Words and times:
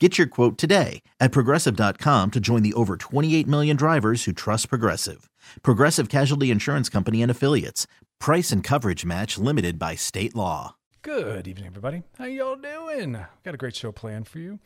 Get 0.00 0.18
your 0.18 0.26
quote 0.26 0.58
today 0.58 1.02
at 1.20 1.30
progressive.com 1.30 2.32
to 2.32 2.40
join 2.40 2.62
the 2.64 2.74
over 2.74 2.96
28 2.96 3.46
million 3.46 3.76
drivers 3.76 4.24
who 4.24 4.32
trust 4.32 4.68
Progressive. 4.68 5.30
Progressive 5.62 6.08
Casualty 6.08 6.50
Insurance 6.50 6.88
Company 6.88 7.22
and 7.22 7.30
Affiliates. 7.30 7.86
Price 8.18 8.50
and 8.50 8.64
coverage 8.64 9.04
match 9.04 9.38
limited 9.38 9.78
by 9.78 9.94
state 9.94 10.34
law. 10.34 10.74
Good 11.02 11.46
evening, 11.46 11.66
everybody. 11.66 12.02
How 12.18 12.24
y'all 12.24 12.56
doing? 12.56 13.12
Got 13.44 13.54
a 13.54 13.56
great 13.56 13.76
show 13.76 13.92
planned 13.92 14.26
for 14.26 14.40
you. 14.40 14.58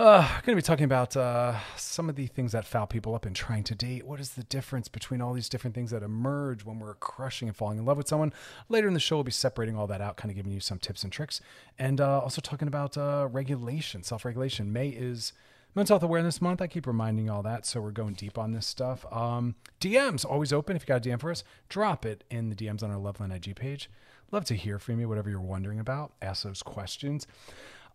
Uh, 0.00 0.26
going 0.46 0.56
to 0.56 0.56
be 0.56 0.62
talking 0.62 0.86
about 0.86 1.14
uh, 1.14 1.54
some 1.76 2.08
of 2.08 2.16
the 2.16 2.26
things 2.26 2.52
that 2.52 2.64
foul 2.64 2.86
people 2.86 3.14
up 3.14 3.26
in 3.26 3.34
trying 3.34 3.62
to 3.62 3.74
date. 3.74 4.06
What 4.06 4.18
is 4.18 4.30
the 4.30 4.44
difference 4.44 4.88
between 4.88 5.20
all 5.20 5.34
these 5.34 5.50
different 5.50 5.74
things 5.74 5.90
that 5.90 6.02
emerge 6.02 6.64
when 6.64 6.78
we're 6.78 6.94
crushing 6.94 7.48
and 7.48 7.54
falling 7.54 7.76
in 7.76 7.84
love 7.84 7.98
with 7.98 8.08
someone? 8.08 8.32
Later 8.70 8.88
in 8.88 8.94
the 8.94 9.00
show, 9.00 9.16
we'll 9.16 9.24
be 9.24 9.30
separating 9.30 9.76
all 9.76 9.86
that 9.88 10.00
out, 10.00 10.16
kind 10.16 10.30
of 10.30 10.36
giving 10.36 10.52
you 10.52 10.60
some 10.60 10.78
tips 10.78 11.02
and 11.02 11.12
tricks, 11.12 11.42
and 11.78 12.00
uh, 12.00 12.20
also 12.20 12.40
talking 12.40 12.66
about 12.66 12.96
uh, 12.96 13.28
regulation, 13.30 14.02
self 14.02 14.24
regulation. 14.24 14.72
May 14.72 14.88
is 14.88 15.34
Mental 15.74 15.96
Health 15.96 16.04
Awareness 16.04 16.40
Month. 16.40 16.62
I 16.62 16.66
keep 16.66 16.86
reminding 16.86 17.28
all 17.28 17.42
that, 17.42 17.66
so 17.66 17.82
we're 17.82 17.90
going 17.90 18.14
deep 18.14 18.38
on 18.38 18.52
this 18.52 18.66
stuff. 18.66 19.04
Um, 19.12 19.54
DMs 19.82 20.24
always 20.24 20.50
open. 20.50 20.76
If 20.76 20.84
you 20.84 20.86
got 20.86 21.04
a 21.04 21.10
DM 21.10 21.20
for 21.20 21.30
us, 21.30 21.44
drop 21.68 22.06
it 22.06 22.24
in 22.30 22.48
the 22.48 22.56
DMs 22.56 22.82
on 22.82 22.90
our 22.90 22.96
Loveline 22.96 23.36
IG 23.36 23.54
page. 23.54 23.90
Love 24.32 24.46
to 24.46 24.54
hear 24.54 24.78
from 24.78 24.98
you, 24.98 25.10
whatever 25.10 25.28
you're 25.28 25.40
wondering 25.40 25.78
about. 25.78 26.12
Ask 26.22 26.44
those 26.44 26.62
questions. 26.62 27.26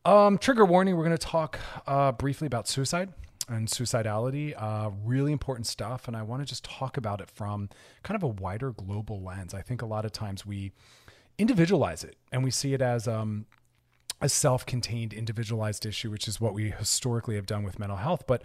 Um, 0.05 0.37
trigger 0.37 0.65
warning: 0.65 0.95
We're 0.95 1.03
going 1.03 1.17
to 1.17 1.27
talk 1.27 1.59
uh, 1.87 2.11
briefly 2.11 2.45
about 2.45 2.67
suicide 2.67 3.11
and 3.49 3.67
suicidality. 3.67 4.53
Uh, 4.55 4.91
really 5.03 5.31
important 5.31 5.65
stuff, 5.65 6.07
and 6.07 6.15
I 6.15 6.21
want 6.21 6.43
to 6.43 6.45
just 6.45 6.63
talk 6.63 6.95
about 6.95 7.21
it 7.21 7.29
from 7.31 7.69
kind 8.03 8.15
of 8.15 8.21
a 8.21 8.27
wider 8.27 8.71
global 8.71 9.23
lens. 9.23 9.55
I 9.55 9.63
think 9.63 9.81
a 9.81 9.87
lot 9.87 10.05
of 10.05 10.11
times 10.11 10.45
we 10.45 10.73
individualize 11.39 12.03
it 12.03 12.15
and 12.31 12.43
we 12.43 12.51
see 12.51 12.73
it 12.75 12.81
as 12.83 13.07
um, 13.07 13.47
a 14.21 14.29
self-contained, 14.29 15.11
individualized 15.11 15.87
issue, 15.87 16.11
which 16.11 16.27
is 16.27 16.39
what 16.39 16.53
we 16.53 16.69
historically 16.69 17.35
have 17.35 17.47
done 17.47 17.63
with 17.63 17.79
mental 17.79 17.97
health. 17.97 18.25
But 18.27 18.43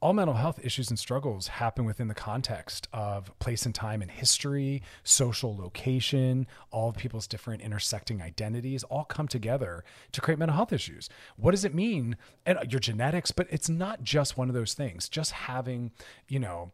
all 0.00 0.14
mental 0.14 0.34
health 0.34 0.58
issues 0.62 0.88
and 0.88 0.98
struggles 0.98 1.48
happen 1.48 1.84
within 1.84 2.08
the 2.08 2.14
context 2.14 2.88
of 2.92 3.38
place 3.38 3.66
and 3.66 3.74
time 3.74 4.00
and 4.00 4.10
history, 4.10 4.82
social 5.04 5.54
location, 5.54 6.46
all 6.70 6.88
of 6.88 6.96
people's 6.96 7.26
different 7.26 7.60
intersecting 7.60 8.22
identities 8.22 8.82
all 8.84 9.04
come 9.04 9.28
together 9.28 9.84
to 10.12 10.20
create 10.22 10.38
mental 10.38 10.56
health 10.56 10.72
issues. 10.72 11.10
What 11.36 11.50
does 11.50 11.66
it 11.66 11.74
mean? 11.74 12.16
And 12.46 12.56
uh, 12.58 12.64
your 12.68 12.80
genetics, 12.80 13.30
but 13.30 13.46
it's 13.50 13.68
not 13.68 14.02
just 14.02 14.38
one 14.38 14.48
of 14.48 14.54
those 14.54 14.72
things. 14.72 15.08
Just 15.08 15.32
having, 15.32 15.90
you 16.28 16.38
know, 16.38 16.72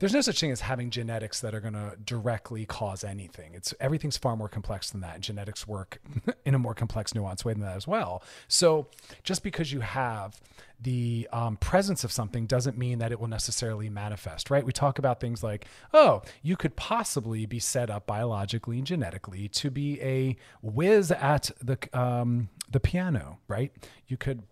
there's 0.00 0.14
no 0.14 0.22
such 0.22 0.40
thing 0.40 0.50
as 0.50 0.62
having 0.62 0.88
genetics 0.88 1.40
that 1.40 1.54
are 1.54 1.60
going 1.60 1.74
to 1.74 1.94
directly 2.04 2.64
cause 2.64 3.04
anything. 3.04 3.54
It's 3.54 3.74
everything's 3.80 4.16
far 4.16 4.34
more 4.34 4.48
complex 4.48 4.90
than 4.90 5.02
that. 5.02 5.16
And 5.16 5.22
genetics 5.22 5.68
work 5.68 6.00
in 6.46 6.54
a 6.54 6.58
more 6.58 6.74
complex, 6.74 7.12
nuanced 7.12 7.44
way 7.44 7.52
than 7.52 7.62
that 7.62 7.76
as 7.76 7.86
well. 7.86 8.22
So 8.48 8.88
just 9.22 9.42
because 9.42 9.72
you 9.72 9.80
have 9.80 10.40
the 10.80 11.28
um, 11.34 11.58
presence 11.58 12.02
of 12.02 12.12
something 12.12 12.46
doesn't 12.46 12.78
mean 12.78 12.98
that 13.00 13.12
it 13.12 13.20
will 13.20 13.28
necessarily 13.28 13.90
manifest, 13.90 14.50
right? 14.50 14.64
We 14.64 14.72
talk 14.72 14.98
about 14.98 15.20
things 15.20 15.42
like, 15.42 15.66
oh, 15.92 16.22
you 16.42 16.56
could 16.56 16.76
possibly 16.76 17.44
be 17.44 17.58
set 17.58 17.90
up 17.90 18.06
biologically 18.06 18.78
and 18.78 18.86
genetically 18.86 19.48
to 19.48 19.70
be 19.70 20.00
a 20.00 20.36
whiz 20.62 21.12
at 21.12 21.50
the 21.62 21.76
um, 21.92 22.48
the 22.70 22.80
piano, 22.80 23.38
right? 23.48 23.70
You 24.08 24.16
could 24.16 24.42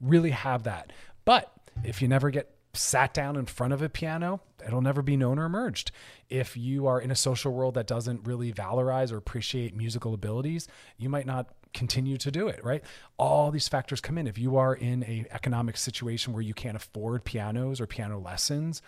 really 0.00 0.30
have 0.30 0.64
that, 0.64 0.92
but 1.24 1.52
if 1.84 2.02
you 2.02 2.08
never 2.08 2.30
get 2.30 2.55
sat 2.76 3.14
down 3.14 3.36
in 3.36 3.46
front 3.46 3.72
of 3.72 3.82
a 3.82 3.88
piano, 3.88 4.40
it'll 4.64 4.80
never 4.80 5.02
be 5.02 5.16
known 5.16 5.38
or 5.38 5.44
emerged. 5.44 5.90
If 6.28 6.56
you 6.56 6.86
are 6.86 7.00
in 7.00 7.10
a 7.10 7.16
social 7.16 7.52
world 7.52 7.74
that 7.74 7.86
doesn't 7.86 8.26
really 8.26 8.52
valorize 8.52 9.12
or 9.12 9.16
appreciate 9.16 9.74
musical 9.74 10.14
abilities, 10.14 10.68
you 10.98 11.08
might 11.08 11.26
not 11.26 11.48
continue 11.74 12.16
to 12.16 12.30
do 12.30 12.48
it, 12.48 12.64
right? 12.64 12.82
All 13.18 13.50
these 13.50 13.68
factors 13.68 14.00
come 14.00 14.16
in. 14.18 14.26
If 14.26 14.38
you 14.38 14.56
are 14.56 14.74
in 14.74 15.04
a 15.04 15.26
economic 15.30 15.76
situation 15.76 16.32
where 16.32 16.42
you 16.42 16.54
can't 16.54 16.76
afford 16.76 17.24
pianos 17.24 17.80
or 17.80 17.86
piano 17.86 18.18
lessons, 18.18 18.82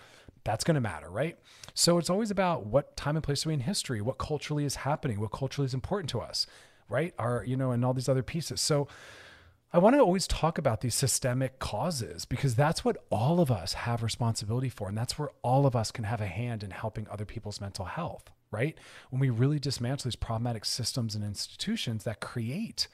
that's 0.45 0.65
going 0.65 0.77
to 0.77 0.81
matter, 0.81 1.11
right? 1.11 1.39
So 1.75 1.99
it's 1.99 2.09
always 2.09 2.31
about 2.31 2.67
what 2.67 2.97
time 2.97 3.17
and 3.17 3.23
place 3.23 3.45
are 3.45 3.51
we 3.51 3.55
in 3.55 3.61
history, 3.61 4.01
what 4.01 4.19
culturally 4.19 4.65
is 4.65 4.77
happening, 4.77 5.21
what 5.21 5.33
culturally 5.33 5.67
is 5.67 5.75
important 5.75 6.09
to 6.11 6.21
us, 6.21 6.47
right? 6.89 7.13
Are, 7.19 7.45
you 7.47 7.57
know, 7.57 7.73
and 7.73 7.85
all 7.85 7.93
these 7.93 8.09
other 8.09 8.23
pieces. 8.23 8.61
So 8.61 8.89
I 9.71 9.79
want 9.79 9.97
to 9.97 10.01
always 10.01 10.27
talk 10.27 10.57
about 10.57 10.81
these 10.81 10.95
systemic 10.95 11.59
causes 11.59 12.25
because 12.25 12.55
that's 12.55 12.87
what 12.87 12.97
all 13.11 13.39
of 13.39 13.51
us 13.51 13.75
have 13.75 14.03
responsibility 14.03 14.71
for. 14.71 14.89
And 14.89 14.97
that's 14.97 15.19
where 15.19 15.31
all 15.43 15.67
of 15.67 15.77
us 15.77 15.91
can 15.91 16.05
have 16.05 16.23
a 16.23 16.27
hand 16.27 16.63
in 16.63 16.71
helping 16.71 17.07
other 17.09 17.27
people's 17.27 17.61
mental 17.61 17.85
health, 17.85 18.31
right? 18.51 18.79
When 19.11 19.21
we 19.21 19.29
really 19.29 19.59
dismantle 19.59 20.09
these 20.09 20.17
problematic 20.17 20.65
systems 20.65 21.15
and 21.15 21.23
institutions 21.23 22.05
that 22.05 22.21
create 22.21 22.89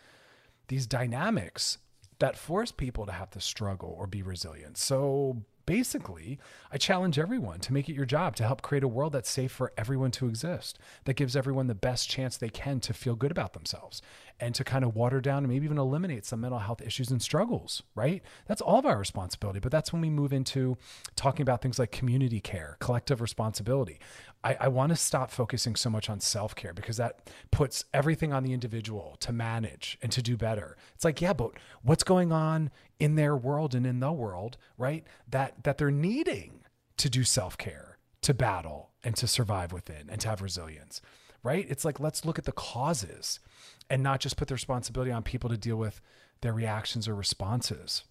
these 0.66 0.86
dynamics 0.86 1.78
that 2.18 2.36
force 2.36 2.72
people 2.72 3.06
to 3.06 3.12
have 3.12 3.30
to 3.30 3.40
struggle 3.40 3.94
or 3.96 4.06
be 4.06 4.22
resilient. 4.22 4.76
So 4.76 5.42
basically, 5.66 6.38
I 6.72 6.76
challenge 6.76 7.18
everyone 7.18 7.60
to 7.60 7.72
make 7.72 7.88
it 7.88 7.94
your 7.94 8.04
job 8.04 8.36
to 8.36 8.44
help 8.44 8.62
create 8.62 8.84
a 8.84 8.88
world 8.88 9.12
that's 9.12 9.30
safe 9.30 9.52
for 9.52 9.72
everyone 9.76 10.10
to 10.12 10.26
exist, 10.26 10.78
that 11.04 11.14
gives 11.14 11.36
everyone 11.36 11.66
the 11.66 11.74
best 11.74 12.08
chance 12.08 12.36
they 12.36 12.48
can 12.48 12.80
to 12.80 12.92
feel 12.92 13.14
good 13.14 13.30
about 13.30 13.52
themselves 13.52 14.02
and 14.40 14.54
to 14.54 14.64
kind 14.64 14.84
of 14.84 14.96
water 14.96 15.20
down 15.20 15.38
and 15.38 15.48
maybe 15.48 15.64
even 15.64 15.78
eliminate 15.78 16.24
some 16.24 16.40
mental 16.40 16.58
health 16.58 16.82
issues 16.82 17.10
and 17.10 17.22
struggles, 17.22 17.82
right? 17.94 18.22
That's 18.46 18.60
all 18.60 18.78
of 18.78 18.86
our 18.86 18.98
responsibility. 18.98 19.60
But 19.60 19.72
that's 19.72 19.92
when 19.92 20.02
we 20.02 20.10
move 20.10 20.32
into 20.32 20.76
talking 21.16 21.42
about 21.42 21.62
things 21.62 21.78
like 21.78 21.92
community 21.92 22.40
care, 22.40 22.76
collective 22.80 23.20
responsibility. 23.20 24.00
I, 24.44 24.56
I 24.60 24.68
want 24.68 24.90
to 24.90 24.96
stop 24.96 25.30
focusing 25.30 25.74
so 25.74 25.88
much 25.88 26.10
on 26.10 26.20
self 26.20 26.54
care 26.54 26.74
because 26.74 26.98
that 26.98 27.30
puts 27.50 27.86
everything 27.94 28.32
on 28.32 28.44
the 28.44 28.52
individual 28.52 29.16
to 29.20 29.32
manage 29.32 29.98
and 30.02 30.12
to 30.12 30.22
do 30.22 30.36
better. 30.36 30.76
It's 30.94 31.04
like, 31.04 31.20
yeah, 31.20 31.32
but 31.32 31.52
what's 31.82 32.04
going 32.04 32.30
on 32.30 32.70
in 33.00 33.14
their 33.16 33.34
world 33.34 33.74
and 33.74 33.86
in 33.86 34.00
the 34.00 34.12
world, 34.12 34.58
right? 34.76 35.04
That 35.28 35.64
that 35.64 35.78
they're 35.78 35.90
needing 35.90 36.60
to 36.98 37.08
do 37.08 37.24
self 37.24 37.56
care, 37.56 37.98
to 38.22 38.34
battle 38.34 38.90
and 39.02 39.16
to 39.16 39.26
survive 39.26 39.72
within 39.72 40.08
and 40.10 40.20
to 40.20 40.28
have 40.28 40.42
resilience, 40.42 41.00
right? 41.42 41.66
It's 41.68 41.84
like 41.84 41.98
let's 41.98 42.24
look 42.24 42.38
at 42.38 42.44
the 42.44 42.52
causes 42.52 43.40
and 43.88 44.02
not 44.02 44.20
just 44.20 44.36
put 44.36 44.48
the 44.48 44.54
responsibility 44.54 45.10
on 45.10 45.22
people 45.22 45.48
to 45.50 45.56
deal 45.56 45.76
with 45.76 46.00
their 46.42 46.52
reactions 46.52 47.08
or 47.08 47.14
responses. 47.14 48.04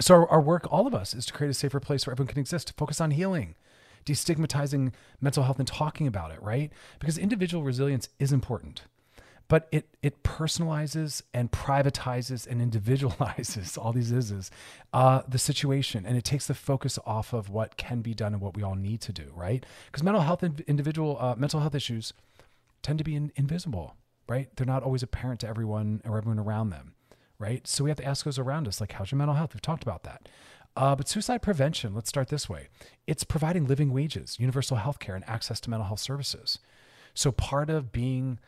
So 0.00 0.14
our, 0.14 0.28
our 0.28 0.40
work, 0.40 0.70
all 0.70 0.86
of 0.86 0.94
us, 0.94 1.14
is 1.14 1.26
to 1.26 1.32
create 1.32 1.50
a 1.50 1.54
safer 1.54 1.80
place 1.80 2.06
where 2.06 2.12
everyone 2.12 2.28
can 2.28 2.38
exist, 2.38 2.68
to 2.68 2.74
focus 2.74 3.00
on 3.00 3.10
healing, 3.10 3.56
destigmatizing 4.04 4.92
mental 5.20 5.42
health 5.42 5.58
and 5.58 5.68
talking 5.68 6.06
about 6.06 6.30
it, 6.30 6.42
right? 6.42 6.72
Because 6.98 7.18
individual 7.18 7.62
resilience 7.62 8.08
is 8.18 8.32
important 8.32 8.82
but 9.48 9.66
it 9.72 9.88
it 10.02 10.22
personalizes 10.22 11.22
and 11.34 11.50
privatizes 11.50 12.46
and 12.46 12.60
individualizes 12.72 13.76
all 13.76 13.92
these 13.92 14.12
is 14.12 14.50
uh, 14.92 15.22
the 15.26 15.38
situation. 15.38 16.06
And 16.06 16.16
it 16.16 16.24
takes 16.24 16.46
the 16.46 16.54
focus 16.54 16.98
off 17.04 17.32
of 17.32 17.48
what 17.48 17.76
can 17.76 18.00
be 18.00 18.14
done 18.14 18.34
and 18.34 18.42
what 18.42 18.54
we 18.56 18.62
all 18.62 18.76
need 18.76 19.00
to 19.02 19.12
do 19.12 19.32
right? 19.34 19.64
Because 19.86 20.02
mental 20.02 20.22
health 20.22 20.44
individual 20.44 21.16
uh, 21.18 21.34
mental 21.36 21.60
health 21.60 21.74
issues 21.74 22.12
tend 22.82 22.98
to 22.98 23.04
be 23.04 23.16
in, 23.16 23.32
invisible 23.34 23.96
right? 24.28 24.54
They're 24.56 24.66
not 24.66 24.82
always 24.82 25.02
apparent 25.02 25.40
to 25.40 25.48
everyone 25.48 26.02
or 26.04 26.18
everyone 26.18 26.38
around 26.38 26.70
them 26.70 26.94
right? 27.40 27.66
So 27.68 27.84
we 27.84 27.90
have 27.90 27.98
to 27.98 28.04
ask 28.04 28.24
those 28.24 28.38
around 28.38 28.68
us 28.68 28.80
like 28.80 28.92
how's 28.92 29.10
your 29.10 29.18
mental 29.18 29.34
health? 29.34 29.54
We've 29.54 29.62
talked 29.62 29.82
about 29.82 30.02
that 30.04 30.28
uh, 30.78 30.96
but 30.96 31.08
suicide 31.08 31.42
prevention 31.42 31.94
let's 31.94 32.08
start 32.08 32.28
this 32.28 32.48
way 32.48 32.68
it's 33.06 33.24
providing 33.24 33.66
living 33.66 33.92
wages 33.92 34.36
universal 34.40 34.78
health 34.78 34.98
care 34.98 35.14
and 35.14 35.28
access 35.28 35.60
to 35.60 35.68
mental 35.68 35.86
health 35.86 36.00
services 36.00 36.58
so 37.18 37.32
part 37.32 37.68
of 37.68 37.92
being 37.92 38.38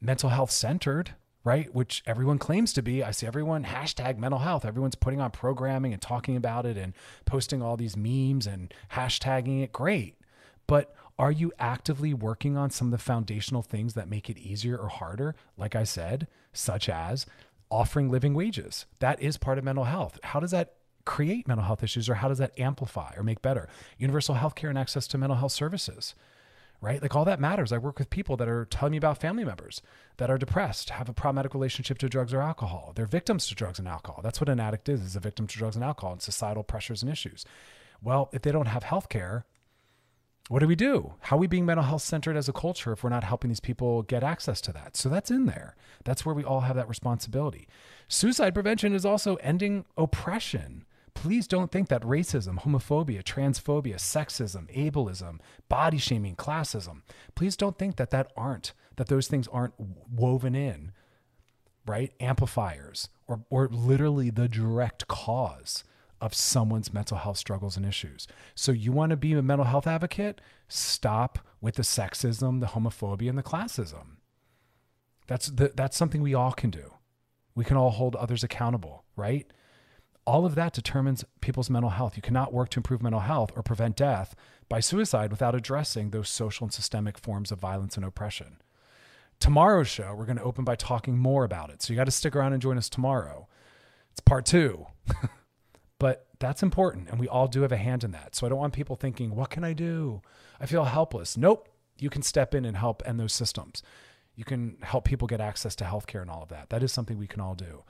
mental 0.00 0.30
health 0.30 0.50
centered, 0.50 1.14
right? 1.44 1.74
Which 1.74 2.02
everyone 2.06 2.38
claims 2.38 2.72
to 2.74 2.82
be. 2.82 3.02
I 3.02 3.10
see 3.10 3.26
everyone 3.26 3.64
hashtag 3.64 4.18
mental 4.18 4.40
health. 4.40 4.64
Everyone's 4.64 4.94
putting 4.94 5.20
on 5.20 5.30
programming 5.30 5.92
and 5.92 6.00
talking 6.00 6.36
about 6.36 6.66
it 6.66 6.76
and 6.76 6.94
posting 7.24 7.62
all 7.62 7.76
these 7.76 7.96
memes 7.96 8.46
and 8.46 8.72
hashtagging 8.92 9.62
it. 9.62 9.72
Great. 9.72 10.16
But 10.66 10.94
are 11.18 11.32
you 11.32 11.52
actively 11.58 12.14
working 12.14 12.56
on 12.56 12.70
some 12.70 12.88
of 12.88 12.92
the 12.92 12.98
foundational 12.98 13.62
things 13.62 13.94
that 13.94 14.08
make 14.08 14.30
it 14.30 14.38
easier 14.38 14.76
or 14.76 14.88
harder? 14.88 15.34
Like 15.56 15.74
I 15.74 15.84
said, 15.84 16.28
such 16.52 16.88
as 16.88 17.26
offering 17.70 18.08
living 18.10 18.34
wages. 18.34 18.86
That 19.00 19.20
is 19.20 19.36
part 19.36 19.58
of 19.58 19.64
mental 19.64 19.84
health. 19.84 20.18
How 20.22 20.40
does 20.40 20.50
that 20.52 20.74
create 21.10 21.48
mental 21.48 21.66
health 21.66 21.82
issues 21.82 22.08
or 22.08 22.14
how 22.14 22.28
does 22.28 22.38
that 22.38 22.56
amplify 22.56 23.12
or 23.16 23.24
make 23.24 23.42
better? 23.42 23.68
Universal 23.98 24.36
health 24.36 24.54
care 24.54 24.70
and 24.70 24.78
access 24.78 25.08
to 25.08 25.18
mental 25.18 25.36
health 25.36 25.52
services 25.52 26.14
right? 26.82 27.02
Like 27.02 27.14
all 27.14 27.26
that 27.26 27.40
matters. 27.40 27.72
I 27.72 27.76
work 27.76 27.98
with 27.98 28.08
people 28.08 28.38
that 28.38 28.48
are 28.48 28.64
telling 28.64 28.92
me 28.92 28.96
about 28.96 29.20
family 29.20 29.44
members 29.44 29.82
that 30.16 30.30
are 30.30 30.38
depressed, 30.38 30.88
have 30.88 31.10
a 31.10 31.12
problematic 31.12 31.52
relationship 31.52 31.98
to 31.98 32.08
drugs 32.08 32.32
or 32.32 32.40
alcohol. 32.40 32.92
They're 32.94 33.04
victims 33.04 33.46
to 33.48 33.54
drugs 33.54 33.78
and 33.78 33.86
alcohol. 33.86 34.20
That's 34.22 34.40
what 34.40 34.48
an 34.48 34.60
addict 34.60 34.88
is, 34.88 35.02
is 35.02 35.14
a 35.14 35.20
victim 35.20 35.46
to 35.46 35.58
drugs 35.58 35.76
and 35.76 35.84
alcohol 35.84 36.12
and 36.12 36.22
societal 36.22 36.62
pressures 36.62 37.02
and 37.02 37.12
issues. 37.12 37.44
Well, 38.02 38.30
if 38.32 38.40
they 38.40 38.50
don't 38.50 38.64
have 38.64 38.84
health 38.84 39.10
care, 39.10 39.44
what 40.48 40.60
do 40.60 40.66
we 40.66 40.74
do? 40.74 41.14
How 41.20 41.36
are 41.36 41.38
we 41.38 41.46
being 41.46 41.66
mental 41.66 41.84
health 41.84 42.02
centered 42.02 42.36
as 42.36 42.48
a 42.48 42.52
culture 42.52 42.92
if 42.92 43.04
we're 43.04 43.10
not 43.10 43.24
helping 43.24 43.50
these 43.50 43.60
people 43.60 44.02
get 44.02 44.24
access 44.24 44.60
to 44.62 44.72
that? 44.72 44.96
So 44.96 45.08
that's 45.08 45.30
in 45.30 45.46
there. 45.46 45.76
That's 46.04 46.24
where 46.24 46.34
we 46.34 46.44
all 46.44 46.60
have 46.60 46.76
that 46.76 46.88
responsibility. 46.88 47.68
Suicide 48.08 48.54
prevention 48.54 48.94
is 48.94 49.04
also 49.04 49.36
ending 49.36 49.84
oppression 49.96 50.86
Please 51.20 51.46
don't 51.46 51.70
think 51.70 51.88
that 51.90 52.00
racism, 52.00 52.60
homophobia, 52.60 53.22
transphobia, 53.22 53.96
sexism, 53.96 54.74
ableism, 54.74 55.38
body 55.68 55.98
shaming, 55.98 56.34
classism, 56.34 57.02
please 57.34 57.58
don't 57.58 57.76
think 57.76 57.96
that 57.96 58.08
that 58.08 58.32
aren't, 58.38 58.72
that 58.96 59.08
those 59.08 59.28
things 59.28 59.46
aren't 59.48 59.74
woven 60.10 60.54
in, 60.54 60.92
right? 61.86 62.14
Amplifiers 62.20 63.10
or, 63.26 63.44
or 63.50 63.68
literally 63.68 64.30
the 64.30 64.48
direct 64.48 65.08
cause 65.08 65.84
of 66.22 66.32
someone's 66.32 66.94
mental 66.94 67.18
health 67.18 67.36
struggles 67.36 67.76
and 67.76 67.84
issues. 67.84 68.26
So 68.54 68.72
you 68.72 68.90
want 68.90 69.10
to 69.10 69.16
be 69.18 69.34
a 69.34 69.42
mental 69.42 69.66
health 69.66 69.86
advocate? 69.86 70.40
Stop 70.68 71.38
with 71.60 71.74
the 71.74 71.82
sexism, 71.82 72.60
the 72.60 72.68
homophobia, 72.68 73.28
and 73.28 73.36
the 73.36 73.42
classism. 73.42 74.16
That's 75.26 75.48
the, 75.48 75.70
that's 75.76 75.98
something 75.98 76.22
we 76.22 76.32
all 76.32 76.52
can 76.52 76.70
do. 76.70 76.94
We 77.54 77.66
can 77.66 77.76
all 77.76 77.90
hold 77.90 78.16
others 78.16 78.42
accountable, 78.42 79.04
right? 79.16 79.52
All 80.30 80.46
of 80.46 80.54
that 80.54 80.72
determines 80.72 81.24
people's 81.40 81.68
mental 81.68 81.90
health. 81.90 82.14
You 82.14 82.22
cannot 82.22 82.52
work 82.52 82.68
to 82.70 82.78
improve 82.78 83.02
mental 83.02 83.22
health 83.22 83.50
or 83.56 83.64
prevent 83.64 83.96
death 83.96 84.36
by 84.68 84.78
suicide 84.78 85.32
without 85.32 85.56
addressing 85.56 86.10
those 86.10 86.28
social 86.28 86.64
and 86.64 86.72
systemic 86.72 87.18
forms 87.18 87.50
of 87.50 87.58
violence 87.58 87.96
and 87.96 88.04
oppression. 88.04 88.62
Tomorrow's 89.40 89.88
show, 89.88 90.14
we're 90.14 90.26
going 90.26 90.38
to 90.38 90.44
open 90.44 90.64
by 90.64 90.76
talking 90.76 91.18
more 91.18 91.42
about 91.42 91.70
it. 91.70 91.82
So 91.82 91.92
you 91.92 91.96
got 91.96 92.04
to 92.04 92.12
stick 92.12 92.36
around 92.36 92.52
and 92.52 92.62
join 92.62 92.78
us 92.78 92.88
tomorrow. 92.88 93.48
It's 94.12 94.20
part 94.20 94.46
two. 94.46 94.86
but 95.98 96.28
that's 96.38 96.62
important. 96.62 97.08
And 97.08 97.18
we 97.18 97.26
all 97.26 97.48
do 97.48 97.62
have 97.62 97.72
a 97.72 97.76
hand 97.76 98.04
in 98.04 98.12
that. 98.12 98.36
So 98.36 98.46
I 98.46 98.50
don't 98.50 98.58
want 98.60 98.72
people 98.72 98.94
thinking, 98.94 99.34
what 99.34 99.50
can 99.50 99.64
I 99.64 99.72
do? 99.72 100.22
I 100.60 100.66
feel 100.66 100.84
helpless. 100.84 101.36
Nope. 101.36 101.68
You 101.98 102.08
can 102.08 102.22
step 102.22 102.54
in 102.54 102.64
and 102.64 102.76
help 102.76 103.02
end 103.04 103.18
those 103.18 103.32
systems. 103.32 103.82
You 104.36 104.44
can 104.44 104.76
help 104.82 105.06
people 105.06 105.26
get 105.26 105.40
access 105.40 105.74
to 105.76 105.84
healthcare 105.84 106.22
and 106.22 106.30
all 106.30 106.44
of 106.44 106.50
that. 106.50 106.70
That 106.70 106.84
is 106.84 106.92
something 106.92 107.18
we 107.18 107.26
can 107.26 107.40
all 107.40 107.56
do. 107.56 107.82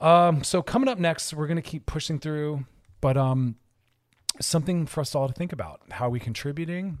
Um, 0.00 0.42
so 0.42 0.62
coming 0.62 0.88
up 0.88 0.98
next, 0.98 1.34
we're 1.34 1.46
to 1.56 1.62
keep 1.62 1.86
pushing 1.86 2.18
through, 2.18 2.64
but 3.00 3.16
um, 3.16 3.56
something 4.40 4.86
for 4.86 5.00
us 5.00 5.14
all 5.14 5.28
to 5.28 5.34
think 5.34 5.52
about: 5.52 5.80
how 5.90 6.06
are 6.06 6.10
we 6.10 6.20
contributing, 6.20 6.98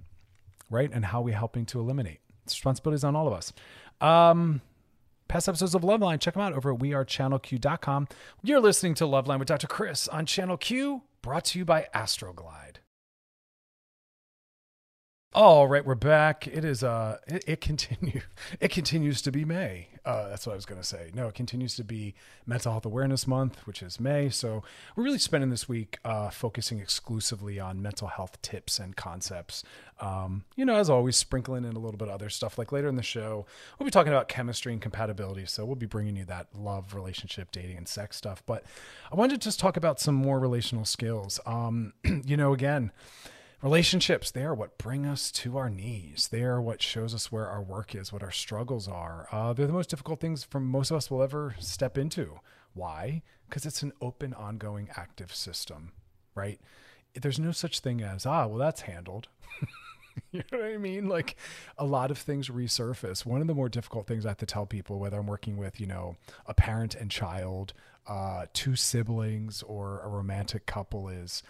right, 0.68 0.90
and 0.92 1.06
how 1.06 1.20
are 1.20 1.24
we 1.24 1.32
helping 1.32 1.64
to 1.66 1.80
eliminate. 1.80 2.20
It's 2.44 2.54
responsibilities 2.54 3.04
on 3.04 3.16
all 3.16 3.26
of 3.26 3.32
us. 3.32 3.52
Um, 4.00 4.60
past 5.28 5.48
episodes 5.48 5.74
of 5.74 5.82
Loveline, 5.82 6.20
check 6.20 6.34
them 6.34 6.42
out 6.42 6.52
over 6.52 6.72
at 6.72 6.78
wearechannelq.com. 6.78 8.08
You're 8.42 8.60
listening 8.60 8.94
to 8.94 9.04
Loveline 9.04 9.38
with 9.38 9.48
Dr. 9.48 9.66
Chris 9.66 10.08
on 10.08 10.26
Channel 10.26 10.56
Q, 10.56 11.02
brought 11.22 11.44
to 11.46 11.58
you 11.58 11.64
by 11.64 11.86
Astroglide. 11.94 12.79
All 15.32 15.68
right, 15.68 15.86
we're 15.86 15.94
back. 15.94 16.48
It 16.48 16.64
is 16.64 16.82
uh 16.82 17.18
it, 17.28 17.44
it 17.46 17.60
continue 17.60 18.22
it 18.60 18.72
continues 18.72 19.22
to 19.22 19.30
be 19.30 19.44
May. 19.44 19.86
Uh 20.04 20.28
that's 20.28 20.44
what 20.44 20.54
I 20.54 20.56
was 20.56 20.66
going 20.66 20.80
to 20.80 20.86
say. 20.86 21.12
No, 21.14 21.28
it 21.28 21.36
continues 21.36 21.76
to 21.76 21.84
be 21.84 22.16
Mental 22.46 22.72
Health 22.72 22.84
Awareness 22.84 23.28
Month, 23.28 23.64
which 23.64 23.80
is 23.80 24.00
May. 24.00 24.28
So, 24.30 24.64
we're 24.96 25.04
really 25.04 25.20
spending 25.20 25.50
this 25.50 25.68
week 25.68 25.98
uh 26.04 26.30
focusing 26.30 26.80
exclusively 26.80 27.60
on 27.60 27.80
mental 27.80 28.08
health 28.08 28.42
tips 28.42 28.80
and 28.80 28.96
concepts. 28.96 29.62
Um, 30.00 30.46
you 30.56 30.64
know, 30.64 30.74
as 30.74 30.90
always 30.90 31.16
sprinkling 31.16 31.64
in 31.64 31.76
a 31.76 31.78
little 31.78 31.98
bit 31.98 32.08
of 32.08 32.14
other 32.14 32.28
stuff 32.28 32.58
like 32.58 32.72
later 32.72 32.88
in 32.88 32.96
the 32.96 33.02
show, 33.04 33.46
we'll 33.78 33.84
be 33.84 33.92
talking 33.92 34.12
about 34.12 34.26
chemistry 34.26 34.72
and 34.72 34.82
compatibility. 34.82 35.46
So, 35.46 35.64
we'll 35.64 35.76
be 35.76 35.86
bringing 35.86 36.16
you 36.16 36.24
that 36.24 36.48
love, 36.58 36.92
relationship, 36.92 37.52
dating 37.52 37.76
and 37.76 37.86
sex 37.86 38.16
stuff, 38.16 38.42
but 38.46 38.64
I 39.12 39.14
wanted 39.14 39.40
to 39.40 39.46
just 39.46 39.60
talk 39.60 39.76
about 39.76 40.00
some 40.00 40.16
more 40.16 40.40
relational 40.40 40.84
skills. 40.84 41.38
Um, 41.46 41.92
you 42.26 42.36
know, 42.36 42.52
again, 42.52 42.90
relationships 43.62 44.30
they 44.30 44.42
are 44.42 44.54
what 44.54 44.78
bring 44.78 45.06
us 45.06 45.30
to 45.30 45.56
our 45.56 45.70
knees. 45.70 46.28
They 46.30 46.42
are 46.42 46.60
what 46.60 46.82
shows 46.82 47.14
us 47.14 47.30
where 47.30 47.46
our 47.46 47.62
work 47.62 47.94
is 47.94 48.12
what 48.12 48.22
our 48.22 48.30
struggles 48.30 48.88
are. 48.88 49.28
Uh, 49.32 49.52
they're 49.52 49.66
the 49.66 49.72
most 49.72 49.90
difficult 49.90 50.20
things 50.20 50.44
for 50.44 50.60
most 50.60 50.90
of 50.90 50.96
us 50.96 51.10
will 51.10 51.22
ever 51.22 51.54
step 51.58 51.98
into. 51.98 52.40
Why? 52.74 53.22
Because 53.48 53.66
it's 53.66 53.82
an 53.82 53.92
open 54.00 54.32
ongoing 54.34 54.88
active 54.96 55.34
system 55.34 55.92
right? 56.34 56.60
There's 57.14 57.38
no 57.38 57.52
such 57.52 57.80
thing 57.80 58.02
as 58.02 58.26
ah 58.26 58.46
well 58.46 58.58
that's 58.58 58.82
handled. 58.82 59.28
You 60.32 60.42
know 60.52 60.58
what 60.58 60.66
I 60.66 60.76
mean? 60.76 61.08
Like 61.08 61.36
a 61.78 61.84
lot 61.84 62.10
of 62.10 62.18
things 62.18 62.48
resurface. 62.48 63.24
One 63.24 63.40
of 63.40 63.46
the 63.46 63.54
more 63.54 63.68
difficult 63.68 64.06
things 64.06 64.26
I 64.26 64.30
have 64.30 64.38
to 64.38 64.46
tell 64.46 64.66
people, 64.66 64.98
whether 64.98 65.18
I'm 65.18 65.26
working 65.26 65.56
with, 65.56 65.80
you 65.80 65.86
know, 65.86 66.16
a 66.46 66.52
parent 66.52 66.94
and 66.94 67.10
child, 67.10 67.72
uh, 68.08 68.46
two 68.52 68.76
siblings, 68.76 69.62
or 69.62 70.00
a 70.00 70.08
romantic 70.08 70.66
couple, 70.66 71.08
is 71.08 71.42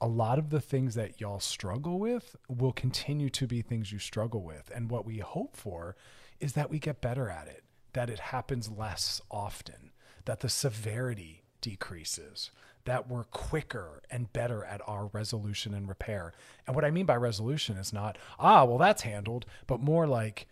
a 0.00 0.06
lot 0.06 0.38
of 0.38 0.50
the 0.50 0.60
things 0.60 0.94
that 0.94 1.20
y'all 1.20 1.40
struggle 1.40 1.98
with 1.98 2.36
will 2.48 2.72
continue 2.72 3.30
to 3.30 3.46
be 3.46 3.62
things 3.62 3.92
you 3.92 3.98
struggle 3.98 4.42
with. 4.42 4.70
And 4.74 4.90
what 4.90 5.06
we 5.06 5.18
hope 5.18 5.56
for 5.56 5.96
is 6.40 6.52
that 6.52 6.70
we 6.70 6.78
get 6.78 7.00
better 7.00 7.30
at 7.30 7.48
it, 7.48 7.64
that 7.94 8.10
it 8.10 8.18
happens 8.18 8.70
less 8.70 9.20
often, 9.30 9.92
that 10.26 10.40
the 10.40 10.48
severity 10.48 11.44
decreases, 11.60 12.50
that 12.84 13.08
we're 13.08 13.24
quicker 13.24 14.02
and 14.10 14.32
better 14.32 14.64
at 14.64 14.82
our 14.86 15.06
resolution 15.06 15.74
and 15.74 15.88
repair. 15.88 16.32
And 16.66 16.76
what 16.76 16.84
I 16.84 16.90
mean 16.90 17.06
by 17.06 17.16
resolution 17.16 17.76
is 17.76 17.92
not, 17.92 18.18
ah, 18.38 18.64
well, 18.64 18.78
that's 18.78 19.02
handled, 19.02 19.46
but 19.66 19.80
more 19.80 20.06
like 20.06 20.46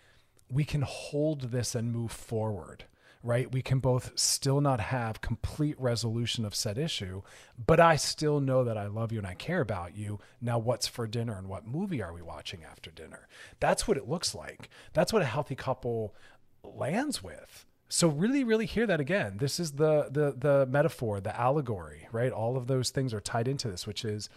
we 0.50 0.64
can 0.64 0.82
hold 0.82 1.52
this 1.52 1.74
and 1.74 1.92
move 1.92 2.12
forward 2.12 2.84
right? 3.24 3.50
We 3.50 3.62
can 3.62 3.78
both 3.78 4.12
still 4.16 4.60
not 4.60 4.80
have 4.80 5.22
complete 5.22 5.80
resolution 5.80 6.44
of 6.44 6.54
said 6.54 6.76
issue, 6.76 7.22
but 7.66 7.80
I 7.80 7.96
still 7.96 8.38
know 8.38 8.62
that 8.64 8.76
I 8.76 8.86
love 8.86 9.12
you 9.12 9.18
and 9.18 9.26
I 9.26 9.34
care 9.34 9.62
about 9.62 9.96
you. 9.96 10.20
Now, 10.42 10.58
what's 10.58 10.86
for 10.86 11.06
dinner 11.06 11.36
and 11.36 11.48
what 11.48 11.66
movie 11.66 12.02
are 12.02 12.12
we 12.12 12.20
watching 12.20 12.62
after 12.62 12.90
dinner? 12.90 13.26
That's 13.60 13.88
what 13.88 13.96
it 13.96 14.08
looks 14.08 14.34
like. 14.34 14.68
That's 14.92 15.10
what 15.10 15.22
a 15.22 15.26
healthy 15.26 15.54
couple 15.54 16.14
lands 16.62 17.22
with. 17.22 17.64
So 17.88 18.08
really, 18.08 18.44
really 18.44 18.66
hear 18.66 18.86
that 18.86 19.00
again. 19.00 19.38
This 19.38 19.58
is 19.58 19.72
the 19.72 20.08
the 20.10 20.34
the 20.36 20.66
metaphor, 20.66 21.20
the 21.20 21.38
allegory, 21.38 22.08
right? 22.12 22.32
All 22.32 22.56
of 22.56 22.66
those 22.66 22.90
things 22.90 23.14
are 23.14 23.20
tied 23.20 23.48
into 23.48 23.70
this, 23.70 23.86
which 23.86 24.04
is 24.04 24.28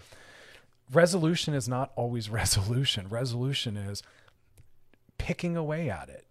resolution 0.93 1.53
is 1.53 1.67
not 1.67 1.91
always 1.95 2.29
resolution. 2.29 3.09
Resolution 3.09 3.75
is 3.75 4.01
picking 5.17 5.57
away 5.57 5.89
at 5.89 6.07
it 6.09 6.26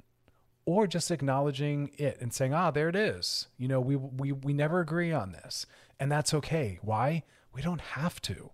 or 0.66 0.86
just 0.86 1.10
acknowledging 1.10 1.90
it 1.96 2.18
and 2.20 2.34
saying, 2.34 2.52
"Ah, 2.52 2.70
there 2.70 2.88
it 2.88 2.96
is." 2.96 3.46
You 3.56 3.68
know, 3.68 3.80
we 3.80 3.96
we 3.96 4.32
we 4.32 4.52
never 4.52 4.80
agree 4.80 5.12
on 5.12 5.32
this, 5.32 5.64
and 5.98 6.12
that's 6.12 6.34
okay. 6.34 6.78
Why? 6.82 7.22
We 7.54 7.62
don't 7.62 7.80
have 7.80 8.20
to. 8.22 8.50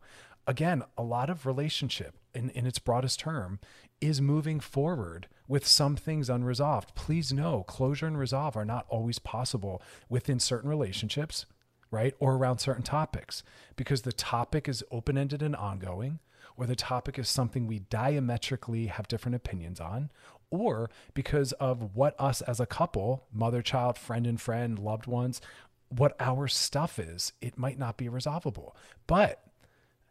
Again, 0.46 0.82
a 0.98 1.02
lot 1.02 1.30
of 1.30 1.46
relationship 1.46 2.14
in, 2.34 2.50
in 2.50 2.66
its 2.66 2.78
broadest 2.78 3.20
term 3.20 3.58
is 4.00 4.20
moving 4.20 4.60
forward 4.60 5.28
with 5.46 5.66
some 5.66 5.96
things 5.96 6.28
unresolved. 6.28 6.94
Please 6.94 7.32
know 7.32 7.62
closure 7.64 8.06
and 8.06 8.18
resolve 8.18 8.56
are 8.56 8.64
not 8.64 8.86
always 8.88 9.18
possible 9.18 9.80
within 10.08 10.40
certain 10.40 10.68
relationships, 10.68 11.46
right? 11.90 12.14
Or 12.18 12.34
around 12.34 12.58
certain 12.58 12.82
topics 12.82 13.42
because 13.76 14.02
the 14.02 14.12
topic 14.12 14.68
is 14.68 14.84
open 14.90 15.16
ended 15.16 15.42
and 15.42 15.54
ongoing, 15.54 16.18
or 16.56 16.66
the 16.66 16.76
topic 16.76 17.18
is 17.18 17.28
something 17.28 17.66
we 17.66 17.80
diametrically 17.80 18.86
have 18.86 19.08
different 19.08 19.36
opinions 19.36 19.80
on, 19.80 20.10
or 20.52 20.90
because 21.14 21.52
of 21.52 21.96
what 21.96 22.14
us 22.20 22.42
as 22.42 22.60
a 22.60 22.66
couple, 22.66 23.24
mother, 23.32 23.62
child, 23.62 23.98
friend, 23.98 24.26
and 24.26 24.40
friend, 24.40 24.78
loved 24.78 25.06
ones, 25.06 25.40
what 25.88 26.14
our 26.20 26.46
stuff 26.46 26.98
is, 26.98 27.32
it 27.40 27.58
might 27.58 27.78
not 27.78 27.96
be 27.96 28.08
resolvable. 28.08 28.76
But 29.06 29.42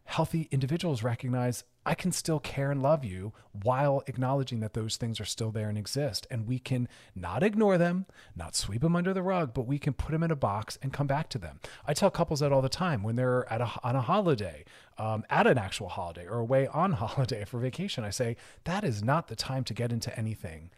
healthy 0.04 0.48
individuals 0.50 1.02
recognize 1.02 1.64
I 1.84 1.94
can 1.94 2.12
still 2.12 2.38
care 2.38 2.70
and 2.70 2.80
love 2.80 3.04
you 3.04 3.32
while 3.50 4.04
acknowledging 4.06 4.60
that 4.60 4.74
those 4.74 4.96
things 4.96 5.18
are 5.20 5.24
still 5.24 5.50
there 5.50 5.68
and 5.68 5.76
exist. 5.76 6.28
And 6.30 6.46
we 6.46 6.60
can 6.60 6.88
not 7.14 7.42
ignore 7.42 7.76
them, 7.76 8.06
not 8.36 8.54
sweep 8.54 8.82
them 8.82 8.94
under 8.94 9.12
the 9.12 9.22
rug, 9.22 9.52
but 9.52 9.66
we 9.66 9.78
can 9.78 9.92
put 9.92 10.12
them 10.12 10.22
in 10.22 10.30
a 10.30 10.36
box 10.36 10.78
and 10.80 10.92
come 10.92 11.08
back 11.08 11.28
to 11.30 11.38
them. 11.38 11.58
I 11.86 11.94
tell 11.94 12.10
couples 12.10 12.40
that 12.40 12.52
all 12.52 12.62
the 12.62 12.68
time 12.68 13.02
when 13.02 13.16
they're 13.16 13.50
at 13.52 13.60
a, 13.60 13.70
on 13.82 13.96
a 13.96 14.00
holiday, 14.00 14.64
um, 15.02 15.24
at 15.28 15.48
an 15.48 15.58
actual 15.58 15.88
holiday 15.88 16.26
or 16.28 16.38
away 16.38 16.68
on 16.68 16.92
holiday 17.04 17.44
for 17.44 17.58
vacation. 17.58 18.04
I 18.04 18.10
say, 18.10 18.36
that 18.64 18.84
is 18.84 19.02
not 19.02 19.26
the 19.26 19.34
time 19.34 19.64
to 19.64 19.74
get 19.74 19.90
into 19.92 20.16
anything 20.16 20.70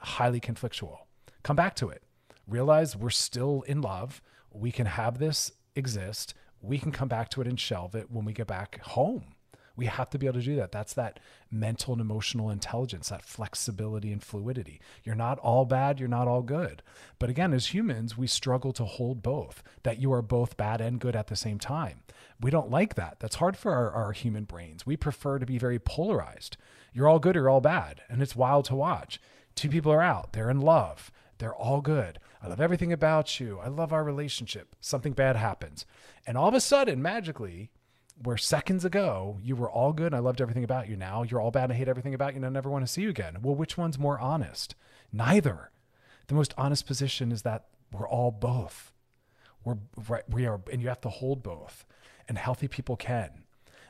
highly 0.00 0.40
conflictual. 0.40 0.98
Come 1.44 1.54
back 1.54 1.76
to 1.76 1.88
it. 1.88 2.02
Realize 2.48 2.96
we're 2.96 3.10
still 3.10 3.62
in 3.62 3.80
love. 3.80 4.20
We 4.50 4.72
can 4.72 4.86
have 4.86 5.18
this 5.18 5.52
exist. 5.76 6.34
We 6.60 6.78
can 6.78 6.90
come 6.90 7.06
back 7.06 7.28
to 7.30 7.40
it 7.40 7.46
and 7.46 7.58
shelve 7.58 7.94
it 7.94 8.10
when 8.10 8.24
we 8.24 8.32
get 8.32 8.48
back 8.48 8.80
home. 8.82 9.36
We 9.78 9.86
have 9.86 10.10
to 10.10 10.18
be 10.18 10.26
able 10.26 10.40
to 10.40 10.44
do 10.44 10.56
that. 10.56 10.72
That's 10.72 10.92
that 10.94 11.20
mental 11.52 11.92
and 11.92 12.00
emotional 12.00 12.50
intelligence, 12.50 13.10
that 13.10 13.22
flexibility 13.22 14.10
and 14.10 14.20
fluidity. 14.20 14.80
You're 15.04 15.14
not 15.14 15.38
all 15.38 15.64
bad, 15.64 16.00
you're 16.00 16.08
not 16.08 16.26
all 16.26 16.42
good. 16.42 16.82
But 17.20 17.30
again, 17.30 17.54
as 17.54 17.68
humans, 17.68 18.18
we 18.18 18.26
struggle 18.26 18.72
to 18.72 18.84
hold 18.84 19.22
both, 19.22 19.62
that 19.84 20.00
you 20.00 20.12
are 20.12 20.20
both 20.20 20.56
bad 20.56 20.80
and 20.80 20.98
good 20.98 21.14
at 21.14 21.28
the 21.28 21.36
same 21.36 21.60
time. 21.60 22.00
We 22.40 22.50
don't 22.50 22.72
like 22.72 22.96
that. 22.96 23.20
That's 23.20 23.36
hard 23.36 23.56
for 23.56 23.72
our, 23.72 23.92
our 23.92 24.10
human 24.10 24.42
brains. 24.42 24.84
We 24.84 24.96
prefer 24.96 25.38
to 25.38 25.46
be 25.46 25.58
very 25.58 25.78
polarized. 25.78 26.56
You're 26.92 27.06
all 27.06 27.20
good 27.20 27.36
or 27.36 27.48
all 27.48 27.60
bad. 27.60 28.02
And 28.08 28.20
it's 28.20 28.34
wild 28.34 28.64
to 28.64 28.74
watch. 28.74 29.20
Two 29.54 29.68
people 29.68 29.92
are 29.92 30.02
out, 30.02 30.32
they're 30.32 30.50
in 30.50 30.60
love, 30.60 31.12
they're 31.38 31.54
all 31.54 31.80
good. 31.82 32.18
I 32.42 32.48
love 32.48 32.60
everything 32.60 32.92
about 32.92 33.38
you. 33.38 33.60
I 33.60 33.68
love 33.68 33.92
our 33.92 34.02
relationship. 34.02 34.74
Something 34.80 35.12
bad 35.12 35.36
happens. 35.36 35.86
And 36.26 36.36
all 36.36 36.48
of 36.48 36.54
a 36.54 36.60
sudden, 36.60 37.00
magically, 37.00 37.70
where 38.22 38.36
seconds 38.36 38.84
ago 38.84 39.38
you 39.42 39.54
were 39.56 39.70
all 39.70 39.92
good 39.92 40.08
and 40.08 40.16
I 40.16 40.20
loved 40.20 40.40
everything 40.40 40.64
about 40.64 40.88
you. 40.88 40.96
Now 40.96 41.22
you're 41.22 41.40
all 41.40 41.50
bad 41.50 41.64
and 41.64 41.72
I 41.72 41.76
hate 41.76 41.88
everything 41.88 42.14
about 42.14 42.32
you 42.32 42.36
and 42.38 42.46
I 42.46 42.48
never 42.48 42.70
want 42.70 42.86
to 42.86 42.92
see 42.92 43.02
you 43.02 43.10
again. 43.10 43.38
Well, 43.42 43.54
which 43.54 43.76
one's 43.76 43.98
more 43.98 44.18
honest? 44.18 44.74
Neither. 45.12 45.70
The 46.26 46.34
most 46.34 46.52
honest 46.58 46.86
position 46.86 47.32
is 47.32 47.42
that 47.42 47.66
we're 47.92 48.08
all 48.08 48.30
both. 48.30 48.92
We're 49.64 49.78
right, 50.08 50.28
we 50.28 50.46
are, 50.46 50.60
and 50.70 50.82
you 50.82 50.88
have 50.88 51.00
to 51.02 51.08
hold 51.08 51.42
both. 51.42 51.84
And 52.28 52.36
healthy 52.36 52.68
people 52.68 52.96
can 52.96 53.44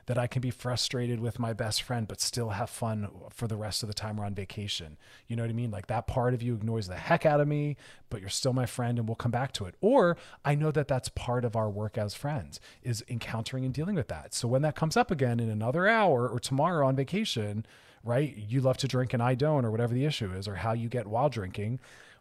that 0.08 0.16
I 0.16 0.26
can 0.26 0.40
be 0.40 0.50
frustrated 0.50 1.20
with 1.20 1.38
my 1.38 1.52
best 1.52 1.82
friend, 1.82 2.08
but 2.08 2.18
still 2.18 2.48
have 2.48 2.70
fun 2.70 3.10
for 3.28 3.46
the 3.46 3.58
rest 3.58 3.82
of 3.82 3.88
the 3.88 3.94
time 3.94 4.16
we're 4.16 4.24
on 4.24 4.34
vacation. 4.34 4.96
You 5.26 5.36
know 5.36 5.42
what 5.42 5.50
I 5.50 5.52
mean? 5.52 5.70
Like 5.70 5.86
that 5.88 6.06
part 6.06 6.32
of 6.32 6.42
you 6.42 6.54
ignores 6.54 6.88
the 6.88 6.96
heck 6.96 7.26
out 7.26 7.42
of 7.42 7.46
me, 7.46 7.76
but 8.08 8.22
you're 8.22 8.30
still 8.30 8.54
my 8.54 8.64
friend 8.64 8.98
and 8.98 9.06
we'll 9.06 9.16
come 9.16 9.30
back 9.30 9.52
to 9.52 9.66
it. 9.66 9.74
Or 9.82 10.16
I 10.46 10.54
know 10.54 10.70
that 10.70 10.88
that's 10.88 11.10
part 11.10 11.44
of 11.44 11.56
our 11.56 11.68
work 11.68 11.98
as 11.98 12.14
friends 12.14 12.58
is 12.82 13.04
encountering 13.10 13.66
and 13.66 13.74
dealing 13.74 13.96
with 13.96 14.08
that. 14.08 14.32
So 14.32 14.48
when 14.48 14.62
that 14.62 14.74
comes 14.74 14.96
up 14.96 15.10
again 15.10 15.40
in 15.40 15.50
another 15.50 15.86
hour 15.86 16.26
or 16.26 16.40
tomorrow 16.40 16.86
on 16.86 16.96
vacation, 16.96 17.66
right? 18.02 18.34
You 18.34 18.62
love 18.62 18.78
to 18.78 18.88
drink 18.88 19.12
and 19.12 19.22
I 19.22 19.34
don't, 19.34 19.66
or 19.66 19.70
whatever 19.70 19.92
the 19.92 20.06
issue 20.06 20.32
is, 20.32 20.48
or 20.48 20.54
how 20.54 20.72
you 20.72 20.88
get 20.88 21.06
while 21.06 21.28
drinking. 21.28 21.80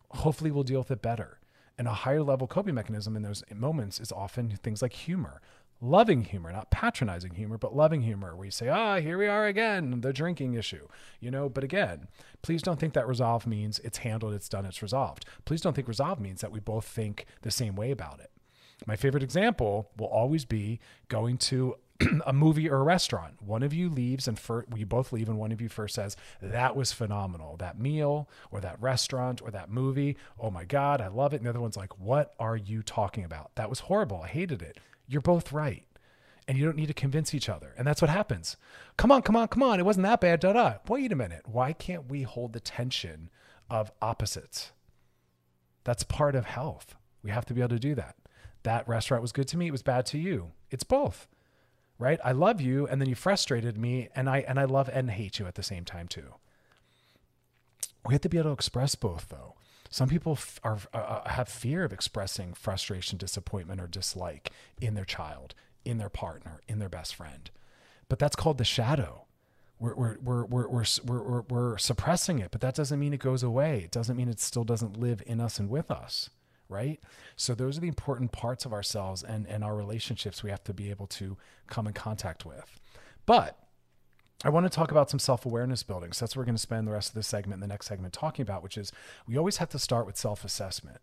Hopefully 0.10 0.52
we'll 0.52 0.64
deal 0.64 0.80
with 0.80 0.92
it 0.92 1.02
better. 1.02 1.40
And 1.78 1.88
a 1.88 1.94
higher 1.94 2.24
level 2.24 2.48
coping 2.48 2.76
mechanism 2.76 3.16
in 3.16 3.22
those 3.22 3.44
moments 3.56 4.02
is 4.02 4.12
often 4.12 4.50
things 4.62 4.82
like 4.82 4.92
humor 4.92 5.42
loving 5.82 6.24
humor, 6.24 6.52
not 6.52 6.72
patronizing 6.72 7.36
humor, 7.36 7.58
but 7.58 7.76
loving 7.76 8.02
humor, 8.02 8.36
you 8.44 8.52
say, 8.52 8.68
ah, 8.68 9.00
here 9.00 9.18
we 9.18 9.28
are 9.28 9.46
again, 9.46 10.02
the 10.02 10.14
drinking 10.14 10.54
issue, 10.54 10.88
you 11.20 11.32
know. 11.32 11.50
But 11.50 11.64
again, 11.64 12.08
please 12.42 12.62
don't 12.62 12.80
think 12.80 12.94
that 12.94 13.08
resolve 13.08 13.46
means 13.46 13.80
it's 13.80 14.00
handled, 14.00 14.34
it's 14.34 14.50
done, 14.50 14.66
it's 14.66 14.82
resolved. 14.82 15.26
Please 15.46 15.62
don't 15.62 15.74
think 15.74 15.88
resolve 15.88 16.20
means 16.20 16.42
that 16.42 16.52
we 16.52 16.60
both 16.60 16.86
think 16.86 17.26
the 17.42 17.52
same 17.52 17.76
way 17.76 17.92
about 17.92 18.20
it. 18.20 18.32
My 18.86 18.96
favorite 18.96 19.24
example 19.24 19.90
will 19.98 20.08
always 20.08 20.46
be 20.46 20.80
going 21.08 21.38
to 21.40 21.76
a 22.28 22.34
movie 22.34 22.70
or 22.70 22.78
a 22.78 22.84
restaurant. 22.84 23.42
One 23.42 23.64
of 23.64 23.74
you 23.74 23.90
leaves 23.90 24.28
and 24.28 24.40
you 24.76 24.86
both 24.86 25.12
leave, 25.12 25.30
and 25.30 25.40
one 25.40 25.52
of 25.52 25.62
you 25.62 25.70
first 25.70 25.96
says, 25.96 26.16
That 26.42 26.76
was 26.76 26.92
phenomenal. 26.92 27.58
That 27.58 27.80
meal 27.80 28.30
or 28.52 28.62
that 28.62 28.80
restaurant 28.80 29.42
or 29.42 29.50
that 29.52 29.72
movie. 29.72 30.16
Oh 30.40 30.52
my 30.52 30.64
God, 30.64 31.02
I 31.02 31.08
love 31.08 31.34
it. 31.34 31.38
And 31.38 31.46
the 31.46 31.50
other 31.50 31.62
one's 31.62 31.78
like, 31.78 32.00
What 32.00 32.36
are 32.40 32.56
you 32.56 32.84
talking 32.84 33.24
about? 33.24 33.52
That 33.56 33.70
was 33.70 33.82
horrible. 33.82 34.22
I 34.24 34.28
hated 34.28 34.62
it 34.62 34.78
you're 35.08 35.22
both 35.22 35.52
right. 35.52 35.84
And 36.48 36.58
you 36.58 36.64
don't 36.64 36.78
need 36.78 36.88
to 36.88 36.94
convince 36.94 37.34
each 37.34 37.50
other. 37.50 37.74
And 37.78 37.86
that's 37.86 38.02
what 38.02 38.10
happens. 38.10 38.56
Come 38.96 39.12
on, 39.12 39.22
come 39.22 39.36
on, 39.36 39.50
come 39.50 39.64
on. 39.64 39.80
It 39.80 39.86
wasn't 39.86 40.06
that 40.06 40.22
bad. 40.22 40.40
Da 40.40 40.54
da. 40.54 40.76
Wait 40.88 41.12
a 41.12 41.16
minute. 41.16 41.42
Why 41.46 41.74
can't 41.74 42.10
we 42.10 42.22
hold 42.22 42.54
the 42.54 42.62
tension 42.62 43.30
of 43.70 43.92
opposites? 44.02 44.72
That's 45.84 46.04
part 46.04 46.36
of 46.36 46.46
health. 46.46 46.96
We 47.22 47.32
have 47.32 47.46
to 47.46 47.54
be 47.54 47.60
able 47.60 47.70
to 47.76 47.80
do 47.80 47.96
that. 47.96 48.16
That 48.64 48.88
restaurant 48.88 49.22
was 49.22 49.34
good 49.34 49.48
to 49.50 49.58
me. 49.58 49.68
It 49.68 49.72
was 49.72 49.82
bad 49.82 50.06
to 50.08 50.18
you. 50.18 50.52
It's 50.72 50.84
both, 50.84 51.28
right? 52.00 52.20
I 52.24 52.32
love 52.32 52.62
you, 52.62 52.88
and 52.88 53.02
then 53.02 53.10
you 53.10 53.16
frustrated 53.16 53.78
me, 53.78 54.10
and 54.16 54.30
I 54.30 54.40
and 54.40 54.60
I 54.60 54.66
love 54.66 54.90
and 54.92 55.12
hate 55.12 55.40
you 55.40 55.48
at 55.48 55.56
the 55.56 55.64
same 55.64 55.86
time 55.86 56.08
too. 56.08 56.36
We 58.06 58.14
have 58.14 58.22
to 58.22 58.30
be 58.30 58.38
able 58.38 58.50
to 58.50 58.54
express 58.54 58.96
both, 58.96 59.28
though. 59.30 59.56
Some 59.90 60.10
people 60.10 60.34
f- 60.34 60.60
are 60.64 60.80
uh, 60.94 60.98
uh, 60.98 61.30
have 61.30 61.50
fear 61.50 61.84
of 61.84 61.94
expressing 61.94 62.54
frustration, 62.54 63.18
disappointment, 63.18 63.82
or 63.82 63.88
dislike 63.88 64.52
in 64.82 64.94
their 64.94 65.06
child, 65.06 65.54
in 65.86 65.98
their 65.98 66.10
partner, 66.10 66.62
in 66.68 66.80
their 66.80 66.90
best 66.90 67.16
friend. 67.16 67.50
But 68.10 68.20
that's 68.20 68.36
called 68.36 68.58
the 68.58 68.66
shadow. 68.66 69.26
We're, 69.80 69.96
we're, 69.96 70.18
we're, 70.24 70.46
we're, 70.46 70.68
we're, 70.68 70.86
we're, 71.06 71.42
we're 71.42 71.78
suppressing 71.78 72.40
it, 72.40 72.50
but 72.52 72.62
that 72.62 72.74
doesn't 72.74 73.00
mean 73.00 73.14
it 73.14 73.20
goes 73.20 73.44
away. 73.44 73.82
It 73.84 73.92
doesn't 73.92 74.18
mean 74.18 74.28
it 74.28 74.40
still 74.40 74.64
doesn't 74.64 74.98
live 74.98 75.22
in 75.28 75.40
us 75.40 75.60
and 75.60 75.70
with 75.70 75.92
us, 75.92 76.32
right? 76.68 77.00
So 77.36 77.54
those 77.54 77.78
are 77.78 77.82
the 77.82 77.88
important 77.88 78.32
parts 78.32 78.66
of 78.66 78.74
ourselves 78.74 79.22
and, 79.22 79.46
and 79.46 79.64
our 79.64 79.76
relationships 79.76 80.42
we 80.42 80.50
have 80.50 80.64
to 80.64 80.74
be 80.74 80.90
able 80.90 81.06
to 81.08 81.38
come 81.68 81.86
in 81.86 81.94
contact 81.94 82.44
with. 82.44 82.80
But 83.28 83.60
I 84.44 84.50
want 84.50 84.66
to 84.66 84.70
talk 84.70 84.92
about 84.92 85.10
some 85.10 85.20
self 85.20 85.46
awareness 85.46 85.84
building. 85.84 86.14
So 86.14 86.24
that's 86.24 86.36
what 86.36 86.42
we're 86.42 86.46
going 86.46 86.56
to 86.56 86.62
spend 86.62 86.88
the 86.88 86.92
rest 86.92 87.10
of 87.10 87.16
this 87.16 87.28
segment, 87.28 87.56
and 87.56 87.64
the 87.64 87.74
next 87.74 87.88
segment, 87.88 88.14
talking 88.14 88.44
about, 88.44 88.62
which 88.62 88.78
is 88.78 88.92
we 89.28 89.38
always 89.38 89.58
have 89.58 89.70
to 89.70 89.80
start 89.80 90.06
with 90.06 90.18
self 90.18 90.46
assessment, 90.46 91.00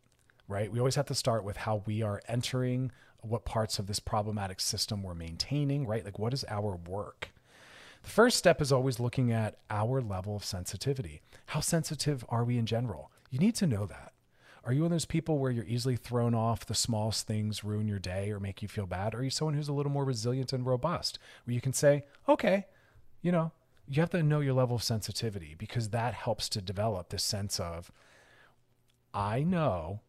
right? 0.47 0.71
We 0.71 0.79
always 0.79 0.95
have 0.95 1.07
to 1.07 1.14
start 1.14 1.43
with 1.45 1.59
how 1.59 1.83
we 1.85 2.03
are 2.03 2.23
entering, 2.29 2.93
what 3.23 3.45
parts 3.45 3.79
of 3.79 3.87
this 3.87 3.99
problematic 3.99 4.61
system 4.61 5.03
we're 5.03 5.14
maintaining, 5.14 5.87
right? 5.87 6.05
Like, 6.05 6.19
what 6.19 6.33
is 6.33 6.45
our 6.49 6.76
work? 6.76 7.31
The 8.05 8.11
first 8.11 8.37
step 8.37 8.61
is 8.61 8.71
always 8.71 9.00
looking 9.00 9.33
at 9.33 9.59
our 9.71 10.00
level 10.00 10.37
of 10.37 10.45
sensitivity. 10.45 11.23
How 11.47 11.61
sensitive 11.61 12.25
are 12.29 12.45
we 12.45 12.59
in 12.59 12.67
general? 12.67 13.11
You 13.31 13.38
need 13.38 13.55
to 13.57 13.67
know 13.67 13.87
that. 13.87 14.12
Are 14.62 14.73
you 14.73 14.83
one 14.83 14.87
of 14.87 14.93
those 14.93 15.05
people 15.07 15.38
where 15.38 15.50
you're 15.50 15.64
easily 15.64 15.97
thrown 15.97 16.35
off, 16.35 16.64
the 16.64 16.75
smallest 16.75 17.26
things 17.26 17.64
ruin 17.64 17.88
your 17.88 17.99
day 17.99 18.31
or 18.31 18.38
make 18.38 18.62
you 18.62 18.69
feel 18.69 18.87
bad? 18.87 19.14
Or 19.14 19.19
are 19.19 19.25
you 19.25 19.31
someone 19.31 19.55
who's 19.55 19.69
a 19.69 19.75
little 19.75 19.93
more 19.93 20.05
resilient 20.05 20.53
and 20.53 20.64
robust, 20.64 21.19
where 21.45 21.55
you 21.55 21.61
can 21.61 21.73
say, 21.73 22.05
okay, 22.29 22.67
you 23.25 23.33
know, 23.33 23.50
you 23.88 24.02
have 24.02 24.11
to 24.11 24.23
know 24.23 24.40
your 24.40 24.52
level 24.52 24.76
of 24.76 24.83
sensitivity 24.83 25.54
because 25.59 25.88
that 25.88 26.12
helps 26.12 26.47
to 26.50 26.61
develop 26.61 27.09
this 27.09 27.25
sense 27.25 27.59
of, 27.59 27.90
I 29.14 29.43
know 29.43 30.00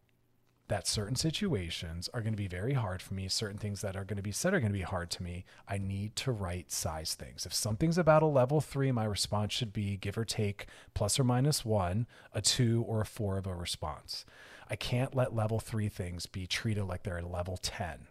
that 0.67 0.85
certain 0.85 1.15
situations 1.15 2.09
are 2.13 2.19
going 2.19 2.33
to 2.33 2.37
be 2.37 2.49
very 2.49 2.73
hard 2.73 3.01
for 3.01 3.13
me. 3.13 3.29
Certain 3.29 3.57
things 3.57 3.79
that 3.79 3.95
are 3.95 4.03
going 4.03 4.17
to 4.17 4.23
be 4.23 4.33
said 4.33 4.53
are 4.53 4.59
going 4.59 4.73
to 4.73 4.77
be 4.77 4.83
hard 4.83 5.09
to 5.11 5.23
me. 5.23 5.45
I 5.65 5.77
need 5.77 6.17
to 6.17 6.31
right 6.33 6.69
size 6.69 7.15
things. 7.15 7.45
If 7.45 7.53
something's 7.53 7.97
about 7.97 8.21
a 8.21 8.27
level 8.27 8.59
three, 8.59 8.91
my 8.91 9.05
response 9.05 9.53
should 9.53 9.71
be 9.71 9.95
give 9.95 10.17
or 10.17 10.25
take 10.25 10.65
plus 10.93 11.17
or 11.17 11.23
minus 11.23 11.63
one, 11.63 12.07
a 12.33 12.41
two 12.41 12.83
or 12.85 12.99
a 12.99 13.05
four 13.05 13.37
of 13.37 13.47
a 13.47 13.55
response. 13.55 14.25
I 14.69 14.75
can't 14.75 15.15
let 15.15 15.33
level 15.33 15.61
three 15.61 15.87
things 15.87 16.25
be 16.25 16.47
treated 16.47 16.83
like 16.83 17.03
they're 17.03 17.19
a 17.19 17.25
level 17.25 17.55
10 17.55 18.07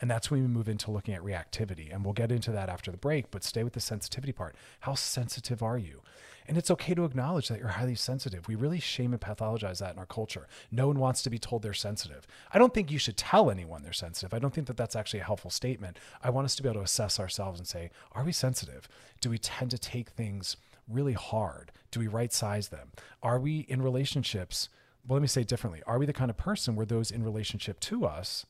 and 0.00 0.10
that's 0.10 0.30
when 0.30 0.42
we 0.42 0.48
move 0.48 0.68
into 0.68 0.90
looking 0.90 1.14
at 1.14 1.22
reactivity. 1.22 1.92
And 1.92 2.04
we'll 2.04 2.14
get 2.14 2.32
into 2.32 2.50
that 2.52 2.68
after 2.68 2.90
the 2.90 2.96
break, 2.96 3.30
but 3.30 3.44
stay 3.44 3.64
with 3.64 3.72
the 3.72 3.80
sensitivity 3.80 4.32
part. 4.32 4.54
How 4.80 4.94
sensitive 4.94 5.62
are 5.62 5.78
you? 5.78 6.02
And 6.48 6.56
it's 6.56 6.70
okay 6.70 6.94
to 6.94 7.04
acknowledge 7.04 7.48
that 7.48 7.58
you're 7.58 7.68
highly 7.68 7.96
sensitive. 7.96 8.46
We 8.46 8.54
really 8.54 8.78
shame 8.78 9.12
and 9.12 9.20
pathologize 9.20 9.78
that 9.78 9.94
in 9.94 9.98
our 9.98 10.06
culture. 10.06 10.46
No 10.70 10.86
one 10.86 11.00
wants 11.00 11.22
to 11.22 11.30
be 11.30 11.38
told 11.38 11.62
they're 11.62 11.74
sensitive. 11.74 12.26
I 12.52 12.58
don't 12.58 12.72
think 12.72 12.90
you 12.90 12.98
should 12.98 13.16
tell 13.16 13.50
anyone 13.50 13.82
they're 13.82 13.92
sensitive. 13.92 14.32
I 14.32 14.38
don't 14.38 14.54
think 14.54 14.68
that 14.68 14.76
that's 14.76 14.94
actually 14.94 15.20
a 15.20 15.24
helpful 15.24 15.50
statement. 15.50 15.98
I 16.22 16.30
want 16.30 16.44
us 16.44 16.54
to 16.56 16.62
be 16.62 16.68
able 16.68 16.80
to 16.80 16.84
assess 16.84 17.18
ourselves 17.18 17.58
and 17.58 17.66
say, 17.66 17.90
are 18.12 18.22
we 18.22 18.32
sensitive? 18.32 18.88
Do 19.20 19.30
we 19.30 19.38
tend 19.38 19.72
to 19.72 19.78
take 19.78 20.10
things 20.10 20.56
really 20.88 21.14
hard? 21.14 21.72
Do 21.90 21.98
we 21.98 22.06
right 22.06 22.32
size 22.32 22.68
them? 22.68 22.92
Are 23.22 23.40
we 23.40 23.60
in 23.60 23.82
relationships? 23.82 24.68
Well, 25.06 25.16
let 25.16 25.22
me 25.22 25.28
say 25.28 25.42
differently. 25.42 25.82
Are 25.86 25.98
we 25.98 26.06
the 26.06 26.12
kind 26.12 26.30
of 26.30 26.36
person 26.36 26.76
where 26.76 26.86
those 26.86 27.10
in 27.10 27.24
relationship 27.24 27.80
to 27.80 28.06
us 28.06 28.46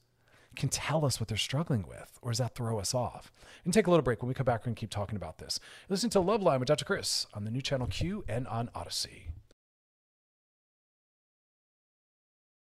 can 0.56 0.68
tell 0.68 1.04
us 1.04 1.20
what 1.20 1.28
they're 1.28 1.36
struggling 1.36 1.86
with, 1.86 2.18
or 2.22 2.30
does 2.30 2.38
that 2.38 2.54
throw 2.54 2.78
us 2.78 2.94
off? 2.94 3.32
And 3.64 3.72
take 3.72 3.86
a 3.86 3.90
little 3.90 4.02
break. 4.02 4.22
When 4.22 4.28
we 4.28 4.34
come 4.34 4.44
back, 4.44 4.64
to 4.64 4.72
keep 4.72 4.90
talking 4.90 5.16
about 5.16 5.38
this. 5.38 5.60
Listen 5.88 6.10
to 6.10 6.18
Loveline 6.18 6.58
with 6.58 6.68
Dr. 6.68 6.84
Chris 6.84 7.26
on 7.34 7.44
the 7.44 7.50
new 7.50 7.60
channel 7.60 7.86
Q 7.86 8.24
and 8.28 8.46
on 8.48 8.70
Odyssey. 8.74 9.28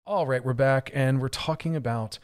All 0.06 0.28
right, 0.28 0.44
we're 0.44 0.54
back, 0.54 0.92
and 0.94 1.22
we're 1.22 1.30
talking 1.30 1.78
about 1.78 2.20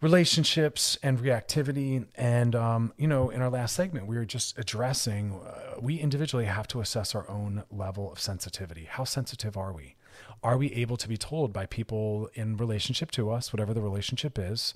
relationships 0.00 0.96
and 1.02 1.18
reactivity. 1.18 2.06
And, 2.14 2.54
um, 2.54 2.92
you 2.96 3.08
know, 3.08 3.30
in 3.30 3.42
our 3.42 3.50
last 3.50 3.74
segment, 3.74 4.06
we 4.06 4.16
were 4.16 4.24
just 4.24 4.56
addressing 4.58 5.32
uh, 5.32 5.80
we 5.80 5.98
individually 5.98 6.44
have 6.44 6.68
to 6.68 6.80
assess 6.80 7.14
our 7.14 7.28
own 7.28 7.64
level 7.70 8.12
of 8.12 8.20
sensitivity. 8.20 8.84
How 8.88 9.04
sensitive 9.04 9.56
are 9.56 9.72
we? 9.72 9.96
Are 10.42 10.56
we 10.56 10.72
able 10.72 10.96
to 10.96 11.08
be 11.08 11.16
told 11.16 11.52
by 11.52 11.66
people 11.66 12.28
in 12.34 12.56
relationship 12.56 13.10
to 13.12 13.30
us, 13.30 13.52
whatever 13.52 13.72
the 13.72 13.80
relationship 13.80 14.38
is, 14.38 14.74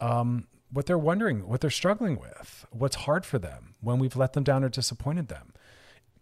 um, 0.00 0.46
what 0.70 0.86
they're 0.86 0.98
wondering, 0.98 1.48
what 1.48 1.60
they're 1.60 1.70
struggling 1.70 2.18
with, 2.18 2.66
what's 2.70 2.96
hard 2.96 3.24
for 3.24 3.38
them 3.38 3.74
when 3.80 3.98
we've 3.98 4.16
let 4.16 4.32
them 4.32 4.44
down 4.44 4.64
or 4.64 4.68
disappointed 4.68 5.28
them? 5.28 5.52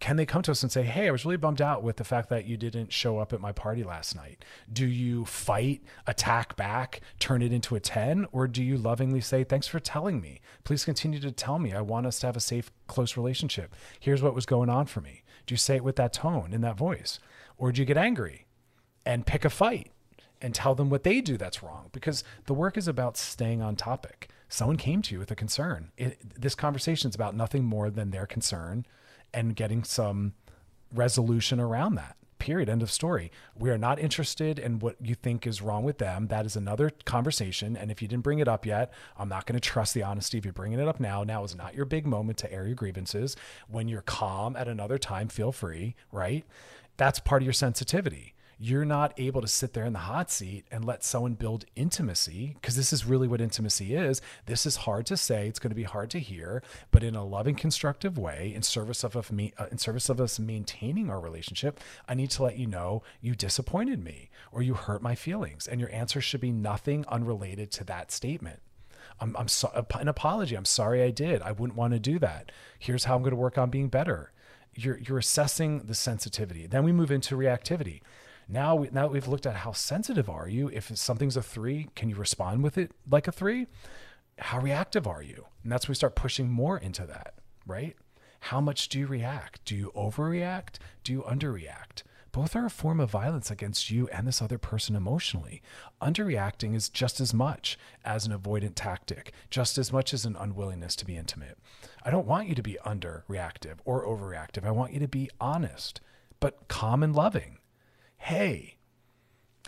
Can 0.01 0.17
they 0.17 0.27
come 0.27 0.43
to 0.43 0.51
us 0.51 0.63
and 0.63 0.71
say, 0.71 0.83
Hey, 0.83 1.09
I 1.09 1.11
was 1.11 1.25
really 1.25 1.37
bummed 1.37 1.63
out 1.63 1.83
with 1.83 1.97
the 1.97 2.05
fact 2.05 2.29
that 2.29 2.45
you 2.45 2.57
didn't 2.57 2.93
show 2.93 3.19
up 3.19 3.33
at 3.33 3.41
my 3.41 3.53
party 3.53 3.83
last 3.83 4.15
night? 4.15 4.45
Do 4.71 4.87
you 4.87 5.25
fight, 5.25 5.83
attack 6.07 6.57
back, 6.57 7.01
turn 7.21 7.43
it 7.43 7.53
into 7.53 7.75
a 7.75 7.81
10? 7.81 8.27
Or 8.33 8.47
do 8.47 8.63
you 8.63 8.77
lovingly 8.77 9.21
say, 9.21 9.45
Thanks 9.45 9.67
for 9.67 9.81
telling 9.81 10.21
me. 10.21 10.41
Please 10.65 10.85
continue 10.85 11.21
to 11.21 11.33
tell 11.33 11.59
me. 11.59 11.73
I 11.73 11.81
want 11.81 12.07
us 12.07 12.19
to 12.21 12.27
have 12.27 12.37
a 12.37 12.41
safe, 12.41 12.71
close 12.87 13.17
relationship. 13.17 13.75
Here's 13.99 14.21
what 14.21 14.35
was 14.35 14.47
going 14.47 14.69
on 14.69 14.87
for 14.87 15.01
me. 15.01 15.23
Do 15.47 15.55
you 15.55 15.59
say 15.59 15.77
it 15.77 15.85
with 15.85 15.97
that 15.97 16.13
tone, 16.13 16.53
in 16.53 16.61
that 16.63 16.77
voice? 16.77 17.19
Or 17.57 17.73
do 17.73 17.81
you 17.81 17.87
get 17.87 17.97
angry? 17.97 18.45
and 19.07 19.27
pick 19.27 19.45
a 19.45 19.51
fight 19.51 19.91
and 20.41 20.55
tell 20.55 20.75
them 20.75 20.91
what 20.91 21.05
they 21.05 21.21
do 21.21 21.37
that's 21.37 21.63
wrong 21.63 21.89
because 21.93 22.25
the 22.47 22.55
work 22.55 22.77
is 22.77 22.89
about 22.89 23.17
staying 23.17 23.63
on 23.63 23.77
topic. 23.77 24.29
Someone 24.49 24.77
came 24.77 25.03
to 25.03 25.15
you 25.15 25.19
with 25.19 25.31
a 25.31 25.37
concern. 25.37 25.91
It, 25.97 26.41
this 26.41 26.55
conversation 26.55 27.09
is 27.09 27.15
about 27.15 27.35
nothing 27.35 27.65
more 27.65 27.91
than 27.91 28.11
their 28.11 28.27
concern 28.27 28.87
and 29.33 29.57
getting 29.57 29.85
some 29.85 30.35
resolution 30.93 31.59
around 31.59 31.95
that. 31.97 32.17
Period. 32.39 32.69
End 32.69 32.83
of 32.83 32.91
story. 32.91 33.33
We 33.57 33.71
are 33.71 33.79
not 33.79 33.99
interested 33.99 34.59
in 34.59 34.79
what 34.79 34.97
you 35.01 35.15
think 35.15 35.47
is 35.47 35.63
wrong 35.63 35.83
with 35.83 35.97
them. 35.97 36.27
That 36.27 36.45
is 36.45 36.57
another 36.57 36.91
conversation. 37.07 37.75
And 37.75 37.91
if 37.91 38.03
you 38.03 38.09
didn't 38.09 38.23
bring 38.23 38.39
it 38.39 38.49
up 38.49 38.67
yet, 38.67 38.93
I'm 39.17 39.31
not 39.31 39.47
going 39.47 39.59
to 39.59 39.67
trust 39.67 39.95
the 39.95 40.03
honesty. 40.03 40.37
If 40.37 40.45
you're 40.45 40.53
bringing 40.53 40.79
it 40.79 40.87
up 40.87 41.01
now, 41.01 41.25
now 41.25 41.43
is 41.45 41.57
not 41.57 41.75
your 41.75 41.87
big 41.87 42.07
moment 42.07 42.37
to 42.39 42.53
air 42.53 42.67
your 42.67 42.75
grievances. 42.75 43.35
When 43.67 43.89
you're 43.89 44.03
calm 44.03 44.57
at 44.57 44.69
another 44.69 44.99
time, 44.99 45.29
feel 45.29 45.53
free, 45.53 45.95
right? 46.13 46.45
That's 46.97 47.21
part 47.21 47.43
of 47.43 47.47
your 47.47 47.53
sensitivity 47.53 48.35
you're 48.59 48.85
not 48.85 49.13
able 49.19 49.41
to 49.41 49.49
sit 49.49 49.73
there 49.73 49.85
in 49.85 49.93
the 49.93 49.99
hot 50.01 50.31
seat 50.31 50.65
and 50.71 50.85
let 50.85 51.05
someone 51.05 51.35
build 51.35 51.65
intimacy 51.75 52.53
because 52.55 52.77
this 52.77 52.93
is 52.93 53.05
really 53.05 53.29
what 53.29 53.41
intimacy 53.41 53.95
is. 53.95 54.21
This 54.47 54.65
is 54.67 54.77
hard 54.77 55.07
to 55.07 55.17
say, 55.17 55.49
it's 55.49 55.59
going 55.59 55.71
to 55.71 55.77
be 55.77 55.83
hard 55.83 56.11
to 56.11 56.21
hear, 56.21 56.63
but 56.91 57.03
in 57.03 57.15
a 57.15 57.25
loving, 57.25 57.57
constructive 57.57 58.17
way, 58.17 58.53
in 58.55 58.63
service 58.63 59.05
of 59.05 59.33
me, 59.33 59.53
uh, 59.59 59.67
in 59.71 59.79
service 59.79 60.09
of 60.09 60.21
us 60.21 60.39
maintaining 60.39 61.11
our 61.11 61.21
relationship, 61.21 61.81
I 62.09 62.15
need 62.15 62.31
to 62.31 62.43
let 62.43 62.57
you 62.57 62.67
know 62.67 63.03
you 63.21 63.35
disappointed 63.35 64.03
me 64.03 64.31
or 64.53 64.63
you 64.63 64.75
hurt 64.75 65.03
my 65.03 65.15
feelings, 65.15 65.67
and 65.67 65.81
your 65.81 65.93
answer 65.93 66.21
should 66.21 66.41
be 66.41 66.53
nothing 66.53 67.05
unrelated 67.09 67.71
to 67.73 67.85
that 67.85 68.13
statement. 68.13 68.61
I'm, 69.21 69.37
I'm 69.37 69.49
so, 69.49 69.71
an 69.95 70.09
apology. 70.09 70.57
I'm 70.57 70.65
sorry 70.65 71.03
I 71.03 71.11
did. 71.11 71.43
I 71.43 71.53
wouldn't 71.53 71.79
want 71.79 71.93
to 71.93 71.99
do 71.99 72.19
that. 72.21 72.51
Here's 72.79 73.05
how 73.05 73.17
I'm 73.17 73.23
going 73.23 73.31
to 73.31 73.37
work 73.37 73.59
on 73.59 73.71
being 73.71 73.89
better. 73.89 74.33
You're, 74.75 74.99
you're 74.99 75.19
assessing 75.19 75.81
the 75.81 75.95
sensitivity. 75.95 76.67
Then 76.67 76.85
we 76.85 76.93
move 76.93 77.11
into 77.11 77.37
reactivity. 77.37 78.01
Now, 78.49 78.75
we, 78.75 78.89
now 78.91 79.07
we've 79.07 79.29
looked 79.29 79.47
at 79.47 79.57
how 79.57 79.73
sensitive 79.73 80.29
are 80.29 80.49
you. 80.49 80.69
If 80.69 80.97
something's 80.97 81.37
a 81.37 81.43
three, 81.43 81.89
can 81.95 82.11
you 82.11 82.17
respond 82.17 82.63
with 82.63 82.77
it 82.77 82.91
like 83.11 83.29
a 83.29 83.33
three? 83.33 83.67
How 84.39 84.61
reactive 84.61 85.07
are 85.07 85.23
you? 85.23 85.47
And 85.63 85.73
that's 85.73 85.87
when 85.87 85.93
we 85.93 85.97
start 85.97 86.15
pushing 86.15 86.51
more 86.51 86.77
into 86.79 87.07
that, 87.07 87.35
right? 87.67 87.97
How 88.41 88.61
much 88.61 88.89
do 88.89 88.99
you 88.99 89.07
react? 89.07 89.65
Do 89.65 89.75
you 89.75 89.93
overreact? 89.97 90.77
Do 91.05 91.13
you 91.13 91.23
underreact? 91.23 92.03
Both 92.35 92.57
are 92.57 92.67
a 92.67 92.71
form 92.71 92.99
of 92.99 93.13
violence 93.13 93.49
against 93.49 93.93
you 93.93 94.09
and 94.09 94.27
this 94.27 94.43
other 94.43 94.59
person 94.59 94.97
emotionally. 94.97 95.63
Underreacting 96.03 96.75
is 96.75 96.89
just 96.89 97.21
as 97.21 97.33
much 97.33 97.79
as 98.05 98.27
an 98.27 98.37
avoidant 98.37 98.73
tactic, 98.75 99.33
just 99.51 99.79
as 99.79 99.93
much 99.93 100.13
as 100.13 100.25
an 100.25 100.35
unwillingness 100.35 100.97
to 100.97 101.05
be 101.05 101.17
intimate. 101.17 101.57
I 102.03 102.11
don't 102.11 102.27
want 102.27 102.49
you 102.49 102.57
to 102.57 102.63
be 102.63 102.77
underreactive 102.85 103.77
or 103.85 104.05
overreactive. 104.05 104.67
I 104.67 104.73
want 104.73 104.93
you 104.93 104.99
to 104.99 105.07
be 105.07 105.31
honest, 105.41 106.01
but 106.41 106.67
calm 106.67 107.05
and 107.05 107.15
loving 107.15 107.59
hey, 108.17 108.74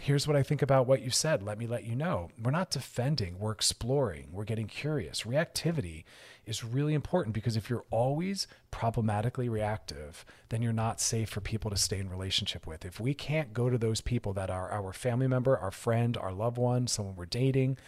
here's 0.01 0.27
what 0.27 0.37
I 0.37 0.43
think 0.43 0.63
about 0.63 0.87
what 0.87 1.03
you 1.03 1.11
said. 1.11 1.43
Let 1.43 1.59
me 1.59 1.67
let 1.67 1.85
you 1.85 1.97
know. 1.97 2.29
We're 2.43 2.51
not 2.51 2.71
defending, 2.71 3.39
we're 3.39 3.53
exploring, 3.53 4.29
we're 4.31 4.45
getting 4.45 4.67
curious. 4.67 5.23
Reactivity 5.23 6.05
is 6.45 6.63
really 6.63 6.95
important 6.95 7.35
because 7.35 7.57
if 7.57 7.69
you're 7.69 7.85
always 7.91 8.47
problematically 8.71 9.49
reactive, 9.49 10.25
then 10.49 10.63
you're 10.63 10.73
not 10.73 11.01
safe 11.01 11.29
for 11.29 11.41
people 11.41 11.71
to 11.71 11.77
stay 11.77 11.99
in 11.99 12.09
relationship 12.09 12.67
with. 12.67 12.85
If 12.85 13.01
we 13.01 13.15
can't 13.15 13.53
go 13.53 13.69
to 13.71 13.79
those 13.79 14.01
people 14.01 14.33
that 14.35 14.51
are 14.51 14.71
our 14.71 14.93
family 14.93 15.27
member, 15.27 15.57
our 15.59 15.71
friend, 15.73 16.17
our 16.17 16.33
loved 16.33 16.59
one, 16.59 16.87
someone 16.87 17.17
we're 17.17 17.27
dating, 17.27 17.79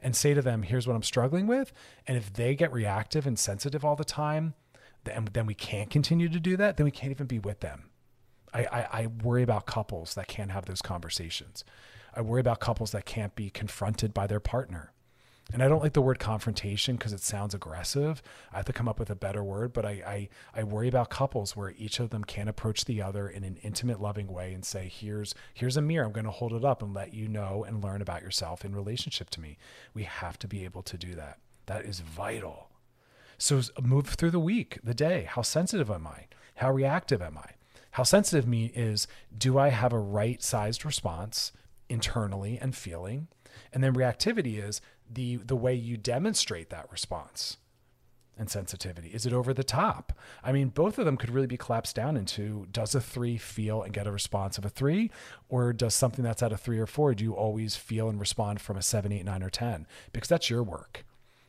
and 0.00 0.14
say 0.14 0.34
to 0.34 0.42
them, 0.42 0.62
here's 0.62 0.86
what 0.86 0.94
I'm 0.94 1.02
struggling 1.02 1.46
with. 1.46 1.72
And 2.06 2.16
if 2.16 2.32
they 2.32 2.54
get 2.54 2.72
reactive 2.72 3.26
and 3.26 3.38
sensitive 3.38 3.84
all 3.84 3.96
the 3.96 4.04
time, 4.04 4.54
then, 5.04 5.28
then 5.32 5.46
we 5.46 5.54
can't 5.54 5.90
continue 5.90 6.28
to 6.28 6.40
do 6.40 6.56
that, 6.58 6.76
then 6.76 6.84
we 6.84 6.90
can't 6.90 7.10
even 7.10 7.26
be 7.26 7.38
with 7.38 7.60
them 7.60 7.90
I, 8.54 8.60
I, 8.60 8.88
I 9.02 9.06
worry 9.06 9.42
about 9.42 9.66
couples 9.66 10.14
that 10.14 10.28
can't 10.28 10.52
have 10.52 10.66
those 10.66 10.80
conversations. 10.80 11.64
I 12.14 12.20
worry 12.20 12.40
about 12.40 12.60
couples 12.60 12.92
that 12.92 13.04
can't 13.04 13.34
be 13.34 13.50
confronted 13.50 14.14
by 14.14 14.26
their 14.26 14.40
partner. 14.40 14.92
And 15.52 15.62
I 15.62 15.68
don't 15.68 15.82
like 15.82 15.92
the 15.92 16.00
word 16.00 16.18
confrontation 16.18 16.96
because 16.96 17.12
it 17.12 17.20
sounds 17.20 17.54
aggressive. 17.54 18.22
I 18.52 18.56
have 18.56 18.64
to 18.64 18.72
come 18.72 18.88
up 18.88 18.98
with 18.98 19.10
a 19.10 19.14
better 19.14 19.44
word, 19.44 19.74
but 19.74 19.84
I, 19.84 19.90
I, 20.54 20.60
I 20.60 20.64
worry 20.64 20.88
about 20.88 21.10
couples 21.10 21.54
where 21.54 21.74
each 21.76 22.00
of 22.00 22.10
them 22.10 22.24
can't 22.24 22.48
approach 22.48 22.86
the 22.86 23.02
other 23.02 23.28
in 23.28 23.44
an 23.44 23.58
intimate, 23.62 24.00
loving 24.00 24.28
way 24.28 24.54
and 24.54 24.64
say, 24.64 24.90
here's, 24.92 25.34
here's 25.52 25.76
a 25.76 25.82
mirror. 25.82 26.06
I'm 26.06 26.12
going 26.12 26.24
to 26.24 26.30
hold 26.30 26.54
it 26.54 26.64
up 26.64 26.82
and 26.82 26.94
let 26.94 27.12
you 27.12 27.28
know 27.28 27.62
and 27.62 27.84
learn 27.84 28.00
about 28.00 28.22
yourself 28.22 28.64
in 28.64 28.74
relationship 28.74 29.28
to 29.30 29.40
me. 29.40 29.58
We 29.92 30.04
have 30.04 30.38
to 30.38 30.48
be 30.48 30.64
able 30.64 30.82
to 30.82 30.96
do 30.96 31.14
that. 31.14 31.38
That 31.66 31.84
is 31.84 32.00
vital. 32.00 32.70
So 33.36 33.60
move 33.82 34.06
through 34.06 34.30
the 34.30 34.40
week, 34.40 34.78
the 34.82 34.94
day. 34.94 35.28
How 35.28 35.42
sensitive 35.42 35.90
am 35.90 36.06
I? 36.06 36.26
How 36.56 36.72
reactive 36.72 37.20
am 37.20 37.36
I? 37.36 37.50
How 37.94 38.02
sensitive 38.02 38.48
me 38.48 38.72
is 38.74 39.06
do 39.36 39.56
I 39.56 39.68
have 39.68 39.92
a 39.92 40.00
right 40.00 40.42
sized 40.42 40.84
response 40.84 41.52
internally 41.88 42.58
and 42.60 42.74
feeling? 42.74 43.28
And 43.72 43.84
then 43.84 43.94
reactivity 43.94 44.60
is 44.60 44.80
the 45.08 45.36
the 45.36 45.54
way 45.54 45.74
you 45.74 45.96
demonstrate 45.96 46.70
that 46.70 46.90
response 46.90 47.58
and 48.36 48.50
sensitivity. 48.50 49.10
Is 49.10 49.26
it 49.26 49.32
over 49.32 49.54
the 49.54 49.62
top? 49.62 50.12
I 50.42 50.50
mean, 50.50 50.70
both 50.70 50.98
of 50.98 51.04
them 51.04 51.16
could 51.16 51.30
really 51.30 51.46
be 51.46 51.56
collapsed 51.56 51.94
down 51.94 52.16
into 52.16 52.66
does 52.72 52.96
a 52.96 53.00
three 53.00 53.36
feel 53.36 53.80
and 53.82 53.92
get 53.92 54.08
a 54.08 54.12
response 54.12 54.58
of 54.58 54.64
a 54.64 54.70
three? 54.70 55.12
Or 55.48 55.72
does 55.72 55.94
something 55.94 56.24
that's 56.24 56.42
at 56.42 56.52
a 56.52 56.56
three 56.56 56.80
or 56.80 56.88
four, 56.88 57.14
do 57.14 57.22
you 57.22 57.34
always 57.34 57.76
feel 57.76 58.08
and 58.08 58.18
respond 58.18 58.60
from 58.60 58.76
a 58.76 58.82
seven, 58.82 59.12
eight, 59.12 59.24
nine, 59.24 59.44
or 59.44 59.50
10? 59.50 59.86
Because 60.12 60.28
that's 60.28 60.50
your 60.50 60.64
work, 60.64 61.04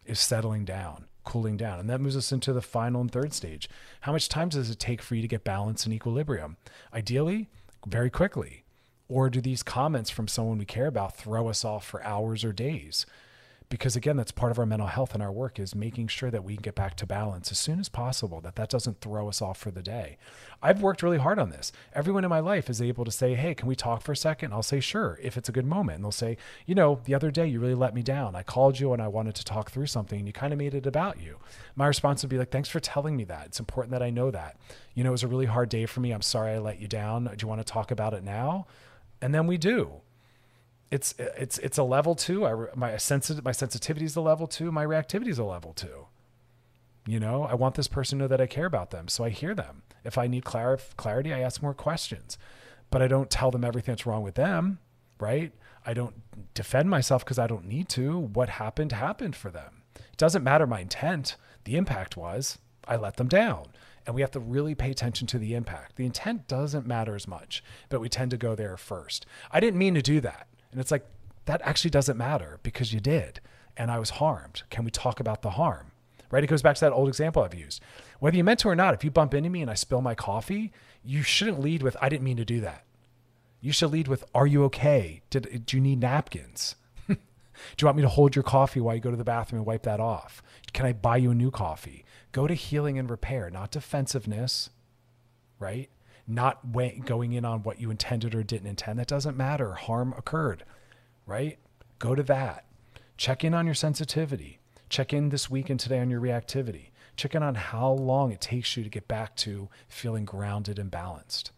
is 0.06 0.20
settling 0.20 0.64
down 0.64 1.06
cooling 1.26 1.58
down. 1.58 1.80
And 1.80 1.90
that 1.90 2.02
moves 2.02 2.16
us 2.16 2.32
into 2.32 2.54
the 2.54 2.62
final 2.62 3.02
and 3.02 3.12
third 3.12 3.34
stage. 3.34 3.70
How 4.02 4.12
much 4.12 4.30
time 4.30 4.50
does 4.50 4.70
it 4.70 4.80
take 4.80 5.02
for 5.02 5.16
you 5.16 5.22
to 5.22 5.28
get 5.28 5.44
balance 5.44 5.86
and 5.86 5.94
equilibrium? 5.94 6.58
Ideally, 6.94 7.50
very 7.86 8.10
quickly. 8.10 8.64
Or 9.08 9.30
do 9.30 9.42
these 9.42 9.64
comments 9.64 10.10
from 10.10 10.28
someone 10.28 10.58
we 10.58 10.66
care 10.66 10.88
about 10.88 11.18
throw 11.18 11.48
us 11.48 11.64
off 11.64 11.86
for 11.86 12.04
hours 12.04 12.44
or 12.44 12.54
days? 12.54 13.06
Because 13.76 13.98
again 13.98 14.16
that's 14.16 14.32
part 14.32 14.54
of 14.54 14.58
our 14.58 14.66
mental 14.66 14.88
health 14.88 15.14
and 15.14 15.22
our 15.22 15.34
work 15.34 15.60
is 15.60 15.76
making 15.76 16.08
sure 16.08 16.32
that 16.32 16.46
we 16.46 16.54
can 16.56 16.62
get 16.62 16.76
back 16.76 16.96
to 16.96 17.06
balance 17.06 17.52
as 17.52 17.60
soon 17.60 17.78
as 17.78 17.90
possible 17.90 18.40
that 18.40 18.56
that 18.56 18.70
doesn't 18.70 19.02
throw 19.02 19.28
us 19.28 19.42
off 19.42 19.58
for 19.58 19.70
the 19.70 19.82
day. 19.82 20.18
I've 20.64 20.82
worked 20.82 21.04
really 21.04 21.18
hard 21.18 21.40
on 21.40 21.50
this. 21.50 21.74
Everyone 21.94 22.24
in 22.24 22.30
my 22.30 22.40
life 22.40 22.70
is 22.70 22.82
able 22.82 23.04
to 23.04 23.12
say 23.12 23.36
hey 23.36 23.54
can 23.54 23.68
we 23.68 23.76
talk 23.76 24.02
for 24.02 24.14
a 24.14 24.16
second? 24.18 24.54
I'll 24.54 24.64
say 24.64 24.80
sure 24.80 25.20
if 25.22 25.36
it's 25.36 25.50
a 25.50 25.52
good 25.52 25.66
moment. 25.66 25.98
And 25.98 26.06
they'll 26.06 26.12
say 26.14 26.38
you 26.66 26.74
know 26.74 27.02
the 27.04 27.14
other 27.14 27.32
day 27.32 27.48
you 27.48 27.60
really 27.60 27.76
let 27.76 27.94
me 27.94 28.02
down. 28.02 28.34
I 28.34 28.44
called 28.44 28.80
you 28.80 28.94
and 28.94 29.02
i 29.02 29.10
wanted 29.10 29.36
to 29.36 29.44
talk 29.44 29.72
through 29.72 29.88
something 29.88 30.20
and 30.20 30.28
you 30.28 30.32
kind 30.32 30.54
of 30.54 30.60
made 30.60 30.74
it 30.74 30.86
about 30.86 31.22
you. 31.22 31.40
My 31.76 31.88
response 31.88 32.24
would 32.24 32.30
be 32.30 32.38
like 32.38 32.52
thanks 32.52 32.70
for 32.70 32.80
telling 32.80 33.18
me 33.18 33.26
that. 33.26 33.48
It's 33.48 33.60
important 33.60 33.92
that 33.92 34.04
i 34.04 34.10
know 34.10 34.32
that. 34.32 34.56
You 34.94 35.04
know 35.04 35.10
it 35.10 35.20
was 35.20 35.24
a 35.24 35.28
really 35.28 35.48
hard 35.48 35.68
day 35.68 35.86
for 35.86 36.00
me. 36.00 36.12
I'm 36.12 36.22
sorry 36.22 36.54
i 36.54 36.60
let 36.60 36.80
you 36.80 36.88
down. 36.88 37.26
Do 37.26 37.36
you 37.42 37.50
want 37.50 37.60
to 37.60 37.70
talk 37.70 37.92
about 37.92 38.14
it 38.14 38.24
now? 38.24 38.68
And 39.22 39.36
then 39.36 39.48
we 39.48 39.58
do 39.58 40.02
it's 40.96 41.14
it's 41.18 41.58
it's 41.60 41.78
a 41.78 41.84
level 41.84 42.16
two. 42.16 42.46
I 42.46 42.68
my 42.74 42.96
sensitive 42.98 43.44
my 43.44 43.52
sensitivity 43.52 44.06
is 44.06 44.16
a 44.16 44.22
level 44.22 44.48
two. 44.48 44.72
My 44.72 44.86
reactivity 44.86 45.28
is 45.28 45.38
a 45.38 45.44
level 45.44 45.74
two. 45.74 46.08
You 47.06 47.20
know, 47.20 47.44
I 47.44 47.54
want 47.54 47.76
this 47.76 47.90
person 47.90 48.18
to 48.18 48.24
know 48.24 48.28
that 48.30 48.42
I 48.42 48.48
care 48.48 48.66
about 48.66 48.92
them, 48.92 49.10
so 49.10 49.24
I 49.26 49.30
hear 49.30 49.54
them. 49.54 49.84
If 50.04 50.18
I 50.18 50.26
need 50.28 50.46
clar- 50.46 50.80
clarity, 50.96 51.34
I 51.34 51.42
ask 51.42 51.62
more 51.62 51.74
questions, 51.74 52.38
but 52.90 53.02
I 53.02 53.08
don't 53.08 53.30
tell 53.30 53.52
them 53.52 53.66
everything 53.66 53.92
that's 53.92 54.06
wrong 54.06 54.24
with 54.24 54.36
them. 54.36 54.80
Right? 55.20 55.52
I 55.86 55.94
don't 55.94 56.16
defend 56.54 56.90
myself 56.90 57.24
because 57.24 57.38
I 57.38 57.48
don't 57.48 57.66
need 57.66 57.90
to. 57.90 58.18
What 58.18 58.50
happened 58.50 58.94
happened 58.94 59.36
for 59.36 59.52
them. 59.52 59.84
It 59.96 60.18
doesn't 60.18 60.44
matter 60.44 60.66
my 60.66 60.80
intent. 60.80 61.36
The 61.66 61.76
impact 61.76 62.16
was 62.16 62.58
I 62.88 62.96
let 62.96 63.18
them 63.18 63.28
down. 63.28 63.66
And 64.06 64.16
we 64.16 64.22
have 64.22 64.32
to 64.32 64.40
really 64.40 64.76
pay 64.76 64.92
attention 64.92 65.28
to 65.28 65.40
the 65.40 65.56
impact. 65.56 65.96
The 65.96 66.06
intent 66.06 66.48
doesn't 66.48 66.88
matter 66.88 67.16
as 67.16 67.28
much, 67.28 67.64
but 67.90 68.02
we 68.02 68.08
tend 68.08 68.32
to 68.32 68.38
go 68.38 68.56
there 68.56 68.78
first. 68.78 69.26
I 69.52 69.60
didn't 69.60 69.80
mean 69.80 69.96
to 69.96 70.02
do 70.02 70.22
that. 70.22 70.48
And 70.76 70.82
it's 70.82 70.92
like, 70.92 71.06
that 71.46 71.62
actually 71.64 71.92
doesn't 71.92 72.18
matter 72.18 72.60
because 72.62 72.92
you 72.92 73.00
did. 73.00 73.40
And 73.78 73.90
I 73.90 73.98
was 73.98 74.10
harmed. 74.10 74.64
Can 74.70 74.84
we 74.84 74.92
talk 74.92 75.22
about 75.22 75.42
the 75.42 75.52
harm? 75.52 75.94
Right? 76.30 76.44
It 76.44 76.48
goes 76.48 76.62
back 76.62 76.76
to 76.76 76.82
that 76.82 76.92
old 76.92 77.08
example 77.08 77.44
I've 77.44 77.56
used. 77.56 77.82
Whether 78.20 78.36
you 78.36 78.44
meant 78.44 78.60
to 78.60 78.68
or 78.68 78.76
not, 78.76 78.94
if 78.94 79.02
you 79.02 79.10
bump 79.10 79.34
into 79.34 79.50
me 79.50 79.62
and 79.62 79.72
I 79.72 79.76
spill 79.76 80.02
my 80.02 80.16
coffee, 80.16 80.74
you 81.02 81.24
shouldn't 81.24 81.62
lead 81.62 81.82
with, 81.82 81.96
I 82.02 82.10
didn't 82.10 82.26
mean 82.26 82.36
to 82.36 82.44
do 82.44 82.60
that. 82.60 82.84
You 83.62 83.72
should 83.72 83.92
lead 83.92 84.10
with, 84.10 84.26
Are 84.36 84.46
you 84.46 84.66
okay? 84.66 85.22
Did, 85.30 85.66
do 85.66 85.78
you 85.78 85.82
need 85.82 86.02
napkins? 86.02 86.76
do 87.08 87.16
you 87.80 87.86
want 87.86 87.96
me 87.96 88.04
to 88.04 88.10
hold 88.10 88.36
your 88.36 88.44
coffee 88.44 88.82
while 88.82 88.96
you 88.96 89.00
go 89.00 89.12
to 89.12 89.16
the 89.16 89.24
bathroom 89.24 89.60
and 89.60 89.66
wipe 89.66 89.84
that 89.84 90.02
off? 90.02 90.44
Can 90.74 90.86
I 90.86 90.92
buy 90.92 91.16
you 91.16 91.32
a 91.32 91.36
new 91.36 91.52
coffee? 91.52 92.04
Go 92.34 92.48
to 92.48 92.54
healing 92.54 93.00
and 93.00 93.10
repair, 93.10 93.50
not 93.50 93.72
defensiveness, 93.72 94.72
right? 95.58 95.90
Not 96.28 96.72
going 97.06 97.34
in 97.34 97.46
on 97.46 97.64
what 97.64 97.80
you 97.80 97.92
intended 97.92 98.34
or 98.34 98.44
didn't 98.44 98.68
intend. 98.68 99.00
That 99.00 99.08
doesn't 99.08 99.38
matter. 99.38 99.74
Harm 99.74 100.14
occurred, 100.18 100.64
right? 101.26 101.58
Go 102.00 102.16
to 102.16 102.24
that. 102.24 102.66
Check 103.18 103.44
in 103.44 103.54
on 103.54 103.66
your 103.66 103.76
sensitivity. 103.76 104.60
Check 104.90 105.14
in 105.14 105.30
this 105.30 105.50
week 105.50 105.70
and 105.70 105.80
today 105.80 106.00
on 106.00 106.10
your 106.10 106.22
reactivity. 106.22 106.90
Check 107.16 107.36
in 107.36 107.44
on 107.44 107.56
how 107.56 107.92
long 107.92 108.32
it 108.32 108.42
takes 108.42 108.76
you 108.76 108.84
to 108.84 108.90
get 108.90 109.08
back 109.08 109.36
to 109.38 109.70
feeling 109.88 110.26
grounded 110.26 110.78
and 110.78 110.92
balanced. 110.92 111.52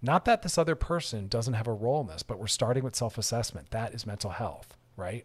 Not 0.00 0.24
that 0.24 0.42
this 0.42 0.58
other 0.58 0.74
person 0.74 1.28
doesn't 1.28 1.54
have 1.54 1.68
a 1.68 1.72
role 1.72 2.00
in 2.00 2.08
this, 2.08 2.22
but 2.22 2.38
we're 2.38 2.46
starting 2.48 2.82
with 2.82 2.96
self 2.96 3.18
assessment. 3.18 3.70
That 3.70 3.92
is 3.94 4.06
mental 4.06 4.30
health, 4.30 4.76
right? 4.96 5.24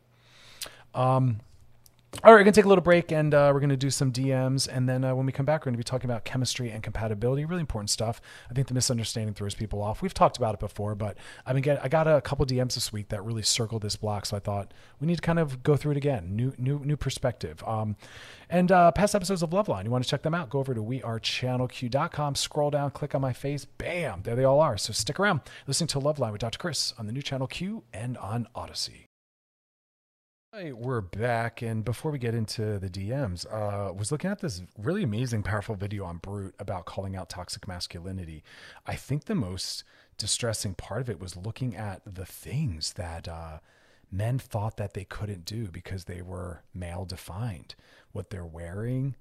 Um, 0.93 1.39
All 2.23 2.33
right, 2.33 2.39
we're 2.39 2.45
gonna 2.45 2.51
take 2.51 2.65
a 2.65 2.67
little 2.67 2.83
break 2.83 3.11
and 3.11 3.31
uh, 3.31 3.51
we're 3.53 3.59
gonna 3.59 3.77
do 3.77 3.91
some 3.91 4.11
DMs, 4.11 4.67
and 4.67 4.89
then 4.89 5.03
uh, 5.03 5.13
when 5.13 5.27
we 5.27 5.31
come 5.31 5.45
back, 5.45 5.61
we're 5.61 5.65
gonna 5.65 5.77
be 5.77 5.83
talking 5.83 6.09
about 6.09 6.25
chemistry 6.25 6.71
and 6.71 6.81
compatibility. 6.81 7.45
Really 7.45 7.61
important 7.61 7.91
stuff. 7.91 8.19
I 8.49 8.55
think 8.55 8.67
the 8.67 8.73
misunderstanding 8.73 9.35
throws 9.35 9.53
people 9.53 9.83
off. 9.83 10.01
We've 10.01 10.15
talked 10.15 10.35
about 10.35 10.55
it 10.55 10.59
before, 10.59 10.95
but 10.95 11.15
I 11.45 11.53
mean, 11.53 11.63
I 11.69 11.87
got 11.87 12.07
a 12.07 12.19
couple 12.19 12.43
DMs 12.47 12.73
this 12.73 12.91
week 12.91 13.09
that 13.09 13.23
really 13.23 13.43
circled 13.43 13.83
this 13.83 13.95
block, 13.95 14.25
so 14.25 14.35
I 14.35 14.39
thought 14.39 14.73
we 14.99 15.05
need 15.05 15.17
to 15.17 15.21
kind 15.21 15.37
of 15.37 15.61
go 15.61 15.75
through 15.75 15.91
it 15.91 15.97
again, 15.97 16.35
new 16.35 16.53
new 16.57 16.79
new 16.83 16.97
perspective. 16.97 17.63
Um, 17.67 17.95
and 18.49 18.71
uh, 18.71 18.91
past 18.93 19.13
episodes 19.13 19.43
of 19.43 19.51
Loveline, 19.51 19.83
you 19.83 19.91
want 19.91 20.03
to 20.03 20.09
check 20.09 20.23
them 20.23 20.33
out? 20.33 20.49
Go 20.49 20.57
over 20.57 20.73
to 20.73 20.81
wearechannelq.com, 20.81 22.33
scroll 22.33 22.71
down, 22.71 22.89
click 22.91 23.13
on 23.13 23.21
my 23.21 23.33
face, 23.33 23.65
bam, 23.65 24.23
there 24.23 24.35
they 24.35 24.43
all 24.43 24.59
are. 24.59 24.75
So 24.77 24.91
stick 24.91 25.19
around, 25.19 25.41
listening 25.67 25.89
to 25.89 25.99
Loveline 25.99 26.31
with 26.31 26.41
Dr. 26.41 26.57
Chris 26.57 26.95
on 26.97 27.05
the 27.05 27.13
new 27.13 27.21
channel 27.21 27.45
Q 27.45 27.83
and 27.93 28.17
on 28.17 28.47
Odyssey. 28.55 29.07
We're 30.53 31.01
back, 31.01 31.61
and 31.61 31.83
before 31.83 32.09
we 32.09 32.19
get 32.19 32.33
into 32.33 32.79
the 32.79 32.89
DMs, 32.89 33.45
uh, 33.51 33.93
was 33.93 34.13
looking 34.13 34.31
at 34.31 34.39
this 34.39 34.61
really 34.77 35.03
amazing, 35.03 35.43
powerful 35.43 35.75
video 35.75 36.05
on 36.05 36.17
Brut 36.17 36.53
about 36.57 36.85
calling 36.85 37.17
out 37.17 37.29
toxic 37.29 37.67
masculinity. 37.67 38.43
I 38.85 38.95
think 38.95 39.25
the 39.25 39.35
most 39.35 39.83
distressing 40.17 40.73
part 40.73 41.01
of 41.01 41.09
it 41.09 41.19
was 41.19 41.35
looking 41.35 41.75
at 41.75 42.01
the 42.05 42.25
things 42.25 42.93
that 42.93 43.27
uh, 43.27 43.59
men 44.09 44.39
thought 44.39 44.77
that 44.77 44.93
they 44.93 45.03
couldn't 45.03 45.43
do 45.43 45.67
because 45.67 46.05
they 46.05 46.21
were 46.21 46.63
male 46.73 47.03
defined, 47.03 47.75
what 48.13 48.29
they're 48.29 48.45
wearing, 48.45 49.15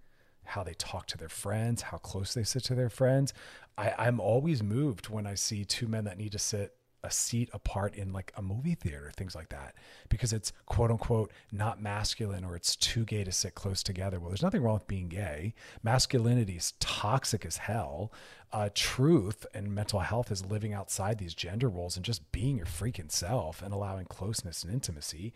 how 0.45 0.63
they 0.63 0.75
talk 0.75 1.07
to 1.09 1.19
their 1.19 1.29
friends, 1.29 1.83
how 1.83 1.99
close 1.99 2.35
they 2.35 2.45
sit 2.45 2.63
to 2.65 2.75
their 2.77 2.89
friends. 2.89 3.35
I, 3.77 3.93
I'm 3.99 4.21
always 4.21 4.63
moved 4.63 5.09
when 5.09 5.27
I 5.27 5.35
see 5.35 5.65
two 5.65 5.89
men 5.89 6.05
that 6.05 6.19
need 6.19 6.33
to 6.33 6.39
sit 6.39 6.77
a 7.07 7.11
seat 7.11 7.49
apart 7.53 7.95
in 7.95 8.13
like 8.13 8.33
a 8.37 8.43
movie 8.43 8.75
theater, 8.75 9.11
things 9.17 9.35
like 9.35 9.49
that, 9.49 9.75
because 10.09 10.33
it's 10.33 10.53
quote 10.67 10.91
unquote 10.91 11.33
not 11.51 11.81
masculine 11.81 12.45
or 12.45 12.57
it's 12.57 12.77
too 12.77 13.05
gay 13.05 13.25
to 13.25 13.33
sit 13.33 13.55
close 13.55 13.83
together. 13.83 14.21
Well, 14.21 14.29
there's 14.29 14.43
nothing 14.43 14.63
wrong 14.63 14.75
with 14.75 14.87
being 14.87 15.09
gay. 15.09 15.55
Masculinity 15.83 16.57
is 16.57 16.75
toxic 16.81 17.47
as 17.47 17.59
hell. 17.59 18.13
Uh, 18.53 18.69
truth 18.75 19.45
and 19.55 19.75
mental 19.75 20.01
health 20.01 20.31
is 20.31 20.45
living 20.45 20.73
outside 20.73 21.19
these 21.19 21.35
gender 21.35 21.69
roles 21.69 21.97
and 21.97 22.05
just 22.05 22.31
being 22.33 22.57
your 22.57 22.67
freaking 22.67 23.11
self 23.11 23.61
and 23.63 23.73
allowing 23.73 24.07
closeness 24.07 24.63
and 24.63 24.73
intimacy. 24.73 25.33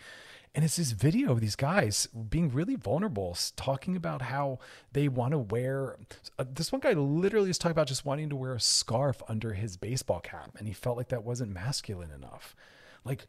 And 0.53 0.65
it's 0.65 0.77
this 0.77 0.91
video 0.91 1.31
of 1.31 1.41
these 1.41 1.55
guys 1.55 2.09
being 2.09 2.51
really 2.51 2.75
vulnerable, 2.75 3.37
talking 3.55 3.95
about 3.95 4.23
how 4.23 4.59
they 4.93 5.07
want 5.07 5.31
to 5.31 5.39
wear. 5.39 5.97
Uh, 6.39 6.45
this 6.53 6.73
one 6.73 6.81
guy 6.81 6.93
literally 6.93 7.51
is 7.51 7.59
talking 7.59 7.71
about 7.73 7.87
just 7.87 8.05
wanting 8.05 8.29
to 8.31 8.37
wear 8.37 8.55
a 8.55 8.61
scarf 8.61 9.23
under 9.29 9.53
his 9.53 9.77
baseball 9.77 10.19
cap, 10.19 10.57
and 10.59 10.67
he 10.67 10.75
felt 10.75 10.97
like 10.97 11.09
that 11.09 11.23
wasn't 11.25 11.53
masculine 11.53 12.11
enough. 12.11 12.57
Like, 13.05 13.29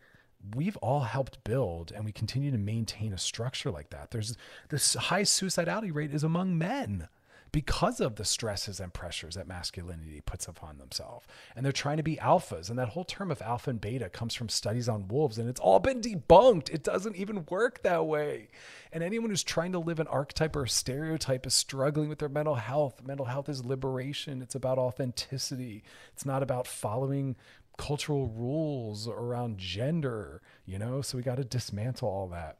we've 0.56 0.78
all 0.78 1.02
helped 1.02 1.44
build 1.44 1.92
and 1.92 2.04
we 2.04 2.12
continue 2.12 2.52
to 2.52 2.58
maintain 2.58 3.14
a 3.14 3.18
structure 3.18 3.70
like 3.70 3.92
that. 3.92 4.12
There's 4.12 4.36
this 4.70 4.96
high 4.96 5.22
suicidality 5.22 5.94
rate 5.94 6.14
is 6.14 6.24
among 6.24 6.58
men 6.58 7.08
because 7.52 8.00
of 8.00 8.16
the 8.16 8.24
stresses 8.24 8.80
and 8.80 8.94
pressures 8.94 9.36
that 9.36 9.48
masculinity 9.48 10.22
puts 10.22 10.48
upon 10.48 10.78
themselves. 10.78 11.28
And 11.56 11.66
they're 11.66 11.74
trying 11.74 11.98
to 11.98 12.04
be 12.04 12.16
alphas. 12.16 12.70
And 12.70 12.80
that 12.80 12.90
whole 12.90 13.04
term 13.04 13.30
of 13.30 13.42
alpha 13.42 13.70
and 13.70 13.82
beta 13.82 14.10
comes 14.10 14.34
from 14.34 14.48
studies 14.48 14.88
on 14.88 15.10
wolves, 15.10 15.38
and 15.38 15.50
it's 15.50 15.60
all 15.60 15.80
been 15.80 16.02
debunked. 16.02 16.70
It 16.70 16.84
doesn't 16.84 17.18
even 17.18 17.46
work 17.50 17.84
that 17.84 18.06
way. 18.06 18.50
And 18.94 19.04
anyone 19.04 19.30
who's 19.30 19.44
trying 19.44 19.74
to 19.74 19.80
live 19.80 20.00
an 20.00 20.08
archetype 20.08 20.56
or 20.56 20.64
a 20.64 20.70
stereotype 20.70 21.46
is 21.46 21.54
struggling 21.54 22.08
with 22.08 22.20
their 22.20 22.30
mental 22.30 22.56
health. 22.56 23.02
Mental 23.04 23.26
health 23.26 23.50
is 23.50 23.66
liberation, 23.66 24.42
it's 24.42 24.56
about 24.56 24.78
authenticity, 24.78 25.84
it's 26.14 26.26
not 26.26 26.44
about 26.44 26.68
following 26.68 27.36
cultural 27.78 28.28
rules 28.28 29.08
around 29.08 29.58
gender, 29.58 30.42
you 30.66 30.78
know? 30.78 31.02
So 31.02 31.18
we 31.18 31.24
got 31.24 31.38
to 31.38 31.44
dismantle 31.44 32.08
all 32.08 32.28
that 32.30 32.60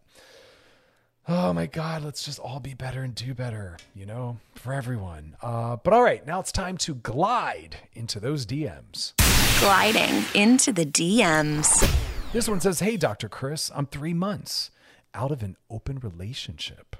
oh 1.34 1.54
my 1.54 1.66
god 1.66 2.04
let's 2.04 2.26
just 2.26 2.40
all 2.40 2.60
be 2.60 2.74
better 2.74 3.04
and 3.04 3.16
do 3.16 3.34
better 3.34 3.78
you 3.96 4.06
know 4.06 4.38
for 4.56 4.74
everyone. 4.74 5.34
Uh, 5.42 5.78
but 5.78 5.94
all 5.94 6.04
right 6.04 6.28
now 6.28 6.42
it's 6.42 6.52
time 6.52 6.76
to 6.76 6.94
glide 6.94 7.78
into 7.94 8.20
those 8.20 8.46
dms 8.46 9.14
Gliding 9.62 10.26
into 10.36 10.74
the 10.74 10.86
DMs. 10.86 11.90
this 12.34 12.50
one 12.50 12.60
says 12.60 12.82
hey 12.82 12.98
dr 12.98 13.30
chris 13.30 13.72
i'm 13.74 13.86
three 13.86 14.14
months 14.14 14.72
out 15.14 15.32
of 15.32 15.42
an 15.42 15.56
open 15.70 16.00
relationship. 16.00 16.98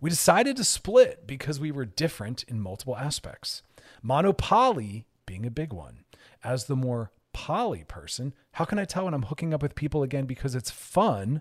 We 0.00 0.10
decided 0.10 0.56
to 0.56 0.64
split 0.64 1.26
because 1.26 1.58
we 1.58 1.72
were 1.72 1.84
different 1.84 2.44
in 2.44 2.60
multiple 2.60 2.96
aspects. 2.96 3.62
Mono-poly 4.02 5.06
being 5.26 5.44
a 5.44 5.50
big 5.50 5.72
one. 5.72 6.04
As 6.44 6.66
the 6.66 6.76
more 6.76 7.10
poly 7.32 7.84
person 7.84 8.34
how 8.52 8.64
can 8.64 8.76
i 8.76 8.84
tell 8.84 9.04
when 9.04 9.14
i'm 9.14 9.22
hooking 9.22 9.54
up 9.54 9.62
with 9.62 9.76
people 9.76 10.02
again 10.02 10.24
because 10.24 10.56
it's 10.56 10.68
fun 10.70 11.40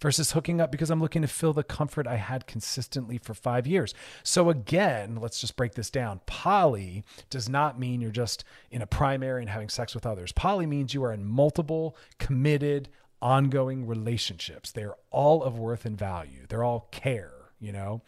versus 0.00 0.32
hooking 0.32 0.60
up 0.60 0.70
because 0.70 0.90
I'm 0.90 1.00
looking 1.00 1.22
to 1.22 1.28
fill 1.28 1.52
the 1.52 1.62
comfort 1.62 2.06
I 2.06 2.16
had 2.16 2.46
consistently 2.46 3.18
for 3.18 3.34
five 3.34 3.66
years. 3.66 3.94
So, 4.22 4.50
again, 4.50 5.16
let's 5.16 5.40
just 5.40 5.56
break 5.56 5.74
this 5.74 5.90
down. 5.90 6.20
Poly 6.26 7.04
does 7.30 7.48
not 7.48 7.78
mean 7.78 8.00
you're 8.00 8.10
just 8.10 8.44
in 8.70 8.82
a 8.82 8.86
primary 8.86 9.42
and 9.42 9.50
having 9.50 9.68
sex 9.68 9.94
with 9.94 10.06
others. 10.06 10.32
Poly 10.32 10.66
means 10.66 10.94
you 10.94 11.04
are 11.04 11.12
in 11.12 11.24
multiple, 11.24 11.96
committed, 12.18 12.88
ongoing 13.22 13.86
relationships. 13.86 14.72
They're 14.72 14.96
all 15.10 15.42
of 15.42 15.58
worth 15.58 15.84
and 15.84 15.98
value, 15.98 16.46
they're 16.48 16.64
all 16.64 16.88
care, 16.90 17.32
you 17.60 17.72
know? 17.72 18.02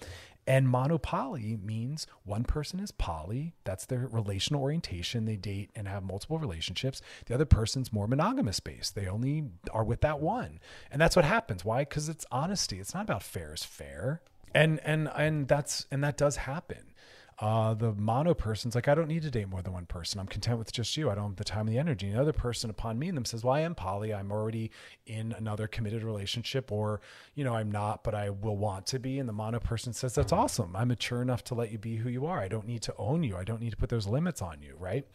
And 0.48 0.66
mono-poly 0.66 1.58
means 1.62 2.06
one 2.24 2.42
person 2.42 2.80
is 2.80 2.90
poly, 2.90 3.52
that's 3.64 3.84
their 3.84 4.08
relational 4.10 4.62
orientation. 4.62 5.26
They 5.26 5.36
date 5.36 5.68
and 5.76 5.86
have 5.86 6.02
multiple 6.02 6.38
relationships. 6.38 7.02
The 7.26 7.34
other 7.34 7.44
person's 7.44 7.92
more 7.92 8.06
monogamous 8.06 8.58
based. 8.58 8.94
They 8.94 9.08
only 9.08 9.44
are 9.72 9.84
with 9.84 10.00
that 10.00 10.20
one. 10.20 10.58
And 10.90 11.02
that's 11.02 11.16
what 11.16 11.26
happens. 11.26 11.66
Why? 11.66 11.80
Because 11.80 12.08
it's 12.08 12.24
honesty. 12.32 12.80
It's 12.80 12.94
not 12.94 13.02
about 13.02 13.22
fair 13.22 13.52
is 13.52 13.62
fair. 13.62 14.22
And 14.54 14.80
and 14.84 15.10
and 15.14 15.46
that's 15.48 15.86
and 15.90 16.02
that 16.02 16.16
does 16.16 16.36
happen. 16.36 16.94
Uh, 17.40 17.72
the 17.72 17.92
mono 17.92 18.34
person's 18.34 18.74
like, 18.74 18.88
I 18.88 18.96
don't 18.96 19.06
need 19.06 19.22
to 19.22 19.30
date 19.30 19.48
more 19.48 19.62
than 19.62 19.72
one 19.72 19.86
person. 19.86 20.18
I'm 20.18 20.26
content 20.26 20.58
with 20.58 20.72
just 20.72 20.96
you. 20.96 21.08
I 21.08 21.14
don't 21.14 21.28
have 21.28 21.36
the 21.36 21.44
time 21.44 21.68
and 21.68 21.68
the 21.68 21.78
energy. 21.78 22.08
Another 22.08 22.32
person 22.32 22.68
upon 22.68 22.98
meeting 22.98 23.14
them 23.14 23.24
says, 23.24 23.44
Well, 23.44 23.54
I 23.54 23.60
am 23.60 23.76
poly. 23.76 24.12
I'm 24.12 24.32
already 24.32 24.72
in 25.06 25.32
another 25.32 25.68
committed 25.68 26.02
relationship, 26.02 26.72
or, 26.72 27.00
you 27.36 27.44
know, 27.44 27.54
I'm 27.54 27.70
not, 27.70 28.02
but 28.02 28.12
I 28.12 28.30
will 28.30 28.56
want 28.56 28.86
to 28.86 28.98
be. 28.98 29.20
And 29.20 29.28
the 29.28 29.32
mono 29.32 29.60
person 29.60 29.92
says, 29.92 30.16
That's 30.16 30.32
awesome. 30.32 30.74
I'm 30.74 30.88
mature 30.88 31.22
enough 31.22 31.44
to 31.44 31.54
let 31.54 31.70
you 31.70 31.78
be 31.78 31.96
who 31.96 32.08
you 32.08 32.26
are. 32.26 32.40
I 32.40 32.48
don't 32.48 32.66
need 32.66 32.82
to 32.82 32.94
own 32.98 33.22
you. 33.22 33.36
I 33.36 33.44
don't 33.44 33.60
need 33.60 33.70
to 33.70 33.76
put 33.76 33.88
those 33.88 34.08
limits 34.08 34.42
on 34.42 34.60
you. 34.60 34.74
Right. 34.76 35.06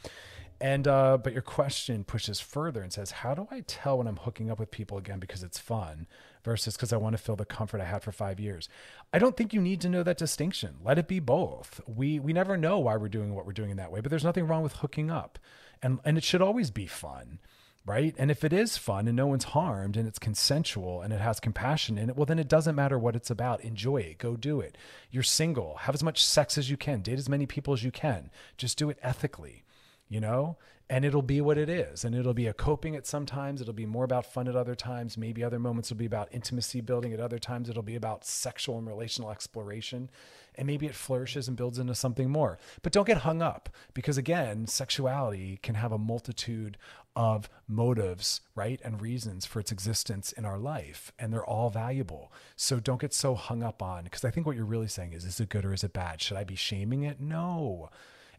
And 0.62 0.88
uh, 0.88 1.18
but 1.18 1.34
your 1.34 1.42
question 1.42 2.06
pushes 2.06 2.40
further 2.40 2.82
and 2.82 2.94
says, 2.94 3.12
how 3.12 3.34
do 3.34 3.48
I 3.52 3.66
tell 3.68 3.98
when 3.98 4.08
I'm 4.08 4.16
hooking 4.16 4.50
up 4.50 4.60
with 4.60 4.72
people 4.72 4.98
again 4.98 5.20
because 5.20 5.44
it's 5.44 5.60
fun 5.60 6.08
versus 6.44 6.76
because 6.76 6.94
I 6.94 6.98
want 6.98 7.16
to 7.16 7.22
feel 7.22 7.36
the 7.36 7.46
comfort 7.46 7.82
I 7.82 7.86
had 7.86 8.04
for 8.04 8.12
five 8.12 8.40
years? 8.40 8.70
I 9.12 9.20
don't 9.20 9.36
think 9.36 9.54
you 9.54 9.62
need 9.62 9.82
to 9.82 9.90
know 9.90 10.04
that 10.04 10.18
distinction. 10.18 10.78
Let 10.84 10.98
it 10.98 11.08
be 11.08 11.20
both. 11.20 11.82
We 11.88 12.20
we 12.20 12.34
never 12.34 12.58
know 12.58 12.80
why 12.80 12.98
we're 12.98 13.10
doing 13.10 13.34
what 13.34 13.46
we're 13.46 13.54
doing 13.54 13.72
in 13.72 13.78
that 13.78 13.92
way, 13.92 14.02
but 14.02 14.10
there's 14.10 14.24
nothing 14.24 14.48
wrong 14.48 14.64
with 14.64 14.74
hooking 14.74 15.12
up, 15.12 15.40
and 15.82 16.00
and 16.06 16.18
it 16.18 16.24
should 16.24 16.42
always 16.42 16.72
be 16.72 16.88
fun. 16.88 17.40
Right. 17.86 18.16
And 18.18 18.32
if 18.32 18.46
it 18.46 18.54
is 18.54 18.78
fun 18.78 19.10
and 19.10 19.18
no 19.18 19.28
one's 19.28 19.44
harmed 19.44 19.98
and 19.98 20.08
it's 20.08 20.18
consensual 20.18 21.02
and 21.02 21.12
it 21.12 21.20
has 21.20 21.42
compassion 21.42 21.98
in 21.98 22.10
it, 22.10 22.16
well, 22.16 22.26
then 22.26 22.40
it 22.40 22.48
doesn't 22.48 22.76
matter 22.76 22.98
what 22.98 23.14
it's 23.14 23.30
about. 23.30 23.60
Enjoy 23.60 23.98
it. 23.98 24.20
Go 24.20 24.38
do 24.38 24.62
it. 24.62 24.78
You're 25.12 25.22
single. 25.22 25.76
Have 25.82 25.94
as 25.94 26.02
much 26.02 26.26
sex 26.26 26.58
as 26.58 26.70
you 26.70 26.78
can. 26.78 27.02
Date 27.02 27.20
as 27.20 27.28
many 27.28 27.46
people 27.46 27.74
as 27.74 27.84
you 27.84 27.92
can. 27.92 28.32
Just 28.56 28.78
do 28.78 28.90
it 28.90 28.98
ethically 29.04 29.66
you 30.14 30.20
know 30.20 30.58
and 30.90 31.06
it'll 31.06 31.22
be 31.22 31.42
what 31.42 31.58
it 31.58 31.70
is 31.70 32.04
and 32.04 32.16
it'll 32.16 32.34
be 32.34 32.48
a 32.48 32.54
coping 32.54 32.96
at 32.96 33.08
sometimes 33.08 33.62
it'll 33.62 33.74
be 33.74 33.86
more 33.86 34.04
about 34.04 34.26
fun 34.26 34.48
at 34.48 34.56
other 34.56 34.76
times 34.76 35.18
maybe 35.18 35.44
other 35.44 35.60
moments 35.60 35.90
will 35.90 35.98
be 35.98 36.06
about 36.06 36.28
intimacy 36.32 36.82
building 36.82 37.14
at 37.14 37.20
other 37.20 37.40
times 37.40 37.70
it'll 37.70 37.82
be 37.82 37.96
about 37.96 38.26
sexual 38.26 38.78
and 38.78 38.88
relational 38.88 39.32
exploration 39.32 40.10
and 40.56 40.68
maybe 40.68 40.86
it 40.86 40.96
flourishes 40.96 41.48
and 41.48 41.58
builds 41.58 41.80
into 41.80 41.96
something 41.96 42.30
more. 42.30 42.60
But 42.82 42.92
don't 42.92 43.08
get 43.08 43.18
hung 43.18 43.42
up 43.42 43.70
because 43.94 44.18
again 44.18 44.68
sexuality 44.68 45.60
can 45.62 45.76
have 45.76 45.92
a 45.92 45.98
multitude 45.98 46.78
of 47.16 47.50
motives 47.68 48.42
right 48.56 48.80
and 48.84 49.02
reasons 49.02 49.46
for 49.46 49.60
its 49.60 49.72
existence 49.72 50.32
in 50.32 50.46
our 50.46 50.58
life 50.58 51.12
and 51.20 51.32
they're 51.32 51.46
all 51.46 51.70
valuable. 51.70 52.32
So 52.56 52.80
don't 52.80 53.02
get 53.02 53.14
so 53.14 53.36
hung 53.36 53.64
up 53.64 53.82
on 53.82 54.04
because 54.04 54.26
i 54.26 54.32
think 54.32 54.46
what 54.46 54.56
you're 54.56 54.66
really 54.66 54.88
saying 54.88 55.14
is 55.14 55.26
is 55.26 55.40
it 55.40 55.50
good 55.50 55.66
or 55.66 55.74
is 55.74 55.84
it 55.84 55.94
bad? 55.94 56.22
Should 56.22 56.38
i 56.38 56.44
be 56.44 56.56
shaming 56.56 57.04
it? 57.04 57.20
No 57.20 57.90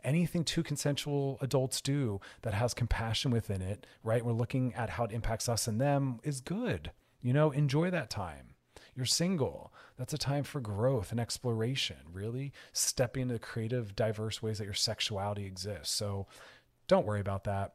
anything 0.05 0.45
two 0.45 0.63
consensual 0.63 1.39
adults 1.41 1.81
do 1.81 2.21
that 2.43 2.55
has 2.55 2.75
compassion 2.75 3.31
within 3.31 3.63
it, 3.63 3.87
right? 4.03 4.25
We're 4.25 4.33
looking 4.33 4.75
at 4.75 4.91
how 4.91 5.05
it 5.05 5.13
impacts 5.13 5.49
us 5.49 5.67
and 5.67 5.81
them 5.81 6.21
is 6.23 6.41
good. 6.41 6.91
You 7.23 7.33
know, 7.33 7.51
enjoy 7.51 7.91
that 7.91 8.11
time. 8.11 8.55
You're 8.95 9.07
single. 9.07 9.73
That's 9.97 10.13
a 10.13 10.19
time 10.19 10.45
for 10.45 10.61
growth 10.61 11.11
and 11.11 11.19
exploration, 11.19 11.97
really 12.13 12.53
stepping 12.73 13.23
into 13.23 13.35
the 13.35 13.41
creative, 13.41 13.97
diverse 13.97 14.43
ways 14.43 14.59
that 14.59 14.65
your 14.65 14.75
sexuality 14.75 15.47
exists. 15.47 15.95
So 15.95 16.27
don't 16.87 17.07
worry 17.07 17.21
about 17.21 17.45
that. 17.45 17.75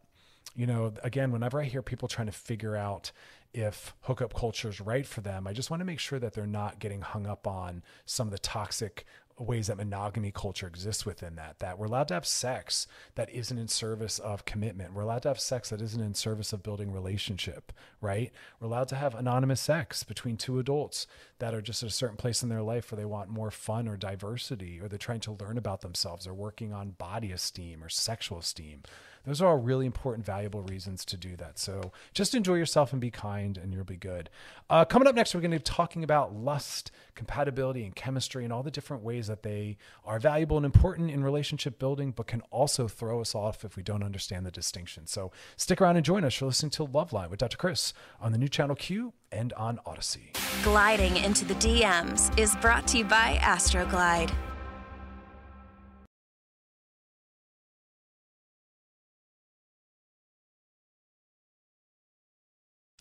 You 0.55 0.65
know, 0.65 0.93
again, 1.03 1.31
whenever 1.31 1.61
I 1.61 1.65
hear 1.65 1.81
people 1.81 2.07
trying 2.07 2.27
to 2.27 2.33
figure 2.33 2.75
out 2.75 3.11
if 3.53 3.93
hookup 4.01 4.33
culture 4.33 4.69
is 4.69 4.79
right 4.79 5.05
for 5.05 5.21
them, 5.21 5.47
I 5.47 5.53
just 5.53 5.69
want 5.69 5.81
to 5.81 5.85
make 5.85 5.99
sure 5.99 6.19
that 6.19 6.33
they're 6.33 6.47
not 6.47 6.79
getting 6.79 7.01
hung 7.01 7.27
up 7.27 7.47
on 7.47 7.83
some 8.05 8.27
of 8.27 8.31
the 8.31 8.39
toxic 8.39 9.05
ways 9.39 9.67
that 9.67 9.77
monogamy 9.77 10.31
culture 10.31 10.67
exists 10.67 11.05
within 11.05 11.35
that. 11.35 11.59
That 11.59 11.79
we're 11.79 11.87
allowed 11.87 12.09
to 12.09 12.13
have 12.13 12.25
sex 12.25 12.87
that 13.15 13.29
isn't 13.29 13.57
in 13.57 13.67
service 13.67 14.19
of 14.19 14.45
commitment. 14.45 14.93
We're 14.93 15.03
allowed 15.03 15.23
to 15.23 15.29
have 15.29 15.39
sex 15.39 15.69
that 15.69 15.81
isn't 15.81 16.01
in 16.01 16.13
service 16.13 16.53
of 16.53 16.63
building 16.63 16.91
relationship, 16.91 17.71
right? 18.01 18.31
We're 18.59 18.67
allowed 18.67 18.89
to 18.89 18.95
have 18.95 19.15
anonymous 19.15 19.61
sex 19.61 20.03
between 20.03 20.37
two 20.37 20.59
adults 20.59 21.07
that 21.39 21.53
are 21.53 21.61
just 21.61 21.83
at 21.83 21.89
a 21.89 21.93
certain 21.93 22.17
place 22.17 22.43
in 22.43 22.49
their 22.49 22.61
life 22.61 22.91
where 22.91 22.97
they 22.97 23.05
want 23.05 23.29
more 23.29 23.51
fun 23.51 23.87
or 23.87 23.97
diversity, 23.97 24.79
or 24.81 24.87
they're 24.87 24.97
trying 24.97 25.21
to 25.21 25.37
learn 25.39 25.57
about 25.57 25.81
themselves, 25.81 26.27
or 26.27 26.33
working 26.33 26.73
on 26.73 26.91
body 26.91 27.31
esteem 27.31 27.83
or 27.83 27.89
sexual 27.89 28.39
esteem. 28.39 28.83
Those 29.25 29.41
are 29.41 29.49
all 29.49 29.57
really 29.57 29.85
important, 29.85 30.25
valuable 30.25 30.61
reasons 30.61 31.03
to 31.05 31.17
do 31.17 31.35
that. 31.35 31.59
So 31.59 31.91
just 32.13 32.33
enjoy 32.33 32.55
yourself 32.55 32.93
and 32.93 33.01
be 33.01 33.11
kind, 33.11 33.57
and 33.57 33.73
you'll 33.73 33.83
be 33.83 33.97
good. 33.97 34.29
Uh, 34.69 34.85
coming 34.85 35.07
up 35.07 35.15
next, 35.15 35.35
we're 35.35 35.41
going 35.41 35.51
to 35.51 35.57
be 35.57 35.63
talking 35.63 36.03
about 36.03 36.33
lust, 36.33 36.91
compatibility, 37.15 37.83
and 37.83 37.95
chemistry, 37.95 38.43
and 38.43 38.53
all 38.53 38.63
the 38.63 38.71
different 38.71 39.03
ways 39.03 39.27
that 39.27 39.43
they 39.43 39.77
are 40.05 40.19
valuable 40.19 40.57
and 40.57 40.65
important 40.65 41.11
in 41.11 41.23
relationship 41.23 41.79
building, 41.79 42.11
but 42.11 42.27
can 42.27 42.41
also 42.49 42.87
throw 42.87 43.19
us 43.19 43.35
off 43.35 43.65
if 43.65 43.75
we 43.75 43.83
don't 43.83 44.03
understand 44.03 44.45
the 44.45 44.51
distinction. 44.51 45.05
So 45.05 45.31
stick 45.57 45.81
around 45.81 45.97
and 45.97 46.05
join 46.05 46.23
us. 46.23 46.39
You're 46.39 46.47
listening 46.47 46.71
to 46.71 46.83
Love 46.85 47.09
Loveline 47.09 47.29
with 47.29 47.39
Dr. 47.39 47.57
Chris 47.57 47.93
on 48.19 48.31
the 48.31 48.37
new 48.37 48.47
channel 48.47 48.75
Q 48.75 49.13
and 49.31 49.53
on 49.53 49.79
Odyssey. 49.85 50.31
Gliding 50.63 51.17
into 51.17 51.45
the 51.45 51.55
DMs 51.55 52.37
is 52.37 52.55
brought 52.57 52.87
to 52.87 52.97
you 52.97 53.05
by 53.05 53.37
Astroglide. 53.41 54.31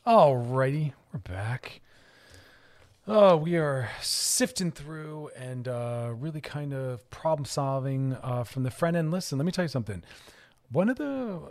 Alrighty, 0.09 0.95
we're 1.13 1.21
back. 1.21 1.83
Oh, 3.07 3.37
we 3.37 3.59
are 3.59 3.91
sifting 4.01 4.73
through 4.73 5.29
and 5.37 5.69
uh, 5.69 6.15
really 6.17 6.41
kind 6.41 6.73
of 6.73 7.11
problem 7.11 7.45
solving 7.45 8.17
uh, 8.23 8.45
from 8.45 8.63
the 8.63 8.71
front 8.71 8.97
end. 8.97 9.11
Listen, 9.11 9.37
let 9.37 9.45
me 9.45 9.53
tell 9.53 9.67
you 9.67 9.69
something. 9.69 10.03
One 10.73 10.89
of 10.89 10.97
the, 10.97 11.43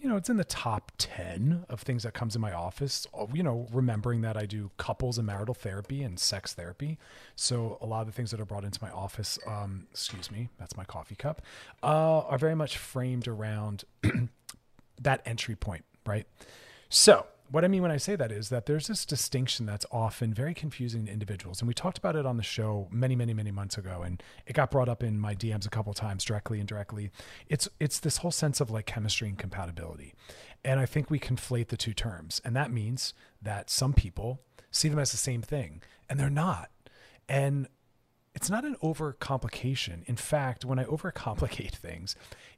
you 0.00 0.08
know, 0.08 0.16
it's 0.16 0.30
in 0.30 0.38
the 0.38 0.44
top 0.44 0.90
10 0.96 1.66
of 1.68 1.82
things 1.82 2.02
that 2.04 2.14
comes 2.14 2.34
in 2.34 2.40
my 2.40 2.54
office, 2.54 3.06
uh, 3.12 3.26
you 3.30 3.42
know, 3.42 3.66
remembering 3.70 4.22
that 4.22 4.38
I 4.38 4.46
do 4.46 4.70
couples 4.78 5.18
and 5.18 5.26
marital 5.26 5.52
therapy 5.52 6.02
and 6.02 6.18
sex 6.18 6.54
therapy. 6.54 6.96
So 7.36 7.76
a 7.82 7.86
lot 7.86 8.00
of 8.00 8.06
the 8.06 8.14
things 8.14 8.30
that 8.30 8.40
are 8.40 8.46
brought 8.46 8.64
into 8.64 8.78
my 8.80 8.90
office, 8.90 9.38
um, 9.46 9.86
excuse 9.90 10.30
me, 10.30 10.48
that's 10.58 10.78
my 10.78 10.84
coffee 10.84 11.14
cup, 11.14 11.42
uh, 11.82 12.20
are 12.20 12.38
very 12.38 12.56
much 12.56 12.78
framed 12.78 13.28
around 13.28 13.84
that 14.98 15.20
entry 15.26 15.56
point, 15.56 15.84
right? 16.06 16.24
So 16.88 17.26
what 17.50 17.64
I 17.64 17.68
mean 17.68 17.82
when 17.82 17.90
I 17.90 17.96
say 17.96 18.14
that 18.16 18.30
is 18.30 18.48
that 18.50 18.66
there's 18.66 18.88
this 18.88 19.06
distinction 19.06 19.64
that's 19.64 19.86
often 19.90 20.34
very 20.34 20.54
confusing 20.54 21.06
to 21.06 21.12
individuals. 21.12 21.60
And 21.60 21.68
we 21.68 21.74
talked 21.74 21.96
about 21.96 22.16
it 22.16 22.26
on 22.26 22.36
the 22.36 22.42
show 22.42 22.88
many, 22.90 23.16
many, 23.16 23.32
many 23.32 23.50
months 23.50 23.78
ago. 23.78 24.02
And 24.02 24.22
it 24.46 24.52
got 24.52 24.70
brought 24.70 24.88
up 24.88 25.02
in 25.02 25.18
my 25.18 25.34
DMs 25.34 25.66
a 25.66 25.70
couple 25.70 25.94
times 25.94 26.24
directly 26.24 26.58
and 26.58 26.68
directly. 26.68 27.10
It's 27.48 27.68
it's 27.80 28.00
this 28.00 28.18
whole 28.18 28.30
sense 28.30 28.60
of 28.60 28.70
like 28.70 28.86
chemistry 28.86 29.28
and 29.28 29.38
compatibility. 29.38 30.14
And 30.64 30.78
I 30.78 30.86
think 30.86 31.10
we 31.10 31.18
conflate 31.18 31.68
the 31.68 31.76
two 31.76 31.94
terms. 31.94 32.40
And 32.44 32.54
that 32.56 32.70
means 32.70 33.14
that 33.40 33.70
some 33.70 33.92
people 33.92 34.40
see 34.70 34.88
them 34.88 34.98
as 34.98 35.12
the 35.12 35.16
same 35.16 35.42
thing 35.42 35.82
and 36.08 36.18
they're 36.18 36.30
not. 36.30 36.70
And 37.28 37.68
it's 38.34 38.50
not 38.50 38.64
an 38.64 38.76
overcomplication. 38.82 40.04
In 40.06 40.16
fact, 40.16 40.64
when 40.64 40.78
I 40.78 40.84
overcomplicate 40.84 41.72
things, 41.74 42.14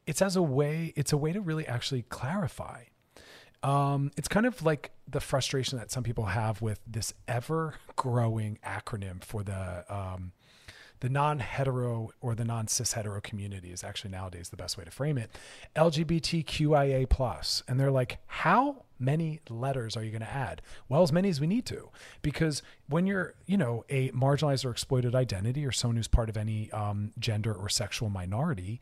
it's 0.07 0.21
as 0.21 0.37
a 0.37 0.43
way, 0.43 0.93
it's 0.97 1.13
a 1.13 1.17
way 1.17 1.33
to 1.33 1.41
really 1.41 1.67
actually 1.67 2.03
clarify 2.03 2.85
um, 3.63 4.11
it's 4.17 4.29
kind 4.29 4.47
of 4.47 4.63
like 4.63 4.93
the 5.09 5.21
frustration 5.21 5.79
that 5.79 5.91
some 5.91 6.03
people 6.03 6.27
have 6.27 6.63
with 6.63 6.81
this 6.87 7.13
ever 7.29 7.75
growing 7.97 8.59
acronym 8.65 9.23
for 9.23 9.43
the 9.43 9.85
um, 9.89 10.33
the 11.01 11.09
non-hetero 11.09 12.11
or 12.21 12.35
the 12.35 12.45
non-cis 12.45 12.93
hetero 12.93 13.21
community 13.23 13.71
is 13.71 13.83
actually 13.83 14.11
nowadays 14.11 14.51
the 14.51 14.57
best 14.57 14.77
way 14.77 14.85
to 14.85 14.91
frame 14.91 15.17
it. 15.17 15.31
Lgbtqia 15.75 17.09
plus. 17.09 17.63
And 17.67 17.81
they're 17.81 17.91
like 17.91 18.19
how 18.27 18.85
many 18.99 19.41
letters 19.49 19.97
are 19.97 20.05
you 20.05 20.11
going 20.11 20.21
to 20.21 20.31
add? 20.31 20.61
Well 20.91 21.03
as 21.03 21.11
many 21.11 21.31
as 21.31 21.41
we 21.41 21.47
need 21.47 21.65
to. 21.67 21.89
Because 22.23 22.63
when 22.89 23.07
you're 23.07 23.35
you 23.47 23.57
know 23.57 23.85
a 23.89 24.11
marginalized 24.11 24.65
or 24.65 24.71
exploited 24.71 25.15
identity 25.15 25.65
or 25.67 25.73
someone 25.73 25.97
who's 25.97 26.09
part 26.09 26.29
of 26.29 26.37
any 26.37 26.71
um, 26.73 27.13
gender 27.19 27.53
or 27.53 27.69
sexual 27.69 28.09
minority 28.09 28.81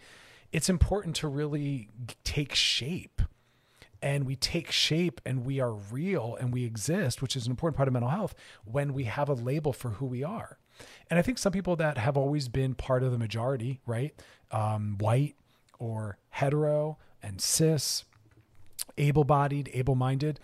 it's 0.51 0.71
important 0.71 1.15
to 1.15 1.29
really 1.29 1.91
take 2.25 2.55
shape 2.55 3.21
and 4.01 4.25
we 4.25 4.37
take 4.37 4.71
shape 4.71 5.21
and 5.25 5.45
we 5.45 5.61
are 5.61 5.73
real 5.73 6.37
and 6.41 6.53
we 6.53 6.65
exist, 6.65 7.21
which 7.21 7.37
is 7.37 7.47
an 7.47 7.51
important 7.51 7.77
part 7.77 7.89
of 7.89 7.93
mental 7.93 8.11
health 8.11 8.35
when 8.65 8.95
we 8.95 9.05
have 9.05 9.29
a 9.29 9.35
label 9.35 9.73
for 9.73 9.91
who 9.91 10.07
we 10.07 10.23
are. 10.23 10.59
And 11.11 11.19
I 11.19 11.23
think 11.23 11.39
some 11.39 11.53
people 11.53 11.77
that 11.77 11.99
have 11.99 12.17
always 12.17 12.49
been 12.49 12.75
part 12.75 13.03
of 13.03 13.11
the 13.11 13.19
majority, 13.19 13.81
right? 13.87 14.15
Um, 14.51 14.97
white 14.99 15.35
or 15.79 16.19
hetero 16.31 16.99
and 17.23 17.41
cis, 17.41 18.05
able-bodied, 18.97 19.71
able-minded, 19.75 20.41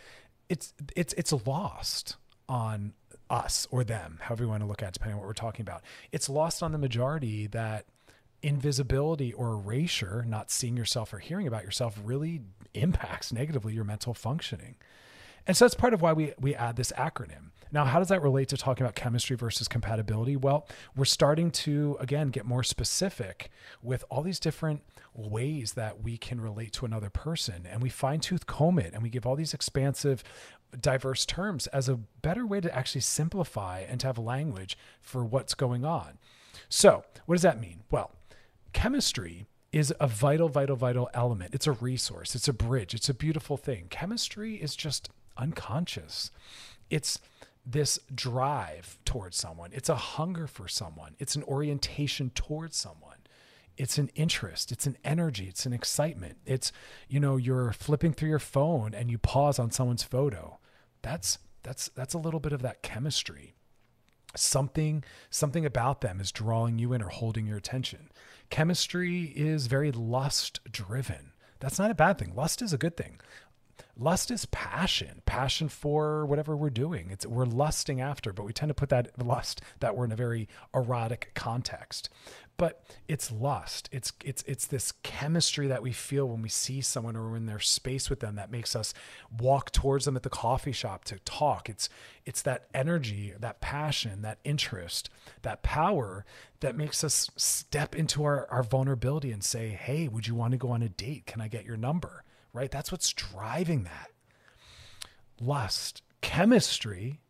it's 0.49 0.75
it's 0.95 1.15
it's 1.15 1.33
lost 1.47 2.17
on 2.49 2.93
us 3.31 3.67
or 3.71 3.85
them, 3.85 4.19
however 4.23 4.45
you 4.45 4.51
want 4.51 4.63
to 4.63 4.67
look 4.67 4.83
at 4.83 4.89
it, 4.89 4.95
depending 4.95 5.15
on 5.15 5.21
what 5.21 5.27
we're 5.27 5.33
talking 5.33 5.63
about. 5.63 5.83
It's 6.13 6.29
lost 6.29 6.63
on 6.63 6.73
the 6.73 6.79
majority 6.79 7.47
that 7.49 7.87
invisibility 8.45 9.33
or 9.33 9.53
erasure, 9.55 10.25
not 10.29 10.51
seeing 10.51 10.77
yourself 10.77 11.13
or 11.13 11.19
hearing 11.19 11.47
about 11.47 11.65
yourself, 11.65 11.99
really 12.05 12.43
impacts 12.75 13.33
negatively 13.33 13.73
your 13.73 13.85
mental 13.85 14.13
functioning. 14.13 14.77
And 15.47 15.57
so 15.57 15.65
that's 15.65 15.75
part 15.75 15.95
of 15.95 16.03
why 16.03 16.13
we, 16.13 16.33
we 16.41 16.55
add 16.55 16.77
this 16.77 16.93
acronym. 16.93 17.51
Now, 17.73 17.85
how 17.85 17.99
does 17.99 18.09
that 18.09 18.23
relate 18.23 18.49
to 18.51 18.57
talking 18.57 18.85
about 18.85 18.95
chemistry 18.95 19.37
versus 19.37 19.67
compatibility? 19.67 20.37
Well, 20.37 20.69
we're 20.95 21.07
starting 21.07 21.51
to, 21.53 21.97
again, 22.01 22.29
get 22.29 22.45
more 22.47 22.63
specific 22.63 23.51
with 23.83 24.05
all 24.11 24.23
these 24.23 24.39
different 24.39 24.83
ways 25.15 25.73
that 25.73 26.03
we 26.03 26.17
can 26.17 26.41
relate 26.41 26.73
to 26.75 26.85
another 26.85 27.11
person. 27.11 27.67
And 27.69 27.83
we 27.83 27.89
fine 27.89 28.21
tooth 28.21 28.47
comb 28.47 28.79
it 28.79 28.93
and 28.95 29.03
we 29.03 29.09
give 29.09 29.27
all 29.27 29.37
these 29.37 29.55
expansive, 29.55 30.23
diverse 30.81 31.27
terms 31.27 31.67
as 31.69 31.89
a 31.89 31.97
better 32.23 32.47
way 32.47 32.61
to 32.61 32.75
actually 32.75 33.01
simplify 33.01 33.81
and 33.81 33.99
to 34.01 34.07
have 34.07 34.19
language 34.19 34.79
for 35.01 35.25
what's 35.25 35.55
going 35.55 35.85
on. 35.85 36.19
So, 36.69 37.05
what 37.27 37.35
does 37.35 37.43
that 37.43 37.61
mean? 37.61 37.81
Well, 37.91 38.13
chemistry 38.75 39.47
is 39.73 39.95
a 39.99 40.07
vital, 40.07 40.49
vital, 40.49 40.77
vital 40.77 41.09
element. 41.15 41.55
It's 41.55 41.67
a 41.67 41.73
resource, 41.73 42.35
it's 42.35 42.49
a 42.49 42.53
bridge, 42.53 42.93
it's 42.93 43.09
a 43.09 43.15
beautiful 43.15 43.57
thing. 43.57 43.87
Chemistry 43.89 44.57
is 44.57 44.77
just 44.77 45.09
unconscious. 45.39 46.31
It's 46.91 47.19
this 47.65 47.99
drive 48.15 48.99
towards 49.07 49.39
someone, 49.39 49.71
it's 49.73 49.89
a 49.89 49.97
hunger 49.97 50.47
for 50.47 50.69
someone, 50.69 51.17
it's 51.19 51.35
an 51.35 51.43
orientation 51.45 52.31
towards 52.35 52.77
someone. 52.77 53.15
It's 53.77 53.99
an 53.99 54.09
interest, 54.15 54.71
it's 54.71 54.87
an 54.87 54.97
energy, 55.03 55.47
it's 55.49 55.67
an 55.67 55.73
excitement. 55.73 56.37
It's, 56.47 56.71
you 57.09 57.19
know, 57.19 57.37
you're 57.37 57.73
flipping 57.73 58.13
through 58.13 58.29
your 58.29 58.39
phone 58.39 58.95
and 58.95 59.11
you 59.11 59.19
pause 59.19 59.59
on 59.59 59.73
someone's 59.73 60.05
photo. 60.05 60.59
That's 61.03 61.39
that's 61.65 61.89
that's 61.89 62.15
a 62.15 62.19
little 62.19 62.39
bit 62.39 62.53
of 62.53 62.63
that 62.63 62.83
chemistry 62.83 63.55
something 64.37 65.05
something 65.31 65.65
about 65.65 66.01
them 66.01 66.21
is 66.21 66.33
drawing 66.33 66.79
you 66.79 66.93
in 66.93 67.03
or 67.03 67.09
holding 67.09 67.47
your 67.47 67.57
attention 67.57 68.11
chemistry 68.55 69.33
is 69.35 69.67
very 69.67 69.91
lust 69.91 70.61
driven 70.71 71.33
that's 71.59 71.79
not 71.79 71.91
a 71.91 71.95
bad 71.95 72.19
thing. 72.19 72.35
Lust 72.37 72.63
is 72.63 72.73
a 72.73 72.79
good 72.79 72.97
thing. 72.97 73.19
Lust 73.97 74.31
is 74.31 74.47
passion 74.47 75.23
passion 75.27 75.69
for 75.69 76.25
whatever 76.27 76.57
we're 76.57 76.71
doing. 76.71 77.09
It's 77.11 77.27
we're 77.27 77.47
lusting 77.47 78.01
after 78.01 78.33
but 78.33 78.45
we 78.45 78.53
tend 78.53 78.71
to 78.71 78.75
put 78.75 78.91
that 78.91 79.11
lust 79.19 79.61
that 79.81 79.97
we're 79.97 80.05
in 80.05 80.13
a 80.13 80.17
very 80.17 80.49
erotic 80.73 81.33
context 81.35 82.11
but 82.57 82.85
it's 83.09 83.33
lust 83.33 83.89
it's 83.93 84.13
it's 84.25 84.43
it's 84.47 84.67
this 84.67 84.93
chemistry 85.03 85.67
that 85.67 85.83
we 85.83 85.93
feel 85.93 86.29
when 86.29 86.43
we 86.43 86.49
see 86.49 86.81
someone 86.81 87.17
or 87.17 87.37
in 87.37 87.47
their 87.47 87.61
space 87.61 88.09
with 88.09 88.21
them 88.21 88.37
that 88.37 88.51
makes 88.51 88.77
us 88.77 88.95
walk 89.39 89.73
towards 89.73 90.05
them 90.05 90.17
at 90.17 90.23
the 90.23 90.31
coffee 90.31 90.73
shop 90.73 91.05
to 91.05 91.19
talk 91.21 91.69
it's 91.69 91.89
it's 92.25 92.43
that 92.43 92.67
energy 92.73 93.33
that 93.39 93.61
passion 93.61 94.23
that 94.23 94.39
interest 94.45 95.11
that 95.43 95.63
power 95.63 96.25
that 96.61 96.77
makes 96.77 97.05
us 97.05 97.31
step 97.37 97.95
into 97.95 98.25
our, 98.25 98.47
our 98.51 98.63
vulnerability 98.63 99.33
and 99.33 99.43
say 99.43 99.69
hey 99.69 100.09
would 100.09 100.27
you 100.27 100.35
want 100.35 100.53
to 100.53 100.59
go 100.59 100.71
on 100.71 100.83
a 100.83 100.89
date 100.89 101.27
can 101.27 101.41
i 101.41 101.49
get 101.49 101.65
your 101.65 101.77
number 101.77 102.25
right? 102.55 102.71
That's 102.71 102.91
what's 102.91 103.13
driving 103.13 103.83
that. 103.85 104.11
Lust, 105.39 106.01
chemistry 106.23 107.21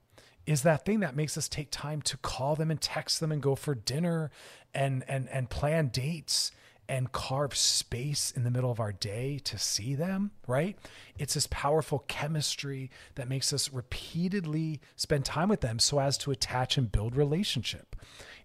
is 0.47 0.63
that 0.63 0.85
thing 0.85 1.01
that 1.01 1.17
makes 1.17 1.39
us 1.39 1.49
take 1.49 1.71
time 1.71 2.03
to 2.03 2.17
call 2.19 2.55
them 2.57 2.71
and 2.71 2.81
text 2.81 3.21
them 3.21 3.33
and 3.33 3.43
go 3.43 3.55
for 3.55 3.75
dinner 3.75 4.31
and 4.75 5.05
and 5.09 5.29
and 5.31 5.51
plan 5.51 5.89
dates 5.89 6.53
and 6.89 7.13
carve 7.13 7.57
space 7.57 8.31
in 8.31 8.45
the 8.45 8.51
middle 8.51 8.71
of 8.71 8.79
our 8.79 8.93
day 8.93 9.39
to 9.43 9.59
see 9.59 9.95
them, 9.95 10.31
right? 10.47 10.77
It's 11.19 11.35
this 11.35 11.49
powerful 11.51 12.01
chemistry 12.09 12.91
that 13.15 13.29
makes 13.29 13.53
us 13.53 13.73
repeatedly 13.73 14.81
spend 14.95 15.25
time 15.25 15.49
with 15.49 15.63
them 15.63 15.79
so 15.79 15.99
as 15.99 16.19
to 16.19 16.31
attach 16.31 16.77
and 16.77 16.93
build 16.93 17.17
relationship. 17.17 17.97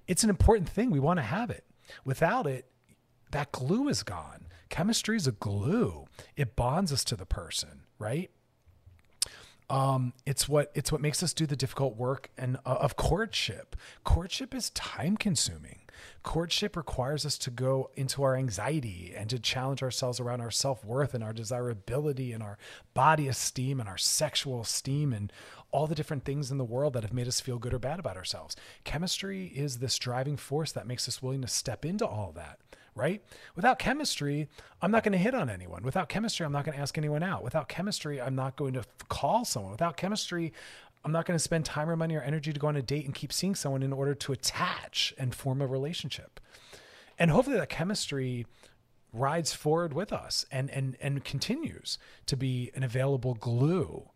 It's 0.07 0.23
an 0.23 0.29
important 0.29 0.69
thing. 0.69 0.89
We 0.89 0.99
want 0.99 1.17
to 1.17 1.23
have 1.23 1.49
it. 1.49 1.65
Without 2.05 2.47
it, 2.47 2.71
that 3.31 3.51
glue 3.51 3.89
is 3.89 4.03
gone. 4.03 4.47
Chemistry 4.69 5.17
is 5.17 5.27
a 5.27 5.31
glue. 5.33 6.05
It 6.37 6.55
bonds 6.55 6.93
us 6.93 7.03
to 7.05 7.15
the 7.15 7.25
person, 7.25 7.81
right? 7.97 8.31
Um, 9.69 10.13
it's 10.25 10.49
what 10.49 10.71
it's 10.73 10.91
what 10.91 11.01
makes 11.01 11.21
us 11.21 11.33
do 11.33 11.45
the 11.45 11.55
difficult 11.55 11.95
work 11.95 12.29
and 12.37 12.57
uh, 12.65 12.77
of 12.79 12.95
courtship. 12.95 13.75
Courtship 14.03 14.55
is 14.55 14.71
time 14.71 15.15
consuming. 15.15 15.81
Courtship 16.23 16.75
requires 16.75 17.25
us 17.25 17.37
to 17.39 17.51
go 17.51 17.91
into 17.95 18.23
our 18.23 18.35
anxiety 18.35 19.13
and 19.15 19.29
to 19.29 19.37
challenge 19.37 19.83
ourselves 19.83 20.19
around 20.19 20.41
our 20.41 20.51
self 20.51 20.83
worth 20.83 21.13
and 21.13 21.23
our 21.23 21.33
desirability 21.33 22.31
and 22.31 22.41
our 22.41 22.57
body 22.93 23.27
esteem 23.27 23.79
and 23.79 23.87
our 23.87 23.97
sexual 23.97 24.61
esteem 24.61 25.13
and 25.13 25.31
all 25.71 25.87
the 25.87 25.95
different 25.95 26.25
things 26.25 26.49
in 26.49 26.57
the 26.57 26.65
world 26.65 26.93
that 26.93 27.03
have 27.03 27.13
made 27.13 27.27
us 27.27 27.39
feel 27.39 27.59
good 27.59 27.73
or 27.73 27.79
bad 27.79 27.99
about 27.99 28.17
ourselves. 28.17 28.55
Chemistry 28.83 29.47
is 29.47 29.77
this 29.77 29.99
driving 29.99 30.37
force 30.37 30.71
that 30.71 30.87
makes 30.87 31.07
us 31.07 31.21
willing 31.21 31.41
to 31.41 31.47
step 31.47 31.85
into 31.85 32.07
all 32.07 32.31
that 32.31 32.59
right? 32.99 33.23
Without 33.55 33.79
chemistry, 33.79 34.49
I'm 34.81 34.91
not 34.91 35.03
going 35.03 35.13
to 35.13 35.17
hit 35.17 35.33
on 35.33 35.49
anyone. 35.49 35.83
Without 35.83 36.09
chemistry, 36.09 36.45
I'm 36.45 36.51
not 36.51 36.65
going 36.65 36.75
to 36.75 36.81
ask 36.81 36.97
anyone 36.97 37.23
out. 37.23 37.43
Without 37.43 37.69
chemistry, 37.69 38.21
I'm 38.21 38.35
not 38.35 38.57
going 38.57 38.73
to 38.73 38.83
call 39.07 39.45
someone. 39.45 39.71
Without 39.71 39.95
chemistry, 39.95 40.51
I'm 41.05 41.13
not 41.13 41.25
going 41.25 41.35
to 41.35 41.43
spend 41.43 41.63
time 41.63 41.89
or 41.89 41.95
money 41.95 42.15
or 42.15 42.21
energy 42.21 42.51
to 42.51 42.59
go 42.59 42.67
on 42.67 42.75
a 42.75 42.81
date 42.81 43.05
and 43.05 43.15
keep 43.15 43.31
seeing 43.31 43.55
someone 43.55 43.83
in 43.83 43.93
order 43.93 44.13
to 44.13 44.33
attach 44.33 45.13
and 45.17 45.33
form 45.33 45.61
a 45.61 45.67
relationship. 45.67 46.41
And 47.17 47.31
hopefully 47.31 47.57
that 47.57 47.69
chemistry 47.69 48.45
rides 49.11 49.53
forward 49.53 49.93
with 49.93 50.13
us 50.13 50.45
and 50.51 50.69
and 50.69 50.95
and 51.01 51.23
continues 51.23 51.97
to 52.27 52.37
be 52.37 52.69
an 52.75 52.83
available 52.83 53.33
glue 53.33 54.09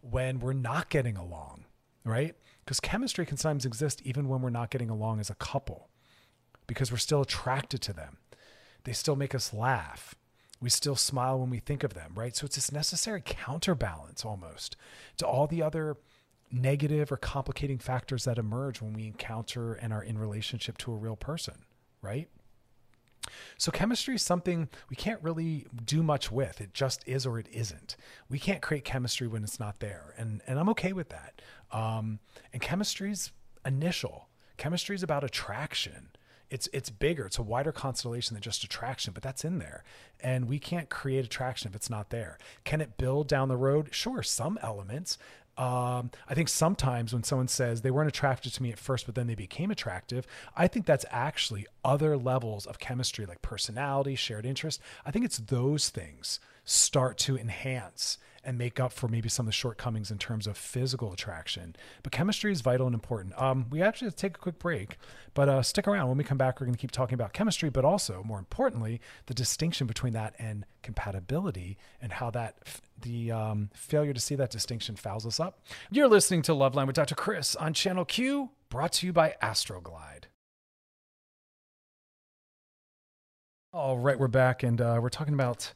when 0.00 0.38
we're 0.38 0.52
not 0.52 0.88
getting 0.88 1.16
along, 1.16 1.64
right? 2.04 2.36
Because 2.64 2.80
chemistry 2.80 3.26
can 3.26 3.36
sometimes 3.36 3.64
exist 3.64 4.02
even 4.04 4.28
when 4.28 4.42
we're 4.42 4.50
not 4.50 4.70
getting 4.70 4.90
along 4.90 5.20
as 5.20 5.30
a 5.30 5.34
couple 5.34 5.88
because 6.66 6.90
we're 6.90 6.98
still 6.98 7.22
attracted 7.22 7.80
to 7.82 7.92
them. 7.92 8.18
They 8.86 8.92
still 8.92 9.16
make 9.16 9.34
us 9.34 9.52
laugh. 9.52 10.14
We 10.60 10.70
still 10.70 10.94
smile 10.94 11.40
when 11.40 11.50
we 11.50 11.58
think 11.58 11.82
of 11.82 11.94
them, 11.94 12.12
right? 12.14 12.36
So 12.36 12.46
it's 12.46 12.54
this 12.54 12.70
necessary 12.70 13.20
counterbalance 13.22 14.24
almost 14.24 14.76
to 15.16 15.26
all 15.26 15.48
the 15.48 15.60
other 15.60 15.96
negative 16.52 17.10
or 17.10 17.16
complicating 17.16 17.78
factors 17.78 18.24
that 18.24 18.38
emerge 18.38 18.80
when 18.80 18.92
we 18.92 19.08
encounter 19.08 19.74
and 19.74 19.92
are 19.92 20.04
in 20.04 20.16
relationship 20.16 20.78
to 20.78 20.92
a 20.92 20.96
real 20.96 21.16
person, 21.16 21.64
right? 22.00 22.28
So 23.58 23.72
chemistry 23.72 24.14
is 24.14 24.22
something 24.22 24.68
we 24.88 24.94
can't 24.94 25.20
really 25.20 25.66
do 25.84 26.04
much 26.04 26.30
with. 26.30 26.60
It 26.60 26.72
just 26.72 27.02
is 27.08 27.26
or 27.26 27.40
it 27.40 27.48
isn't. 27.50 27.96
We 28.30 28.38
can't 28.38 28.62
create 28.62 28.84
chemistry 28.84 29.26
when 29.26 29.42
it's 29.42 29.58
not 29.58 29.80
there, 29.80 30.14
and 30.16 30.42
and 30.46 30.60
I'm 30.60 30.68
okay 30.68 30.92
with 30.92 31.08
that. 31.08 31.42
Um, 31.72 32.20
and 32.52 32.62
chemistry's 32.62 33.32
initial. 33.64 34.28
Chemistry 34.58 34.94
is 34.94 35.02
about 35.02 35.24
attraction 35.24 36.10
it's 36.50 36.68
it's 36.72 36.90
bigger. 36.90 37.26
It's 37.26 37.38
a 37.38 37.42
wider 37.42 37.72
constellation 37.72 38.34
than 38.34 38.42
just 38.42 38.64
attraction 38.64 39.12
but 39.12 39.22
that's 39.22 39.44
in 39.44 39.58
there. 39.58 39.84
And 40.20 40.48
we 40.48 40.58
can't 40.58 40.88
create 40.88 41.24
attraction 41.24 41.68
if 41.68 41.74
it's 41.74 41.90
not 41.90 42.10
there. 42.10 42.38
Can 42.64 42.80
it 42.80 42.96
build 42.96 43.28
down 43.28 43.48
the 43.48 43.56
road? 43.56 43.88
Sure 43.92 44.22
some 44.22 44.58
elements. 44.62 45.18
Um, 45.58 46.10
I 46.28 46.34
think 46.34 46.48
sometimes 46.48 47.14
when 47.14 47.22
someone 47.22 47.48
says 47.48 47.80
they 47.80 47.90
weren't 47.90 48.08
attracted 48.08 48.52
to 48.52 48.62
me 48.62 48.72
at 48.72 48.78
first, 48.78 49.06
but 49.06 49.14
then 49.14 49.26
they 49.26 49.34
became 49.34 49.70
attractive, 49.70 50.26
I 50.54 50.68
think 50.68 50.84
that's 50.84 51.06
actually 51.10 51.66
other 51.82 52.18
levels 52.18 52.66
of 52.66 52.78
chemistry, 52.78 53.24
like 53.24 53.40
personality, 53.40 54.16
shared 54.16 54.44
interest. 54.44 54.82
I 55.06 55.10
think 55.10 55.24
it's 55.24 55.38
those 55.38 55.88
things 55.88 56.40
start 56.64 57.16
to 57.18 57.38
enhance 57.38 58.18
and 58.46 58.56
make 58.56 58.78
up 58.78 58.92
for 58.92 59.08
maybe 59.08 59.28
some 59.28 59.44
of 59.44 59.48
the 59.48 59.52
shortcomings 59.52 60.10
in 60.10 60.18
terms 60.18 60.46
of 60.46 60.56
physical 60.56 61.12
attraction. 61.12 61.74
But 62.02 62.12
chemistry 62.12 62.52
is 62.52 62.60
vital 62.60 62.86
and 62.86 62.94
important. 62.94 63.40
Um, 63.40 63.66
we 63.70 63.82
actually 63.82 64.06
have 64.06 64.14
to 64.14 64.20
take 64.20 64.36
a 64.36 64.40
quick 64.40 64.58
break, 64.58 64.96
but 65.34 65.48
uh, 65.48 65.62
stick 65.62 65.88
around. 65.88 66.08
When 66.08 66.16
we 66.16 66.24
come 66.24 66.38
back, 66.38 66.60
we're 66.60 66.66
going 66.66 66.76
to 66.76 66.80
keep 66.80 66.92
talking 66.92 67.14
about 67.14 67.32
chemistry, 67.32 67.68
but 67.68 67.84
also, 67.84 68.22
more 68.24 68.38
importantly, 68.38 69.00
the 69.26 69.34
distinction 69.34 69.86
between 69.86 70.12
that 70.12 70.34
and 70.38 70.64
compatibility 70.82 71.76
and 72.00 72.12
how 72.12 72.30
that 72.30 72.58
the 73.02 73.32
um, 73.32 73.70
failure 73.74 74.12
to 74.12 74.20
see 74.20 74.36
that 74.36 74.50
distinction 74.50 74.96
fouls 74.96 75.26
us 75.26 75.40
up. 75.40 75.60
You're 75.90 76.08
listening 76.08 76.42
to 76.42 76.52
Loveline 76.52 76.86
with 76.86 76.96
Dr. 76.96 77.16
Chris 77.16 77.56
on 77.56 77.74
Channel 77.74 78.04
Q, 78.04 78.50
brought 78.70 78.92
to 78.92 79.06
you 79.06 79.12
by 79.12 79.34
Astroglide. 79.42 80.24
All 83.72 83.98
right, 83.98 84.18
we're 84.18 84.28
back, 84.28 84.62
and 84.62 84.80
uh, 84.80 85.00
we're 85.02 85.10
talking 85.10 85.34
about 85.34 85.74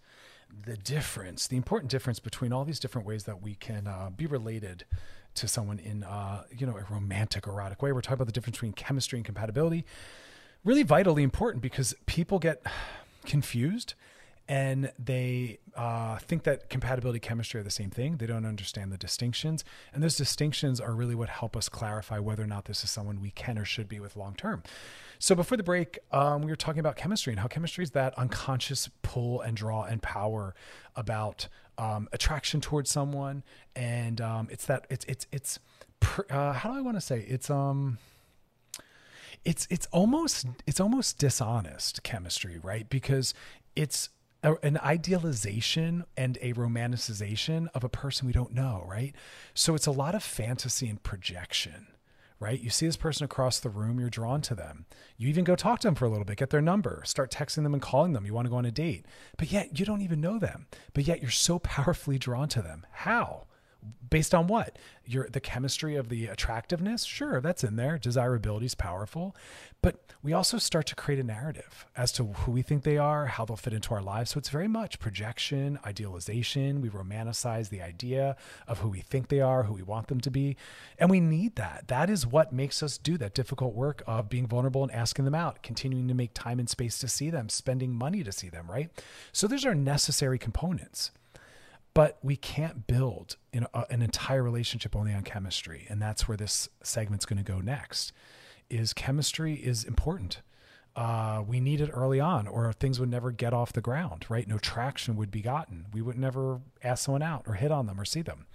the 0.64 0.76
difference, 0.76 1.46
the 1.46 1.56
important 1.56 1.90
difference 1.90 2.18
between 2.18 2.52
all 2.52 2.64
these 2.64 2.80
different 2.80 3.06
ways 3.06 3.24
that 3.24 3.42
we 3.42 3.54
can 3.54 3.86
uh, 3.86 4.10
be 4.14 4.26
related 4.26 4.84
to 5.34 5.48
someone 5.48 5.78
in, 5.78 6.04
uh, 6.04 6.44
you 6.56 6.66
know, 6.66 6.76
a 6.76 6.92
romantic, 6.92 7.46
erotic 7.46 7.82
way. 7.82 7.92
We're 7.92 8.00
talking 8.00 8.14
about 8.14 8.26
the 8.26 8.32
difference 8.32 8.56
between 8.56 8.72
chemistry 8.72 9.18
and 9.18 9.24
compatibility. 9.24 9.84
Really 10.64 10.82
vitally 10.82 11.22
important 11.22 11.62
because 11.62 11.94
people 12.06 12.38
get 12.38 12.62
confused 13.24 13.94
and 14.48 14.92
they 14.98 15.60
uh, 15.76 16.18
think 16.18 16.42
that 16.42 16.68
compatibility 16.68 17.20
chemistry 17.20 17.60
are 17.60 17.62
the 17.62 17.70
same 17.70 17.90
thing. 17.90 18.16
They 18.16 18.26
don't 18.26 18.44
understand 18.44 18.90
the 18.90 18.98
distinctions. 18.98 19.64
And 19.94 20.02
those 20.02 20.16
distinctions 20.16 20.80
are 20.80 20.92
really 20.92 21.14
what 21.14 21.28
help 21.28 21.56
us 21.56 21.68
clarify 21.68 22.18
whether 22.18 22.42
or 22.42 22.48
not 22.48 22.64
this 22.64 22.82
is 22.82 22.90
someone 22.90 23.20
we 23.20 23.30
can 23.30 23.58
or 23.58 23.64
should 23.64 23.88
be 23.88 24.00
with 24.00 24.16
long 24.16 24.34
term. 24.34 24.64
So 25.22 25.34
before 25.34 25.58
the 25.58 25.62
break, 25.62 25.98
um, 26.12 26.40
we 26.40 26.50
were 26.50 26.56
talking 26.56 26.80
about 26.80 26.96
chemistry 26.96 27.34
and 27.34 27.40
how 27.40 27.46
chemistry 27.46 27.84
is 27.84 27.90
that 27.90 28.18
unconscious 28.18 28.88
pull 29.02 29.42
and 29.42 29.54
draw 29.54 29.84
and 29.84 30.00
power 30.00 30.54
about 30.96 31.46
um, 31.76 32.08
attraction 32.10 32.62
towards 32.62 32.90
someone, 32.90 33.42
and 33.76 34.18
um, 34.22 34.48
it's 34.50 34.64
that 34.64 34.86
it's 34.88 35.04
it's 35.04 35.26
it's 35.30 35.58
uh, 36.30 36.54
how 36.54 36.72
do 36.72 36.78
I 36.78 36.80
want 36.80 36.96
to 36.96 37.02
say 37.02 37.20
it's 37.28 37.50
um 37.50 37.98
it's 39.44 39.66
it's 39.68 39.86
almost 39.92 40.46
it's 40.66 40.80
almost 40.80 41.18
dishonest 41.18 42.02
chemistry, 42.02 42.58
right? 42.58 42.88
Because 42.88 43.34
it's 43.76 44.08
a, 44.42 44.54
an 44.62 44.78
idealization 44.78 46.04
and 46.16 46.38
a 46.40 46.54
romanticization 46.54 47.68
of 47.74 47.84
a 47.84 47.90
person 47.90 48.26
we 48.26 48.32
don't 48.32 48.54
know, 48.54 48.86
right? 48.88 49.14
So 49.52 49.74
it's 49.74 49.86
a 49.86 49.92
lot 49.92 50.14
of 50.14 50.22
fantasy 50.22 50.88
and 50.88 51.02
projection 51.02 51.88
right? 52.40 52.60
You 52.60 52.70
see 52.70 52.86
this 52.86 52.96
person 52.96 53.24
across 53.24 53.60
the 53.60 53.68
room, 53.68 54.00
you're 54.00 54.08
drawn 54.08 54.40
to 54.42 54.54
them. 54.54 54.86
You 55.18 55.28
even 55.28 55.44
go 55.44 55.54
talk 55.54 55.80
to 55.80 55.88
them 55.88 55.94
for 55.94 56.06
a 56.06 56.08
little 56.08 56.24
bit, 56.24 56.38
get 56.38 56.50
their 56.50 56.62
number, 56.62 57.02
start 57.04 57.30
texting 57.30 57.62
them 57.62 57.74
and 57.74 57.82
calling 57.82 58.14
them. 58.14 58.24
You 58.24 58.32
want 58.32 58.46
to 58.46 58.50
go 58.50 58.56
on 58.56 58.64
a 58.64 58.70
date, 58.70 59.04
but 59.36 59.52
yet 59.52 59.78
you 59.78 59.84
don't 59.84 60.00
even 60.00 60.20
know 60.20 60.38
them, 60.38 60.66
but 60.94 61.06
yet 61.06 61.20
you're 61.20 61.30
so 61.30 61.58
powerfully 61.60 62.18
drawn 62.18 62.48
to 62.48 62.62
them. 62.62 62.86
How? 62.90 63.44
Based 64.08 64.34
on 64.34 64.46
what? 64.46 64.78
Your 65.04 65.28
the 65.28 65.40
chemistry 65.40 65.96
of 65.96 66.08
the 66.08 66.26
attractiveness? 66.26 67.04
Sure 67.04 67.40
that's 67.40 67.64
in 67.64 67.76
there. 67.76 67.98
Desirability 67.98 68.66
is 68.66 68.74
powerful. 68.74 69.34
But 69.82 70.04
we 70.22 70.32
also 70.32 70.58
start 70.58 70.86
to 70.88 70.94
create 70.94 71.20
a 71.20 71.24
narrative 71.24 71.86
as 71.96 72.12
to 72.12 72.24
who 72.24 72.52
we 72.52 72.62
think 72.62 72.82
they 72.82 72.98
are 72.98 73.26
how 73.26 73.44
they'll 73.44 73.56
fit 73.56 73.72
into 73.72 73.94
our 73.94 74.02
lives. 74.02 74.32
So 74.32 74.38
it's 74.38 74.50
very 74.50 74.68
much 74.68 74.98
projection 74.98 75.78
idealization. 75.84 76.80
We 76.80 76.90
romanticize 76.90 77.70
the 77.70 77.80
idea 77.80 78.36
of 78.68 78.80
who 78.80 78.88
we 78.88 79.00
think 79.00 79.28
they 79.28 79.40
are 79.40 79.62
who 79.62 79.74
we 79.74 79.82
want 79.82 80.08
them 80.08 80.20
to 80.20 80.30
be. 80.30 80.56
And 80.98 81.10
we 81.10 81.20
need 81.20 81.56
that. 81.56 81.84
That 81.88 82.10
is 82.10 82.26
what 82.26 82.52
makes 82.52 82.82
us 82.82 82.98
do 82.98 83.16
that 83.18 83.34
difficult 83.34 83.74
work 83.74 84.02
of 84.06 84.28
being 84.28 84.46
vulnerable 84.46 84.82
and 84.82 84.92
asking 84.92 85.24
them 85.24 85.34
out 85.34 85.62
continuing 85.62 86.08
to 86.08 86.14
make 86.14 86.34
time 86.34 86.58
and 86.58 86.68
space 86.68 86.98
to 86.98 87.08
see 87.08 87.30
them 87.30 87.48
spending 87.48 87.92
money 87.92 88.22
to 88.22 88.32
see 88.32 88.48
them 88.48 88.70
right? 88.70 88.90
So 89.32 89.46
those 89.46 89.64
are 89.64 89.74
necessary 89.74 90.38
components 90.38 91.10
but 91.94 92.18
we 92.22 92.36
can't 92.36 92.86
build 92.86 93.36
a, 93.54 93.84
an 93.90 94.02
entire 94.02 94.42
relationship 94.42 94.94
only 94.94 95.12
on 95.12 95.22
chemistry 95.22 95.86
and 95.88 96.00
that's 96.00 96.28
where 96.28 96.36
this 96.36 96.68
segment's 96.82 97.26
going 97.26 97.42
to 97.42 97.52
go 97.52 97.60
next 97.60 98.12
is 98.68 98.92
chemistry 98.92 99.54
is 99.54 99.84
important. 99.84 100.42
Uh, 100.96 101.42
we 101.46 101.60
need 101.60 101.80
it 101.80 101.90
early 101.92 102.20
on 102.20 102.46
or 102.46 102.72
things 102.72 102.98
would 102.98 103.08
never 103.08 103.30
get 103.30 103.52
off 103.52 103.72
the 103.72 103.80
ground 103.80 104.26
right? 104.28 104.46
No 104.46 104.58
traction 104.58 105.16
would 105.16 105.30
be 105.30 105.40
gotten. 105.40 105.86
We 105.92 106.02
would 106.02 106.18
never 106.18 106.60
ask 106.82 107.04
someone 107.04 107.22
out 107.22 107.44
or 107.46 107.54
hit 107.54 107.70
on 107.72 107.86
them 107.86 108.00
or 108.00 108.04
see 108.04 108.22
them. 108.22 108.46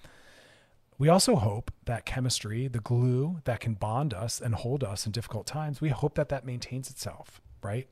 We 0.97 1.09
also 1.09 1.35
hope 1.35 1.71
that 1.85 2.05
chemistry 2.05 2.67
the 2.67 2.79
glue 2.79 3.41
that 3.43 3.59
can 3.59 3.73
bond 3.73 4.13
us 4.13 4.39
and 4.39 4.55
hold 4.55 4.83
us 4.83 5.05
in 5.05 5.11
difficult 5.11 5.45
times 5.45 5.81
we 5.81 5.89
hope 5.89 6.15
that 6.15 6.29
that 6.29 6.45
maintains 6.45 6.89
itself 6.89 7.41
right? 7.61 7.87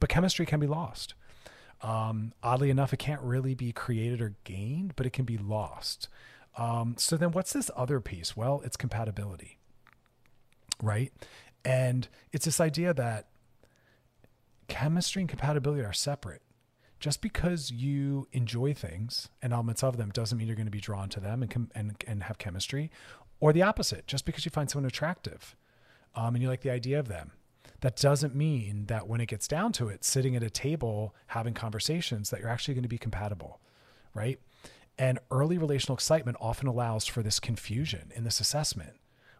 But 0.00 0.08
chemistry 0.08 0.46
can 0.46 0.58
be 0.58 0.66
lost 0.66 1.14
um, 1.80 2.32
oddly 2.42 2.70
enough, 2.70 2.92
it 2.92 2.98
can't 2.98 3.20
really 3.22 3.54
be 3.54 3.72
created 3.72 4.20
or 4.20 4.34
gained, 4.44 4.94
but 4.96 5.06
it 5.06 5.12
can 5.12 5.24
be 5.24 5.38
lost. 5.38 6.08
Um, 6.56 6.96
so 6.98 7.16
then 7.16 7.30
what's 7.30 7.52
this 7.52 7.70
other 7.76 8.00
piece? 8.00 8.36
Well, 8.36 8.60
it's 8.64 8.76
compatibility, 8.76 9.58
right? 10.82 11.12
And 11.64 12.08
it's 12.32 12.46
this 12.46 12.60
idea 12.60 12.92
that 12.94 13.28
chemistry 14.66 15.22
and 15.22 15.28
compatibility 15.28 15.84
are 15.84 15.92
separate. 15.92 16.42
Just 16.98 17.22
because 17.22 17.70
you 17.70 18.26
enjoy 18.32 18.74
things 18.74 19.28
and 19.40 19.52
elements 19.52 19.84
of 19.84 19.98
them 19.98 20.10
doesn't 20.10 20.36
mean 20.36 20.48
you're 20.48 20.56
going 20.56 20.66
to 20.66 20.72
be 20.72 20.80
drawn 20.80 21.08
to 21.10 21.20
them 21.20 21.44
and, 21.44 21.70
and, 21.74 22.04
and 22.08 22.24
have 22.24 22.38
chemistry, 22.38 22.90
or 23.38 23.52
the 23.52 23.62
opposite. 23.62 24.08
Just 24.08 24.24
because 24.24 24.44
you 24.44 24.50
find 24.50 24.68
someone 24.68 24.86
attractive 24.86 25.54
um, 26.16 26.34
and 26.34 26.42
you 26.42 26.48
like 26.48 26.62
the 26.62 26.70
idea 26.70 26.98
of 26.98 27.06
them 27.06 27.30
that 27.80 27.96
doesn't 27.96 28.34
mean 28.34 28.86
that 28.86 29.06
when 29.06 29.20
it 29.20 29.26
gets 29.26 29.46
down 29.46 29.72
to 29.72 29.88
it, 29.88 30.04
sitting 30.04 30.34
at 30.34 30.42
a 30.42 30.50
table 30.50 31.14
having 31.28 31.54
conversations, 31.54 32.30
that 32.30 32.40
you're 32.40 32.48
actually 32.48 32.74
going 32.74 32.82
to 32.82 32.88
be 32.88 32.98
compatible, 32.98 33.60
right? 34.14 34.40
And 34.98 35.20
early 35.30 35.58
relational 35.58 35.94
excitement 35.94 36.36
often 36.40 36.66
allows 36.66 37.06
for 37.06 37.22
this 37.22 37.38
confusion 37.38 38.10
in 38.14 38.24
this 38.24 38.40
assessment. 38.40 38.94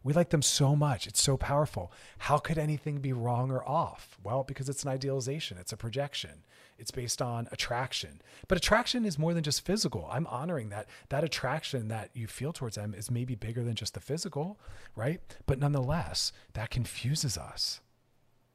We 0.04 0.12
like 0.12 0.30
them 0.30 0.42
so 0.42 0.76
much. 0.76 1.08
It's 1.08 1.20
so 1.20 1.36
powerful. 1.36 1.92
How 2.18 2.38
could 2.38 2.56
anything 2.56 3.00
be 3.00 3.12
wrong 3.12 3.50
or 3.50 3.68
off? 3.68 4.16
Well, 4.22 4.44
because 4.44 4.68
it's 4.68 4.84
an 4.84 4.90
idealization, 4.90 5.58
it's 5.58 5.72
a 5.72 5.76
projection. 5.76 6.44
It's 6.78 6.92
based 6.92 7.20
on 7.20 7.48
attraction. 7.50 8.22
But 8.46 8.56
attraction 8.56 9.04
is 9.04 9.18
more 9.18 9.34
than 9.34 9.42
just 9.42 9.66
physical. 9.66 10.08
I'm 10.12 10.28
honoring 10.28 10.68
that 10.68 10.86
that 11.08 11.24
attraction 11.24 11.88
that 11.88 12.10
you 12.14 12.28
feel 12.28 12.52
towards 12.52 12.76
them 12.76 12.94
is 12.94 13.10
maybe 13.10 13.34
bigger 13.34 13.64
than 13.64 13.74
just 13.74 13.94
the 13.94 14.00
physical, 14.00 14.60
right? 14.94 15.20
But 15.46 15.58
nonetheless, 15.58 16.32
that 16.52 16.70
confuses 16.70 17.36
us 17.36 17.80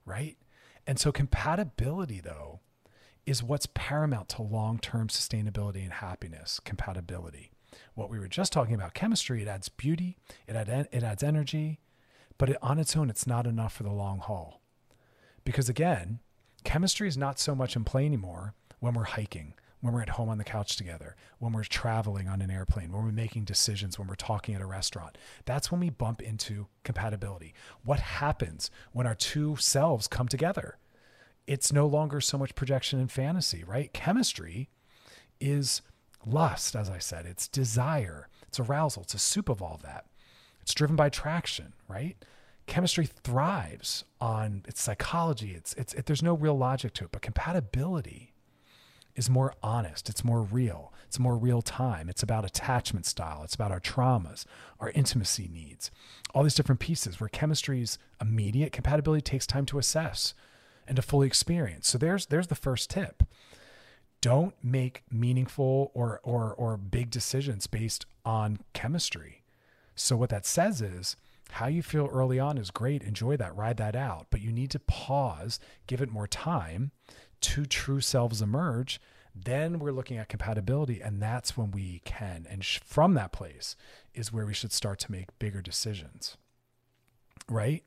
right? 0.06 0.38
And 0.86 0.99
so, 0.99 1.12
compatibility, 1.12 2.20
though, 2.20 2.60
is 3.26 3.43
what's 3.43 3.68
paramount 3.74 4.30
to 4.30 4.41
long 4.41 4.80
term 4.80 5.08
sustainability 5.08 5.84
and 5.84 5.93
happiness. 5.93 6.60
Compatibility. 6.64 7.51
What 7.95 8.10
we 8.10 8.20
were 8.20 8.28
just 8.28 8.54
talking 8.54 8.76
about, 8.76 8.93
chemistry, 8.93 9.41
it 9.41 9.47
adds 9.47 9.70
beauty, 9.70 10.18
it, 10.47 10.56
add, 10.56 10.88
it 10.91 11.04
adds 11.04 11.24
energy, 11.24 11.80
but 12.38 12.49
it, 12.49 12.58
on 12.62 12.80
its 12.80 12.95
own, 12.95 13.10
it's 13.10 13.26
not 13.26 13.47
enough 13.47 13.74
for 13.74 13.84
the 13.84 13.91
long 13.91 14.20
haul. 14.20 14.62
Because 15.43 15.70
again, 15.70 16.20
chemistry 16.64 17.08
is 17.08 17.18
not 17.18 17.39
so 17.39 17.56
much 17.56 17.76
in 17.76 17.84
play 17.84 18.06
anymore 18.06 18.54
when 18.80 18.93
we're 18.93 19.04
hiking, 19.04 19.54
when 19.84 19.94
we're 19.94 20.02
at 20.02 20.10
home 20.12 20.30
on 20.30 20.38
the 20.38 20.46
couch 20.46 20.78
together, 20.78 21.14
when 21.40 21.52
we're 21.52 21.66
traveling 21.66 22.30
on 22.30 22.42
an 22.42 22.50
airplane, 22.50 22.90
when 22.90 23.04
we're 23.04 23.12
making 23.12 23.44
decisions, 23.44 24.00
when 24.00 24.08
we're 24.08 24.16
talking 24.16 24.56
at 24.56 24.62
a 24.62 24.66
restaurant. 24.66 25.18
That's 25.44 25.74
when 25.74 25.82
we 25.82 25.90
bump 25.90 26.22
into 26.22 26.68
compatibility. 26.86 27.54
What 27.84 28.00
happens 28.00 28.72
when 28.94 29.06
our 29.06 29.14
two 29.14 29.58
selves 29.58 30.08
come 30.08 30.30
together? 30.30 30.78
It's 31.48 31.74
no 31.74 31.86
longer 31.86 32.22
so 32.22 32.38
much 32.38 32.56
projection 32.56 32.98
and 32.98 33.12
fantasy, 33.12 33.66
right? 33.66 33.92
Chemistry 33.92 34.70
is 35.42 35.82
lust, 36.26 36.78
as 36.78 36.90
I 36.90 37.00
said, 37.00 37.26
it's 37.26 37.50
desire, 37.50 38.30
it's 38.48 38.62
arousal, 38.62 39.04
it's 39.04 39.16
a 39.16 39.20
soup 39.20 39.50
of 39.50 39.62
all 39.62 39.82
that. 39.84 40.06
It's 40.62 40.74
driven 40.74 40.96
by 40.96 41.08
attraction, 41.08 41.74
right? 41.90 42.16
Chemistry 42.68 43.06
thrives 43.06 44.06
on 44.22 44.64
its 44.66 44.82
psychology. 44.82 45.52
It's, 45.52 45.74
it's, 45.74 45.94
it, 45.94 46.06
there's 46.06 46.24
no 46.24 46.36
real 46.36 46.58
logic 46.58 46.94
to 46.94 47.04
it, 47.04 47.12
but 47.12 47.22
compatibility 47.22 48.33
is 49.16 49.30
more 49.30 49.53
honest. 49.61 50.09
It's 50.09 50.24
more 50.24 50.41
real. 50.41 50.93
It's 51.07 51.20
more 51.20 51.38
real 51.38 51.61
time. 51.61 52.09
It's 52.09 52.24
about 52.24 52.45
attachment 52.45 53.05
style. 53.05 53.41
It's 53.43 53.55
about 53.55 53.72
our 53.72 53.80
traumas, 53.80 54.45
our 54.80 54.89
intimacy 54.91 55.47
needs, 55.51 55.91
all 56.34 56.43
these 56.43 56.55
different 56.55 56.82
pieces 56.82 57.20
where 57.20 57.30
chemistry's 57.30 57.97
immediate 58.20 58.72
compatibility 58.72 59.22
takes 59.22 59.45
time 59.45 59.66
to 59.68 59.78
assess 59.78 60.34
and 60.88 60.95
to 60.95 61.01
fully 61.01 61.28
experience. 61.28 61.88
So 61.88 61.97
there's 61.97 62.26
there's 62.26 62.47
the 62.47 62.55
first 62.55 62.89
tip. 62.89 63.24
Don't 64.22 64.55
make 64.64 65.03
meaningful 65.11 65.91
or 65.93 66.20
or 66.24 66.53
or 66.53 66.78
big 66.78 67.09
decisions 67.09 67.68
based 67.68 68.05
on 68.26 68.59
chemistry. 68.74 69.43
So 69.95 70.16
what 70.16 70.30
that 70.30 70.45
says 70.45 70.82
is 70.82 71.16
how 71.51 71.68
you 71.68 71.84
feel 71.84 72.09
early 72.11 72.39
on 72.39 72.57
is 72.57 72.72
great. 72.72 73.03
Enjoy 73.03 73.38
that, 73.38 73.55
ride 73.55 73.78
that 73.78 73.95
out, 73.95 74.28
but 74.32 74.41
you 74.41 74.51
need 74.51 74.72
to 74.72 74.80
pause, 74.80 75.59
give 75.86 76.01
it 76.01 76.09
more 76.09 76.26
time 76.26 76.91
two 77.44 77.66
true 77.66 78.02
selves 78.02 78.41
emerge, 78.41 79.00
then 79.36 79.78
we're 79.78 79.91
looking 79.91 80.18
at 80.18 80.30
compatibility. 80.30 81.02
And 81.02 81.22
that's 81.22 81.56
when 81.56 81.70
we 81.70 82.02
can. 82.06 82.48
And 82.50 82.64
sh- 82.64 82.80
from 82.84 83.14
that 83.14 83.32
place 83.32 83.76
is 84.14 84.34
where 84.34 84.46
we 84.46 84.54
should 84.54 84.72
start 84.72 84.98
to 85.00 85.12
make 85.12 85.38
bigger 85.38 85.62
decisions. 85.62 86.38
Right? 87.50 87.84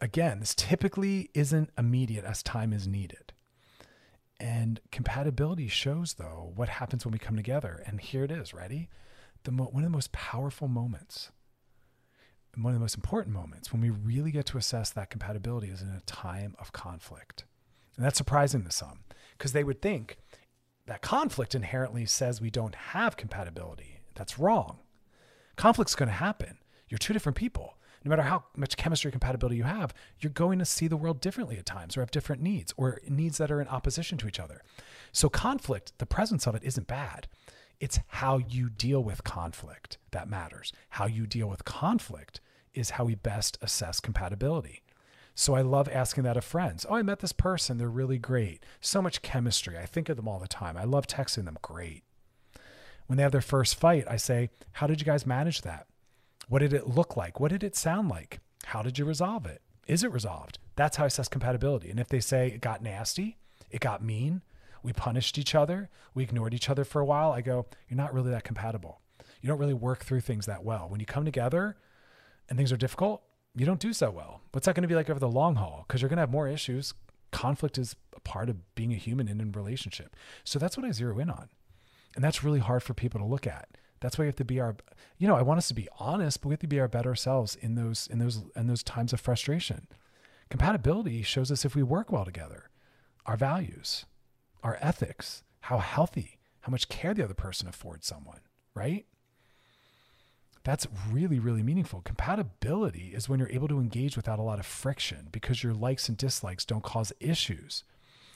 Again, 0.00 0.40
this 0.40 0.54
typically 0.54 1.28
isn't 1.34 1.70
immediate 1.76 2.24
as 2.24 2.42
time 2.42 2.72
is 2.72 2.86
needed. 2.86 3.32
And 4.40 4.80
compatibility 4.92 5.66
shows, 5.66 6.14
though, 6.14 6.52
what 6.54 6.68
happens 6.68 7.04
when 7.04 7.12
we 7.12 7.18
come 7.18 7.34
together. 7.34 7.82
And 7.84 8.00
here 8.00 8.22
it 8.22 8.30
is, 8.30 8.54
ready? 8.54 8.88
The 9.42 9.50
mo- 9.50 9.64
one 9.72 9.82
of 9.82 9.90
the 9.90 9.96
most 9.96 10.12
powerful 10.12 10.68
moments, 10.68 11.32
one 12.54 12.72
of 12.72 12.78
the 12.78 12.84
most 12.84 12.94
important 12.94 13.34
moments 13.34 13.72
when 13.72 13.82
we 13.82 13.90
really 13.90 14.30
get 14.30 14.46
to 14.46 14.58
assess 14.58 14.90
that 14.90 15.10
compatibility 15.10 15.68
is 15.68 15.82
in 15.82 15.88
a 15.88 16.00
time 16.02 16.54
of 16.60 16.72
conflict. 16.72 17.44
And 17.98 18.06
that's 18.06 18.16
surprising 18.16 18.62
to 18.62 18.70
some 18.70 19.00
because 19.36 19.52
they 19.52 19.64
would 19.64 19.82
think 19.82 20.18
that 20.86 21.02
conflict 21.02 21.56
inherently 21.56 22.06
says 22.06 22.40
we 22.40 22.48
don't 22.48 22.76
have 22.76 23.16
compatibility. 23.16 23.98
That's 24.14 24.38
wrong. 24.38 24.78
Conflict's 25.56 25.96
going 25.96 26.08
to 26.08 26.14
happen. 26.14 26.58
You're 26.88 26.98
two 26.98 27.12
different 27.12 27.36
people. 27.36 27.74
No 28.04 28.10
matter 28.10 28.22
how 28.22 28.44
much 28.56 28.76
chemistry 28.76 29.10
compatibility 29.10 29.56
you 29.56 29.64
have, 29.64 29.92
you're 30.20 30.30
going 30.30 30.60
to 30.60 30.64
see 30.64 30.86
the 30.86 30.96
world 30.96 31.20
differently 31.20 31.58
at 31.58 31.66
times 31.66 31.96
or 31.96 32.00
have 32.00 32.12
different 32.12 32.40
needs 32.40 32.72
or 32.76 33.00
needs 33.08 33.38
that 33.38 33.50
are 33.50 33.60
in 33.60 33.66
opposition 33.66 34.16
to 34.18 34.28
each 34.28 34.38
other. 34.38 34.62
So, 35.10 35.28
conflict, 35.28 35.92
the 35.98 36.06
presence 36.06 36.46
of 36.46 36.54
it 36.54 36.62
isn't 36.62 36.86
bad. 36.86 37.26
It's 37.80 37.98
how 38.06 38.38
you 38.38 38.70
deal 38.70 39.02
with 39.02 39.24
conflict 39.24 39.98
that 40.12 40.28
matters. 40.28 40.72
How 40.90 41.06
you 41.06 41.26
deal 41.26 41.48
with 41.48 41.64
conflict 41.64 42.40
is 42.72 42.90
how 42.90 43.06
we 43.06 43.16
best 43.16 43.58
assess 43.60 43.98
compatibility. 43.98 44.82
So 45.38 45.54
I 45.54 45.60
love 45.60 45.88
asking 45.92 46.24
that 46.24 46.36
of 46.36 46.44
friends. 46.44 46.84
Oh, 46.88 46.96
I 46.96 47.02
met 47.02 47.20
this 47.20 47.32
person. 47.32 47.78
They're 47.78 47.88
really 47.88 48.18
great. 48.18 48.60
So 48.80 49.00
much 49.00 49.22
chemistry. 49.22 49.78
I 49.78 49.86
think 49.86 50.08
of 50.08 50.16
them 50.16 50.26
all 50.26 50.40
the 50.40 50.48
time. 50.48 50.76
I 50.76 50.82
love 50.82 51.06
texting 51.06 51.44
them. 51.44 51.58
Great. 51.62 52.02
When 53.06 53.16
they 53.16 53.22
have 53.22 53.30
their 53.30 53.40
first 53.40 53.76
fight, 53.76 54.04
I 54.10 54.16
say, 54.16 54.50
How 54.72 54.88
did 54.88 55.00
you 55.00 55.06
guys 55.06 55.26
manage 55.26 55.62
that? 55.62 55.86
What 56.48 56.58
did 56.58 56.72
it 56.72 56.88
look 56.88 57.16
like? 57.16 57.38
What 57.38 57.52
did 57.52 57.62
it 57.62 57.76
sound 57.76 58.08
like? 58.08 58.40
How 58.64 58.82
did 58.82 58.98
you 58.98 59.04
resolve 59.04 59.46
it? 59.46 59.62
Is 59.86 60.02
it 60.02 60.10
resolved? 60.10 60.58
That's 60.74 60.96
how 60.96 61.04
I 61.04 61.06
assess 61.06 61.28
compatibility. 61.28 61.88
And 61.88 62.00
if 62.00 62.08
they 62.08 62.18
say 62.18 62.48
it 62.48 62.60
got 62.60 62.82
nasty, 62.82 63.38
it 63.70 63.80
got 63.80 64.02
mean, 64.02 64.42
we 64.82 64.92
punished 64.92 65.38
each 65.38 65.54
other, 65.54 65.88
we 66.14 66.24
ignored 66.24 66.52
each 66.52 66.68
other 66.68 66.82
for 66.82 67.00
a 67.00 67.06
while, 67.06 67.30
I 67.30 67.42
go, 67.42 67.66
You're 67.88 67.96
not 67.96 68.12
really 68.12 68.32
that 68.32 68.42
compatible. 68.42 69.02
You 69.40 69.46
don't 69.46 69.60
really 69.60 69.72
work 69.72 70.04
through 70.04 70.22
things 70.22 70.46
that 70.46 70.64
well. 70.64 70.88
When 70.88 70.98
you 70.98 71.06
come 71.06 71.24
together 71.24 71.76
and 72.48 72.58
things 72.58 72.72
are 72.72 72.76
difficult, 72.76 73.22
you 73.58 73.66
don't 73.66 73.80
do 73.80 73.92
so 73.92 74.10
well. 74.10 74.40
What's 74.52 74.66
that 74.66 74.74
going 74.74 74.82
to 74.82 74.88
be 74.88 74.94
like 74.94 75.10
over 75.10 75.20
the 75.20 75.28
long 75.28 75.56
haul? 75.56 75.84
Because 75.86 76.00
you're 76.00 76.08
going 76.08 76.18
to 76.18 76.22
have 76.22 76.30
more 76.30 76.48
issues. 76.48 76.94
Conflict 77.30 77.78
is 77.78 77.96
a 78.16 78.20
part 78.20 78.48
of 78.48 78.74
being 78.74 78.92
a 78.92 78.96
human 78.96 79.28
in 79.28 79.40
a 79.40 79.44
relationship. 79.44 80.16
So 80.44 80.58
that's 80.58 80.76
what 80.76 80.86
I 80.86 80.90
zero 80.92 81.18
in 81.18 81.30
on. 81.30 81.48
And 82.14 82.24
that's 82.24 82.42
really 82.42 82.60
hard 82.60 82.82
for 82.82 82.94
people 82.94 83.20
to 83.20 83.26
look 83.26 83.46
at. 83.46 83.68
That's 84.00 84.16
why 84.16 84.22
we 84.22 84.28
have 84.28 84.36
to 84.36 84.44
be 84.44 84.60
our, 84.60 84.76
you 85.18 85.26
know, 85.26 85.34
I 85.34 85.42
want 85.42 85.58
us 85.58 85.68
to 85.68 85.74
be 85.74 85.88
honest, 85.98 86.40
but 86.40 86.48
we 86.48 86.52
have 86.52 86.60
to 86.60 86.66
be 86.66 86.80
our 86.80 86.88
better 86.88 87.14
selves 87.14 87.56
in 87.56 87.74
those, 87.74 88.06
in 88.10 88.18
those, 88.18 88.42
in 88.54 88.66
those 88.66 88.82
times 88.82 89.12
of 89.12 89.20
frustration. 89.20 89.88
Compatibility 90.50 91.22
shows 91.22 91.50
us 91.50 91.64
if 91.64 91.74
we 91.74 91.82
work 91.82 92.10
well 92.10 92.24
together, 92.24 92.70
our 93.26 93.36
values, 93.36 94.06
our 94.62 94.78
ethics, 94.80 95.42
how 95.62 95.78
healthy, 95.78 96.38
how 96.60 96.70
much 96.70 96.88
care 96.88 97.12
the 97.12 97.24
other 97.24 97.34
person 97.34 97.68
affords 97.68 98.06
someone, 98.06 98.40
right? 98.74 99.06
That's 100.64 100.86
really, 101.10 101.38
really 101.38 101.62
meaningful. 101.62 102.02
Compatibility 102.02 103.12
is 103.14 103.28
when 103.28 103.38
you're 103.38 103.50
able 103.50 103.68
to 103.68 103.80
engage 103.80 104.16
without 104.16 104.38
a 104.38 104.42
lot 104.42 104.58
of 104.58 104.66
friction 104.66 105.28
because 105.32 105.62
your 105.62 105.74
likes 105.74 106.08
and 106.08 106.18
dislikes 106.18 106.64
don't 106.64 106.82
cause 106.82 107.12
issues. 107.20 107.84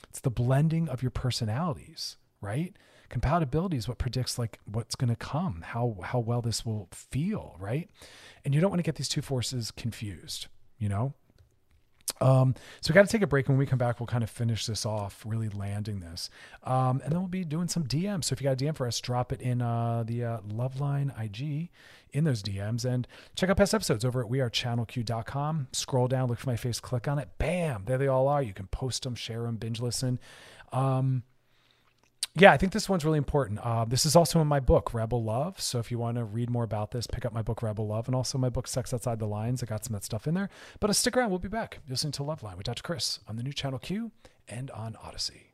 It's 0.09 0.19
the 0.19 0.29
blending 0.29 0.89
of 0.89 1.01
your 1.01 1.11
personalities, 1.11 2.17
right? 2.41 2.75
Compatibility 3.09 3.77
is 3.77 3.87
what 3.87 3.97
predicts 3.97 4.39
like 4.39 4.59
what's 4.65 4.95
going 4.95 5.09
to 5.09 5.15
come, 5.15 5.63
how 5.67 5.97
how 6.03 6.19
well 6.19 6.41
this 6.41 6.65
will 6.65 6.87
feel, 6.91 7.55
right? 7.59 7.89
And 8.43 8.53
you 8.53 8.61
don't 8.61 8.71
want 8.71 8.79
to 8.79 8.83
get 8.83 8.95
these 8.95 9.09
two 9.09 9.21
forces 9.21 9.71
confused, 9.71 10.47
you 10.77 10.89
know? 10.89 11.13
Um, 12.21 12.55
so 12.81 12.91
we 12.91 12.95
got 12.95 13.05
to 13.05 13.11
take 13.11 13.21
a 13.21 13.27
break. 13.27 13.47
And 13.47 13.55
when 13.55 13.59
we 13.59 13.65
come 13.65 13.79
back, 13.79 13.99
we'll 13.99 14.07
kind 14.07 14.23
of 14.23 14.29
finish 14.29 14.65
this 14.65 14.85
off, 14.85 15.23
really 15.25 15.49
landing 15.49 15.99
this. 15.99 16.29
Um, 16.63 17.01
and 17.03 17.11
then 17.11 17.19
we'll 17.19 17.27
be 17.27 17.43
doing 17.43 17.67
some 17.67 17.83
DMs. 17.83 18.25
So 18.25 18.33
if 18.33 18.41
you 18.41 18.45
got 18.45 18.61
a 18.61 18.65
DM 18.65 18.75
for 18.75 18.87
us, 18.87 18.99
drop 19.01 19.31
it 19.33 19.41
in 19.41 19.61
uh, 19.61 20.03
the 20.05 20.23
uh, 20.23 20.37
Loveline 20.41 21.11
IG 21.21 21.69
in 22.11 22.23
those 22.23 22.43
DMs 22.43 22.85
and 22.85 23.07
check 23.35 23.49
out 23.49 23.57
past 23.57 23.73
episodes 23.73 24.05
over 24.05 24.23
at 24.23 24.29
wearechannelq.com. 24.29 25.67
Scroll 25.71 26.07
down, 26.07 26.29
look 26.29 26.39
for 26.39 26.49
my 26.49 26.55
face, 26.55 26.79
click 26.79 27.07
on 27.07 27.19
it. 27.19 27.29
Bam, 27.39 27.83
there 27.85 27.97
they 27.97 28.07
all 28.07 28.27
are. 28.27 28.41
You 28.41 28.53
can 28.53 28.67
post 28.67 29.03
them, 29.03 29.15
share 29.15 29.41
them, 29.43 29.57
binge 29.57 29.81
listen. 29.81 30.19
Um, 30.71 31.23
yeah, 32.35 32.51
I 32.51 32.57
think 32.57 32.73
this 32.73 32.89
one's 32.89 33.05
really 33.05 33.17
important. 33.17 33.59
Uh, 33.59 33.85
this 33.85 34.05
is 34.05 34.15
also 34.15 34.41
in 34.41 34.47
my 34.47 34.59
book, 34.59 34.93
Rebel 34.93 35.23
Love. 35.23 35.59
So 35.59 35.79
if 35.79 35.91
you 35.91 35.99
want 35.99 36.17
to 36.17 36.23
read 36.23 36.49
more 36.49 36.63
about 36.63 36.91
this, 36.91 37.05
pick 37.05 37.25
up 37.25 37.33
my 37.33 37.41
book, 37.41 37.61
Rebel 37.61 37.87
Love, 37.87 38.07
and 38.07 38.15
also 38.15 38.37
my 38.37 38.49
book, 38.49 38.67
Sex 38.67 38.93
Outside 38.93 39.19
the 39.19 39.27
Lines. 39.27 39.61
I 39.61 39.67
got 39.67 39.85
some 39.85 39.93
of 39.93 40.01
that 40.01 40.05
stuff 40.05 40.27
in 40.27 40.33
there. 40.33 40.49
But 40.79 40.89
uh, 40.89 40.93
stick 40.93 41.15
around. 41.15 41.29
We'll 41.29 41.39
be 41.39 41.47
back. 41.47 41.79
You're 41.85 41.93
listening 41.93 42.13
to 42.13 42.23
Loveline 42.23 42.57
with 42.57 42.65
Dr. 42.65 42.81
Chris 42.81 43.19
on 43.27 43.35
the 43.35 43.43
new 43.43 43.53
channel 43.53 43.79
Q 43.79 44.11
and 44.47 44.71
on 44.71 44.93
Audacy. 44.93 45.53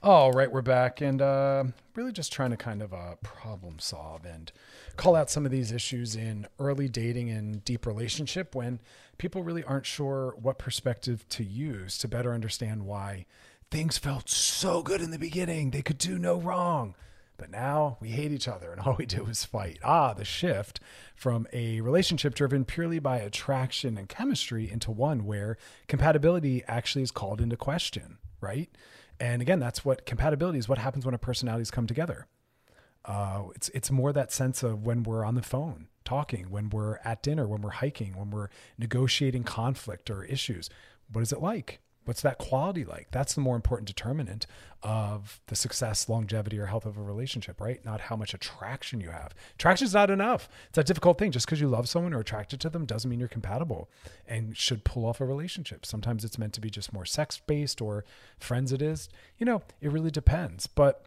All 0.00 0.30
right, 0.30 0.50
we're 0.50 0.62
back 0.62 1.00
and 1.00 1.20
uh, 1.20 1.64
really 1.96 2.12
just 2.12 2.32
trying 2.32 2.50
to 2.50 2.56
kind 2.56 2.82
of 2.82 2.94
uh, 2.94 3.16
problem 3.20 3.80
solve 3.80 4.24
and 4.24 4.52
call 4.94 5.16
out 5.16 5.28
some 5.28 5.44
of 5.44 5.50
these 5.50 5.72
issues 5.72 6.14
in 6.14 6.46
early 6.60 6.88
dating 6.88 7.30
and 7.30 7.64
deep 7.64 7.84
relationship 7.84 8.54
when 8.54 8.80
people 9.18 9.42
really 9.42 9.64
aren't 9.64 9.86
sure 9.86 10.34
what 10.40 10.58
perspective 10.58 11.28
to 11.30 11.44
use 11.44 11.98
to 11.98 12.08
better 12.08 12.32
understand 12.32 12.86
why 12.86 13.26
things 13.70 13.98
felt 13.98 14.28
so 14.28 14.82
good 14.82 15.00
in 15.00 15.10
the 15.10 15.18
beginning. 15.18 15.70
They 15.70 15.82
could 15.82 15.98
do 15.98 16.18
no 16.18 16.40
wrong. 16.40 16.94
But 17.36 17.50
now 17.50 17.98
we 18.00 18.08
hate 18.08 18.32
each 18.32 18.48
other 18.48 18.72
and 18.72 18.80
all 18.86 18.96
we 18.98 19.06
do 19.06 19.26
is 19.26 19.44
fight. 19.44 19.78
Ah, 19.84 20.14
the 20.14 20.24
shift 20.24 20.80
from 21.14 21.46
a 21.52 21.80
relationship 21.80 22.34
driven 22.34 22.64
purely 22.64 22.98
by 22.98 23.18
attraction 23.18 23.96
and 23.96 24.08
chemistry 24.08 24.70
into 24.70 24.90
one 24.90 25.24
where 25.24 25.56
compatibility 25.86 26.64
actually 26.66 27.02
is 27.02 27.10
called 27.10 27.40
into 27.40 27.56
question, 27.56 28.18
right? 28.40 28.70
And 29.20 29.42
again, 29.42 29.58
that's 29.58 29.84
what 29.84 30.06
compatibility 30.06 30.58
is. 30.58 30.68
What 30.68 30.78
happens 30.78 31.04
when 31.04 31.14
our 31.14 31.18
personalities 31.18 31.70
come 31.70 31.86
together? 31.86 32.26
Uh, 33.04 33.44
it's 33.54 33.68
it's 33.70 33.90
more 33.90 34.12
that 34.12 34.30
sense 34.32 34.62
of 34.62 34.84
when 34.84 35.02
we're 35.02 35.24
on 35.24 35.34
the 35.34 35.42
phone 35.42 35.88
talking, 36.08 36.50
when 36.50 36.70
we're 36.70 36.98
at 37.04 37.22
dinner, 37.22 37.46
when 37.46 37.60
we're 37.60 37.70
hiking, 37.70 38.16
when 38.16 38.30
we're 38.30 38.48
negotiating 38.78 39.44
conflict 39.44 40.08
or 40.08 40.24
issues. 40.24 40.70
What 41.12 41.20
is 41.20 41.32
it 41.32 41.42
like? 41.42 41.80
What's 42.06 42.22
that 42.22 42.38
quality 42.38 42.86
like? 42.86 43.08
That's 43.10 43.34
the 43.34 43.42
more 43.42 43.54
important 43.54 43.86
determinant 43.86 44.46
of 44.82 45.42
the 45.48 45.54
success, 45.54 46.08
longevity, 46.08 46.58
or 46.58 46.64
health 46.64 46.86
of 46.86 46.96
a 46.96 47.02
relationship, 47.02 47.60
right? 47.60 47.84
Not 47.84 48.00
how 48.00 48.16
much 48.16 48.32
attraction 48.32 49.02
you 49.02 49.10
have. 49.10 49.34
Attraction 49.56 49.84
is 49.84 49.92
not 49.92 50.08
enough. 50.10 50.48
It's 50.70 50.78
a 50.78 50.84
difficult 50.84 51.18
thing. 51.18 51.30
Just 51.30 51.44
because 51.44 51.60
you 51.60 51.68
love 51.68 51.86
someone 51.86 52.14
or 52.14 52.20
attracted 52.20 52.58
to 52.60 52.70
them 52.70 52.86
doesn't 52.86 53.10
mean 53.10 53.18
you're 53.18 53.28
compatible 53.28 53.90
and 54.26 54.56
should 54.56 54.84
pull 54.84 55.04
off 55.04 55.20
a 55.20 55.26
relationship. 55.26 55.84
Sometimes 55.84 56.24
it's 56.24 56.38
meant 56.38 56.54
to 56.54 56.62
be 56.62 56.70
just 56.70 56.94
more 56.94 57.04
sex 57.04 57.42
based 57.46 57.82
or 57.82 58.06
friends 58.38 58.72
it 58.72 58.80
is. 58.80 59.10
You 59.36 59.44
know, 59.44 59.60
it 59.82 59.92
really 59.92 60.10
depends. 60.10 60.66
But 60.66 61.04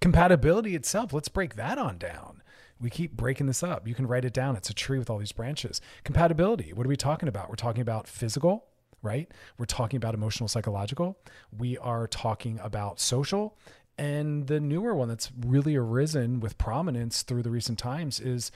compatibility 0.00 0.74
itself, 0.74 1.12
let's 1.12 1.28
break 1.28 1.56
that 1.56 1.76
on 1.76 1.98
down. 1.98 2.40
We 2.80 2.90
keep 2.90 3.16
breaking 3.16 3.46
this 3.46 3.62
up. 3.62 3.88
You 3.88 3.94
can 3.94 4.06
write 4.06 4.24
it 4.24 4.32
down. 4.32 4.56
It's 4.56 4.70
a 4.70 4.74
tree 4.74 4.98
with 4.98 5.08
all 5.08 5.18
these 5.18 5.32
branches. 5.32 5.80
Compatibility. 6.04 6.72
What 6.72 6.86
are 6.86 6.88
we 6.88 6.96
talking 6.96 7.28
about? 7.28 7.48
We're 7.48 7.56
talking 7.56 7.80
about 7.80 8.06
physical, 8.06 8.66
right? 9.02 9.30
We're 9.58 9.66
talking 9.66 9.96
about 9.96 10.14
emotional, 10.14 10.48
psychological. 10.48 11.18
We 11.56 11.78
are 11.78 12.06
talking 12.06 12.58
about 12.62 13.00
social. 13.00 13.56
And 13.98 14.46
the 14.46 14.60
newer 14.60 14.94
one 14.94 15.08
that's 15.08 15.32
really 15.46 15.74
arisen 15.74 16.40
with 16.40 16.58
prominence 16.58 17.22
through 17.22 17.42
the 17.42 17.50
recent 17.50 17.78
times 17.78 18.20
is 18.20 18.50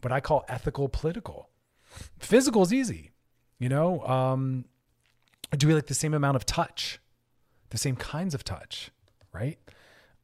what 0.00 0.12
I 0.12 0.20
call 0.20 0.44
ethical 0.48 0.88
political. 0.88 1.48
Physical 2.18 2.62
is 2.62 2.72
easy. 2.72 3.12
You 3.60 3.68
know, 3.68 4.04
um, 4.04 4.64
do 5.56 5.68
we 5.68 5.74
like 5.74 5.86
the 5.86 5.94
same 5.94 6.12
amount 6.12 6.36
of 6.36 6.44
touch? 6.44 6.98
The 7.70 7.78
same 7.78 7.94
kinds 7.96 8.34
of 8.34 8.42
touch, 8.42 8.90
right? 9.32 9.58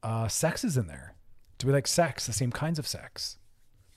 Uh, 0.03 0.27
sex 0.29 0.65
is 0.65 0.77
in 0.77 0.89
there. 0.89 1.15
Do 1.61 1.67
we 1.67 1.75
like 1.75 1.87
sex, 1.87 2.27
the 2.27 2.33
same 2.33 2.51
kinds 2.51 2.79
of 2.79 2.89
sex, 2.89 3.37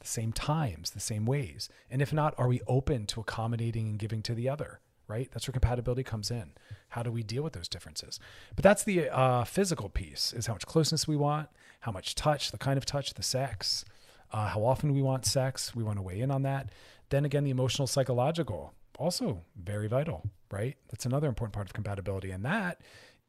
the 0.02 0.08
same 0.08 0.34
times, 0.34 0.92
the 0.92 1.00
same 1.00 1.26
ways? 1.26 1.70
And 1.90 2.02
if 2.02 2.12
not, 2.12 2.36
are 2.38 2.50
we 2.50 2.60
open 2.68 3.06
to 3.06 3.22
accommodating 3.22 3.88
and 3.88 3.98
giving 3.98 4.22
to 4.24 4.36
the 4.36 4.50
other? 4.50 4.82
Right? 5.08 5.30
That's 5.32 5.48
where 5.48 5.54
compatibility 5.54 6.04
comes 6.04 6.30
in. 6.30 6.52
How 6.90 7.04
do 7.04 7.12
we 7.12 7.24
deal 7.24 7.42
with 7.42 7.54
those 7.54 7.70
differences? 7.70 8.20
But 8.54 8.64
that's 8.64 8.84
the 8.84 9.10
uh, 9.10 9.46
physical 9.46 9.88
piece: 9.88 10.34
is 10.34 10.48
how 10.48 10.54
much 10.54 10.66
closeness 10.66 11.08
we 11.08 11.16
want, 11.16 11.48
how 11.82 11.94
much 11.94 12.16
touch, 12.16 12.52
the 12.52 12.58
kind 12.58 12.78
of 12.78 12.86
touch, 12.86 13.14
the 13.14 13.24
sex, 13.24 13.86
uh, 14.34 14.50
how 14.50 14.66
often 14.66 14.94
we 14.94 15.02
want 15.02 15.26
sex. 15.26 15.74
We 15.74 15.84
want 15.84 16.00
to 16.00 16.04
weigh 16.04 16.20
in 16.20 16.32
on 16.32 16.42
that. 16.44 16.70
Then 17.12 17.24
again, 17.24 17.46
the 17.46 17.52
emotional, 17.52 17.88
psychological, 17.88 18.74
also 19.00 19.44
very 19.56 19.88
vital. 19.88 20.24
Right? 20.52 20.76
That's 20.90 21.06
another 21.06 21.30
important 21.30 21.54
part 21.54 21.68
of 21.68 21.74
compatibility, 21.74 22.32
and 22.32 22.44
that 22.44 22.82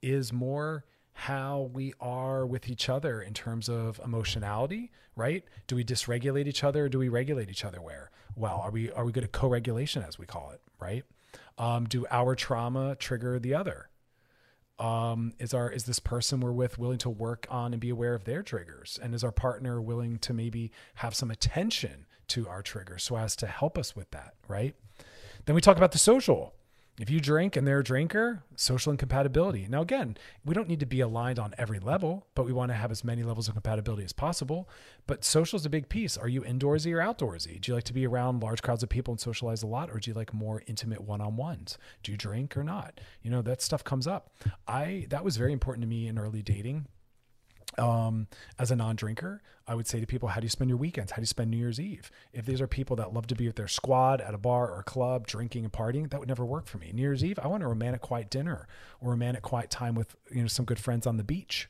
is 0.03 0.33
more 0.33 0.85
how 1.15 1.71
we 1.73 1.95
are 2.01 2.45
with 2.45 2.69
each 2.69 2.89
other 2.89 3.23
in 3.23 3.33
terms 3.33 3.69
of 3.69 4.01
emotionality, 4.05 4.91
right? 5.17 5.45
Do 5.69 5.77
we 5.77 5.85
dysregulate 5.85 6.47
each 6.47 6.65
other 6.65 6.85
or 6.85 6.89
do 6.89 6.99
we 6.99 7.09
regulate 7.09 7.49
each 7.49 7.65
other 7.65 7.81
where? 7.81 8.11
Well, 8.37 8.61
are 8.61 8.71
we 8.71 8.91
are 8.91 9.05
we 9.05 9.13
good 9.13 9.25
at 9.25 9.33
co-regulation 9.33 10.03
as 10.03 10.19
we 10.19 10.27
call 10.27 10.51
it, 10.51 10.61
right? 10.81 11.05
Um, 11.57 11.85
do 11.85 12.05
our 12.11 12.35
trauma 12.35 12.97
trigger 12.97 13.39
the 13.39 13.55
other? 13.55 13.89
Um, 14.79 15.35
is 15.39 15.55
our 15.55 15.71
is 15.71 15.85
this 15.85 16.01
person 16.01 16.41
we're 16.41 16.53
with 16.53 16.79
willing 16.79 16.99
to 16.99 17.11
work 17.11 17.47
on 17.49 17.73
and 17.73 17.81
be 17.81 17.91
aware 17.91 18.15
of 18.15 18.25
their 18.25 18.43
triggers? 18.43 18.99
And 19.01 19.15
is 19.15 19.23
our 19.23 19.33
partner 19.33 19.81
willing 19.81 20.19
to 20.19 20.35
maybe 20.35 20.73
have 20.97 21.15
some 21.15 21.31
attention 21.31 22.07
to 22.29 22.49
our 22.49 22.63
triggers 22.63 23.05
so 23.05 23.17
as 23.17 23.37
to 23.37 23.47
help 23.47 23.79
us 23.79 23.95
with 23.95 24.11
that, 24.11 24.35
right? 24.49 24.75
Then 25.45 25.55
we 25.55 25.61
talk 25.61 25.77
about 25.77 25.93
the 25.93 25.99
social 25.99 26.54
if 26.99 27.11
you 27.11 27.19
drink 27.19 27.57
and 27.57 27.67
they're 27.67 27.81
a 27.81 27.85
drinker, 27.85 28.45
social 28.55 28.93
incompatibility. 28.93 29.67
Now, 29.69 29.83
again, 29.83 30.17
we 30.45 30.55
don't 30.55 30.69
need 30.69 30.81
to 30.81 30.87
be 30.87 31.01
aligned 31.01 31.41
on 31.41 31.55
every 31.59 31.81
level, 31.81 32.27
but 32.35 32.47
we 32.47 32.53
want 32.53 32.71
to 32.71 32.77
have 32.77 32.93
as 32.93 33.03
many 33.03 33.25
levels 33.25 33.49
of 33.49 33.55
compatibility 33.55 34.05
as 34.05 34.13
possible. 34.13 34.69
But 35.07 35.25
social 35.25 35.57
is 35.57 35.67
a 35.67 35.71
big 35.71 35.89
piece. 35.89 36.17
Are 36.17 36.29
you 36.29 36.43
indoorsy 36.43 36.93
or 36.93 36.99
outdoorsy? 36.99 37.61
Do 37.61 37.73
you 37.73 37.75
like 37.75 37.85
to 37.85 37.93
be 37.93 38.07
around 38.07 38.43
large 38.43 38.63
crowds 38.63 38.83
of 38.85 38.89
people 38.89 39.13
and 39.13 39.21
socialize 39.21 39.63
a 39.63 39.67
lot, 39.67 39.91
or 39.91 39.99
do 39.99 40.11
you 40.11 40.15
like 40.15 40.33
more 40.33 40.63
intimate 40.67 41.01
one-on-ones? 41.01 41.79
Do 42.05 42.13
you 42.13 42.19
drink 42.19 42.57
or 42.57 42.63
not? 42.63 43.01
You 43.23 43.31
know 43.31 43.43
that 43.43 43.61
stuff 43.61 43.83
comes 43.83 44.07
up. 44.07 44.31
I 44.69 45.07
that 45.09 45.25
was 45.25 45.37
very 45.37 45.53
important 45.53 45.83
to 45.83 45.89
me 45.89 46.07
in 46.07 46.19
early 46.19 46.43
dating 46.43 46.87
um, 47.79 48.27
as 48.59 48.71
a 48.71 48.77
non-drinker, 48.77 49.43
I 49.67 49.75
would 49.75 49.87
say 49.87 50.01
to 50.01 50.07
people, 50.07 50.29
how 50.29 50.41
do 50.41 50.45
you 50.45 50.51
spend 50.51 50.69
your 50.69 50.77
weekends? 50.77 51.13
How 51.13 51.17
do 51.17 51.23
you 51.23 51.27
spend 51.27 51.51
New 51.51 51.57
Year's 51.57 51.81
Eve? 51.81 52.11
If 52.33 52.47
these 52.47 52.61
are 52.61 52.67
people 52.67 52.97
that 52.97 53.15
love 53.15 53.27
to 53.29 53.35
be 53.35 53.47
with 53.47 53.57
their 53.57 53.69
squad 53.69 54.21
at 54.21 54.35
a 54.35 54.39
bar 54.39 54.71
or 54.71 54.81
a 54.81 54.85
club, 54.85 55.27
drinking 55.27 55.65
and 55.65 55.73
partying, 55.73 56.11
that 56.11 56.21
would 56.21 56.29
never 56.29 56.45
work 56.45 56.67
for 56.67 56.79
me. 56.79 56.91
New 56.93 57.03
Year's 57.03 57.25
Eve, 57.25 57.39
I 57.43 57.49
want 57.49 57.63
a 57.63 57.69
romantic, 57.69 58.03
quiet 58.03 58.31
dinner 58.31 58.69
or 59.01 59.11
romantic, 59.11 59.43
quiet 59.43 59.71
time 59.71 59.95
with 59.95 60.17
you 60.31 60.43
know 60.43 60.49
some 60.49 60.65
good 60.65 60.79
friends 60.79 61.07
on 61.07 61.17
the 61.17 61.25
beach. 61.25 61.69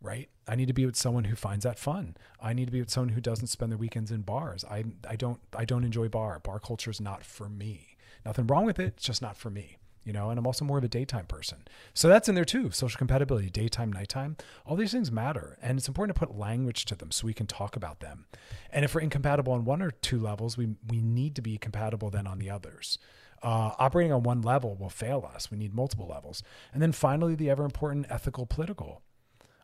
Right? 0.00 0.28
I 0.46 0.54
need 0.54 0.68
to 0.68 0.74
be 0.74 0.84
with 0.84 0.96
someone 0.96 1.24
who 1.24 1.34
finds 1.34 1.64
that 1.64 1.78
fun. 1.78 2.14
I 2.38 2.52
need 2.52 2.66
to 2.66 2.72
be 2.72 2.80
with 2.80 2.90
someone 2.90 3.14
who 3.14 3.22
doesn't 3.22 3.46
spend 3.46 3.72
their 3.72 3.78
weekends 3.78 4.10
in 4.10 4.20
bars. 4.20 4.64
I 4.64 4.84
I 5.08 5.16
don't 5.16 5.40
I 5.56 5.64
don't 5.64 5.84
enjoy 5.84 6.08
bar. 6.08 6.38
Bar 6.40 6.60
culture 6.60 6.90
is 6.90 7.00
not 7.00 7.24
for 7.24 7.48
me. 7.48 7.96
Nothing 8.24 8.46
wrong 8.46 8.64
with 8.66 8.78
it. 8.78 8.94
It's 8.96 9.04
just 9.04 9.22
not 9.22 9.36
for 9.36 9.50
me 9.50 9.78
you 10.04 10.12
know, 10.12 10.30
and 10.30 10.38
I'm 10.38 10.46
also 10.46 10.64
more 10.64 10.78
of 10.78 10.84
a 10.84 10.88
daytime 10.88 11.26
person. 11.26 11.66
So 11.94 12.08
that's 12.08 12.28
in 12.28 12.34
there 12.34 12.44
too. 12.44 12.70
Social 12.70 12.98
compatibility, 12.98 13.50
daytime, 13.50 13.92
nighttime, 13.92 14.36
all 14.66 14.76
these 14.76 14.92
things 14.92 15.10
matter. 15.10 15.58
And 15.62 15.78
it's 15.78 15.88
important 15.88 16.14
to 16.14 16.26
put 16.26 16.36
language 16.36 16.84
to 16.86 16.94
them 16.94 17.10
so 17.10 17.26
we 17.26 17.34
can 17.34 17.46
talk 17.46 17.76
about 17.76 18.00
them. 18.00 18.26
And 18.70 18.84
if 18.84 18.94
we're 18.94 19.00
incompatible 19.00 19.52
on 19.52 19.64
one 19.64 19.82
or 19.82 19.90
two 19.90 20.20
levels, 20.20 20.56
we, 20.56 20.74
we 20.88 21.00
need 21.00 21.34
to 21.36 21.42
be 21.42 21.56
compatible 21.56 22.10
then 22.10 22.26
on 22.26 22.38
the 22.38 22.50
others. 22.50 22.98
Uh, 23.42 23.72
operating 23.78 24.12
on 24.12 24.22
one 24.22 24.40
level 24.40 24.74
will 24.74 24.88
fail 24.88 25.28
us. 25.34 25.50
We 25.50 25.58
need 25.58 25.74
multiple 25.74 26.06
levels. 26.06 26.42
And 26.72 26.80
then 26.80 26.92
finally, 26.92 27.34
the 27.34 27.50
ever 27.50 27.64
important 27.64 28.06
ethical 28.08 28.46
political. 28.46 29.02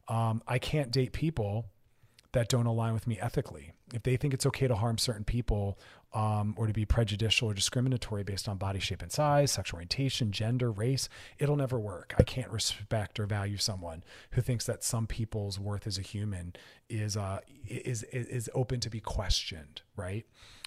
Um, 0.08 0.42
I 0.46 0.58
can't 0.58 0.90
date 0.90 1.12
people 1.12 1.66
that 2.32 2.48
don't 2.48 2.66
align 2.66 2.94
with 2.94 3.06
me 3.06 3.18
ethically. 3.18 3.72
If 3.92 4.04
they 4.04 4.16
think 4.16 4.34
it's 4.34 4.46
okay 4.46 4.68
to 4.68 4.76
harm 4.76 4.98
certain 4.98 5.24
people 5.24 5.78
um, 6.12 6.54
or 6.56 6.66
to 6.66 6.72
be 6.72 6.84
prejudicial 6.84 7.50
or 7.50 7.54
discriminatory 7.54 8.22
based 8.22 8.48
on 8.48 8.56
body 8.56 8.78
shape 8.78 9.02
and 9.02 9.10
size, 9.10 9.52
sexual 9.52 9.78
orientation, 9.78 10.30
gender, 10.30 10.70
race, 10.70 11.08
it'll 11.38 11.56
never 11.56 11.78
work. 11.78 12.14
I 12.18 12.22
can't 12.22 12.50
respect 12.50 13.18
or 13.18 13.26
value 13.26 13.56
someone 13.56 14.04
who 14.32 14.42
thinks 14.42 14.64
that 14.66 14.84
some 14.84 15.06
people's 15.06 15.58
worth 15.58 15.86
as 15.86 15.98
a 15.98 16.02
human 16.02 16.54
is 16.88 17.16
uh, 17.16 17.40
is 17.66 18.04
is 18.04 18.50
open 18.54 18.80
to 18.80 18.90
be 18.90 19.00
questioned, 19.00 19.82
right? 19.96 20.24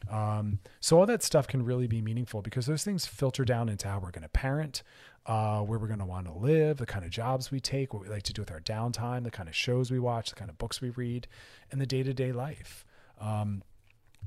Um, 0.10 0.60
so 0.80 1.00
all 1.00 1.06
that 1.06 1.24
stuff 1.24 1.48
can 1.48 1.64
really 1.64 1.88
be 1.88 2.02
meaningful 2.02 2.42
because 2.42 2.66
those 2.66 2.84
things 2.84 3.06
filter 3.06 3.46
down 3.46 3.70
into 3.70 3.88
how 3.88 4.00
we're 4.00 4.12
going 4.12 4.24
to 4.24 4.30
parent, 4.30 4.84
uh, 5.26 5.62
where 5.62 5.80
we're 5.80 5.88
going 5.88 6.00
to 6.00 6.06
want 6.06 6.28
to 6.28 6.34
live, 6.34 6.78
the 6.78 6.86
kind 6.86 7.06
of 7.06 7.12
jobs 7.12 7.52
we 7.52 7.60
take, 7.60 7.94
what 7.94 8.04
we 8.04 8.10
like 8.10 8.24
to 8.24 8.34
do 8.34 8.42
with 8.42 8.52
our 8.52 8.60
downtime, 8.60 9.24
the 9.24 9.32
kind 9.32 9.48
of 9.48 9.56
shows 9.56 9.90
we 9.90 10.00
watch, 10.00 10.30
the 10.30 10.36
kind 10.36 10.50
of 10.50 10.58
books 10.58 10.82
we 10.82 10.90
read, 10.90 11.28
and 11.72 11.80
the 11.80 11.86
day 11.86 12.04
to 12.04 12.14
day 12.14 12.32
life. 12.32 12.86
Um, 13.20 13.64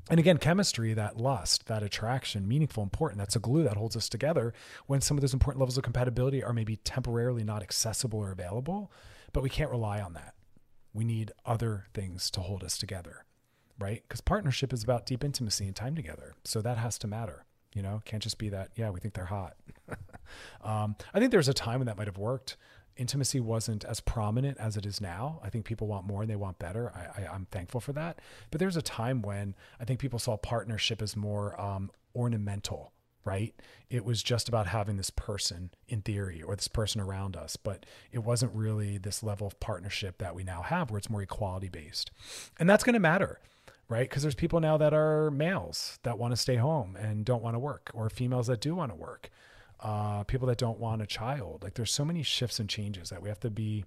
and 0.09 0.19
again, 0.19 0.37
chemistry, 0.37 0.93
that 0.93 1.17
lust, 1.17 1.67
that 1.67 1.83
attraction, 1.83 2.47
meaningful, 2.47 2.81
important, 2.81 3.19
that's 3.19 3.35
a 3.35 3.39
glue 3.39 3.63
that 3.63 3.77
holds 3.77 3.95
us 3.95 4.07
together 4.07 4.53
when 4.85 5.01
some 5.01 5.17
of 5.17 5.21
those 5.21 5.33
important 5.33 5.59
levels 5.59 5.77
of 5.77 5.83
compatibility 5.83 6.43
are 6.43 6.53
maybe 6.53 6.77
temporarily 6.77 7.43
not 7.43 7.61
accessible 7.61 8.19
or 8.19 8.31
available, 8.31 8.91
but 9.33 9.43
we 9.43 9.49
can't 9.49 9.69
rely 9.69 9.99
on 9.99 10.13
that. 10.13 10.33
We 10.93 11.03
need 11.03 11.31
other 11.45 11.85
things 11.93 12.31
to 12.31 12.39
hold 12.39 12.63
us 12.63 12.77
together, 12.77 13.25
right? 13.77 14.01
Because 14.07 14.21
partnership 14.21 14.71
is 14.71 14.83
about 14.83 15.05
deep 15.05 15.23
intimacy 15.23 15.65
and 15.65 15.75
time 15.75 15.95
together. 15.95 16.35
So 16.45 16.61
that 16.61 16.77
has 16.77 16.97
to 16.99 17.07
matter. 17.07 17.45
You 17.73 17.81
know, 17.81 18.01
can't 18.05 18.23
just 18.23 18.37
be 18.37 18.49
that, 18.49 18.71
yeah, 18.75 18.89
we 18.89 18.99
think 18.99 19.13
they're 19.13 19.25
hot. 19.25 19.55
um, 20.63 20.95
I 21.13 21.19
think 21.19 21.31
there's 21.31 21.47
a 21.47 21.53
time 21.53 21.79
when 21.79 21.87
that 21.87 21.97
might 21.97 22.07
have 22.07 22.17
worked 22.17 22.57
intimacy 22.97 23.39
wasn't 23.39 23.85
as 23.85 23.99
prominent 23.99 24.57
as 24.57 24.75
it 24.75 24.85
is 24.85 24.99
now. 24.99 25.39
I 25.43 25.49
think 25.49 25.65
people 25.65 25.87
want 25.87 26.05
more 26.05 26.21
and 26.21 26.29
they 26.29 26.35
want 26.35 26.59
better. 26.59 26.91
I, 26.93 27.21
I, 27.21 27.35
am 27.35 27.47
thankful 27.51 27.79
for 27.79 27.93
that. 27.93 28.19
But 28.51 28.59
there's 28.59 28.75
a 28.75 28.81
time 28.81 29.21
when 29.21 29.55
I 29.79 29.85
think 29.85 29.99
people 29.99 30.19
saw 30.19 30.35
partnership 30.37 31.01
as 31.01 31.15
more 31.15 31.59
um, 31.59 31.91
ornamental, 32.15 32.91
right? 33.23 33.53
It 33.89 34.03
was 34.03 34.23
just 34.23 34.49
about 34.49 34.67
having 34.67 34.97
this 34.97 35.09
person 35.09 35.71
in 35.87 36.01
theory 36.01 36.41
or 36.41 36.55
this 36.55 36.67
person 36.67 36.99
around 36.99 37.35
us, 37.35 37.55
but 37.55 37.85
it 38.11 38.19
wasn't 38.19 38.53
really 38.53 38.97
this 38.97 39.23
level 39.23 39.47
of 39.47 39.59
partnership 39.59 40.17
that 40.17 40.35
we 40.35 40.43
now 40.43 40.63
have 40.63 40.89
where 40.89 40.97
it's 40.97 41.09
more 41.09 41.21
equality 41.21 41.69
based. 41.69 42.11
And 42.59 42.69
that's 42.69 42.83
going 42.83 42.95
to 42.95 42.99
matter 42.99 43.39
right? 43.89 44.09
Because 44.09 44.21
there's 44.21 44.35
people 44.35 44.59
now 44.59 44.77
that 44.77 44.93
are 44.93 45.31
males 45.31 45.99
that 46.03 46.17
want 46.17 46.31
to 46.33 46.37
stay 46.37 46.55
home 46.55 46.95
and 46.95 47.25
don't 47.25 47.43
want 47.43 47.55
to 47.55 47.59
work, 47.59 47.91
or 47.93 48.09
females 48.09 48.47
that 48.47 48.61
do 48.61 48.75
want 48.75 48.91
to 48.91 48.95
work 48.95 49.29
uh, 49.79 50.23
people 50.23 50.47
that 50.47 50.57
don't 50.57 50.79
want 50.79 51.01
a 51.01 51.05
child. 51.05 51.63
Like 51.63 51.75
there's 51.75 51.93
so 51.93 52.05
many 52.05 52.23
shifts 52.23 52.59
and 52.59 52.69
changes 52.69 53.09
that 53.09 53.21
we 53.21 53.29
have 53.29 53.39
to 53.41 53.49
be 53.49 53.85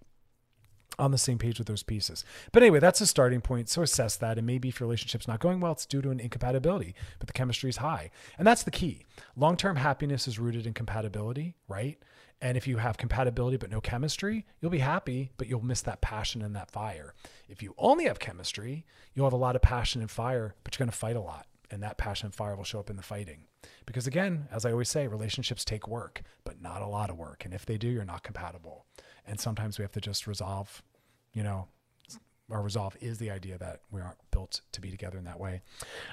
on 0.99 1.13
the 1.13 1.19
same 1.19 1.39
page 1.39 1.59
with 1.59 1.67
those 1.67 1.83
pieces. 1.83 2.25
But 2.53 2.63
anyway, 2.63 2.79
that's 2.79 3.01
a 3.01 3.07
starting 3.07 3.41
point. 3.41 3.69
So 3.69 3.83
assess 3.83 4.17
that. 4.17 4.39
And 4.39 4.47
maybe 4.47 4.69
if 4.69 4.81
your 4.81 4.87
relationship's 4.87 5.29
not 5.29 5.41
going 5.41 5.61
well, 5.61 5.73
it's 5.73 5.87
due 5.87 6.03
to 6.03 6.11
an 6.11 6.21
incompatibility, 6.21 6.95
but 7.19 7.27
the 7.27 7.33
chemistry 7.33 7.71
is 7.71 7.79
high. 7.79 8.11
And 8.39 8.47
that's 8.47 8.65
the 8.65 8.71
key. 8.71 9.07
Long 9.37 9.57
term 9.57 9.77
happiness 9.77 10.29
is 10.29 10.39
rooted 10.39 10.67
in 10.67 10.75
compatibility, 10.75 11.57
right? 11.69 11.99
And 12.43 12.57
if 12.57 12.67
you 12.67 12.79
have 12.79 12.97
compatibility 12.97 13.59
but 13.59 13.71
no 13.71 13.81
chemistry, 13.81 14.47
you'll 14.61 14.71
be 14.71 14.79
happy, 14.79 15.31
but 15.37 15.47
you'll 15.47 15.65
miss 15.65 15.83
that 15.83 16.01
passion 16.01 16.41
and 16.43 16.57
that 16.57 16.71
fire. 16.71 17.15
If 17.49 17.63
you 17.63 17.75
only 17.77 18.07
have 18.07 18.19
chemistry, 18.19 18.87
you'll 19.15 19.27
have 19.27 19.33
a 19.35 19.37
lot 19.37 19.57
of 19.57 19.63
passion 19.63 20.01
and 20.01 20.11
fire, 20.11 20.55
but 20.65 20.75
you're 20.75 20.85
going 20.85 20.91
to 20.91 20.97
fight 20.97 21.17
a 21.17 21.21
lot 21.21 21.47
and 21.71 21.83
that 21.83 21.99
passion 21.99 22.27
and 22.27 22.35
fire 22.35 22.57
will 22.57 22.65
show 22.65 22.81
up 22.81 22.91
in 22.91 22.97
the 22.97 23.03
fighting. 23.03 23.45
Because 23.87 24.07
again, 24.07 24.49
as 24.51 24.65
I 24.65 24.73
always 24.73 24.89
say, 24.89 25.07
relationships 25.07 25.65
take 25.65 25.87
work, 25.87 26.23
but 26.45 26.61
not 26.61 26.83
a 26.83 26.87
lot 26.87 27.11
of 27.11 27.17
work. 27.17 27.45
And 27.45 27.55
if 27.55 27.65
they 27.65 27.79
do, 27.79 27.89
you're 27.89 28.05
not 28.05 28.23
compatible. 28.23 28.87
And 29.27 29.39
sometimes 29.39 29.79
we 29.79 29.83
have 29.83 29.93
to 29.93 30.01
just 30.01 30.27
resolve, 30.27 30.83
you 31.33 31.43
know, 31.43 31.69
our 32.51 32.63
resolve 32.63 32.97
is 33.01 33.19
the 33.19 33.31
idea 33.31 33.59
that 33.59 33.81
we 33.91 34.01
aren't 34.01 34.19
built 34.31 34.61
to 34.73 34.81
be 34.81 34.91
together 34.91 35.19
in 35.19 35.25
that 35.25 35.39
way. 35.39 35.63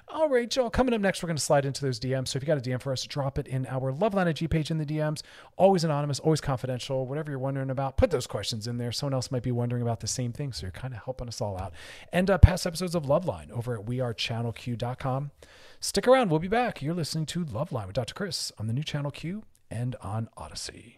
All 0.08 0.30
right, 0.30 0.50
Joel. 0.50 0.70
Coming 0.70 0.94
up 0.94 1.02
next, 1.02 1.22
we're 1.22 1.28
going 1.28 1.38
to 1.38 1.44
slide 1.44 1.66
into 1.66 1.82
those 1.82 2.00
DMs. 2.00 2.30
So 2.30 2.38
if 2.38 2.44
you 2.44 2.48
got 2.48 2.58
a 2.58 2.62
DM 2.62 2.82
for 2.82 2.92
us, 2.92 3.06
drop 3.06 3.38
it 3.38 3.48
in 3.48 3.66
our 3.68 3.92
Loveline 3.92 4.28
IG 4.28 4.50
page 4.50 4.72
in 4.72 4.78
the 4.78 4.86
DMs. 4.86 5.22
Always 5.56 5.84
anonymous, 5.84 6.20
always 6.20 6.42
confidential. 6.42 7.06
Whatever 7.06 7.32
you're 7.32 7.40
wondering 7.40 7.70
about, 7.70 7.98
put 7.98 8.12
those 8.12 8.28
questions 8.28 8.68
in 8.68 8.78
there. 8.78 8.92
Someone 8.92 9.14
else 9.14 9.32
might 9.32 9.44
be 9.44 9.52
wondering 9.52 9.82
about 9.82 10.00
the 10.00 10.08
same 10.08 10.32
thing, 10.32 10.54
so 10.54 10.64
you're 10.66 10.72
kind 10.72 10.94
of 10.94 11.04
helping 11.04 11.28
us 11.28 11.42
all 11.42 11.60
out. 11.60 11.74
And 12.12 12.30
uh, 12.30 12.38
past 12.38 12.66
episodes 12.66 12.96
of 12.96 13.04
Loveline 13.04 13.52
over 13.52 13.78
at 13.78 13.86
wearechannelq.com. 13.86 15.32
Stick 15.80 16.08
around. 16.08 16.30
We'll 16.30 16.40
be 16.40 16.48
back. 16.48 16.82
You're 16.82 16.94
listening 16.94 17.26
to 17.28 17.46
Loveline 17.46 17.88
with 17.88 17.96
Dr. 17.96 18.14
Chris 18.14 18.52
on 18.58 18.68
the 18.68 18.74
new 18.74 18.84
Channel 18.84 19.12
Q 19.12 19.44
and 19.70 19.96
on 20.02 20.30
Audacy. 20.38 20.97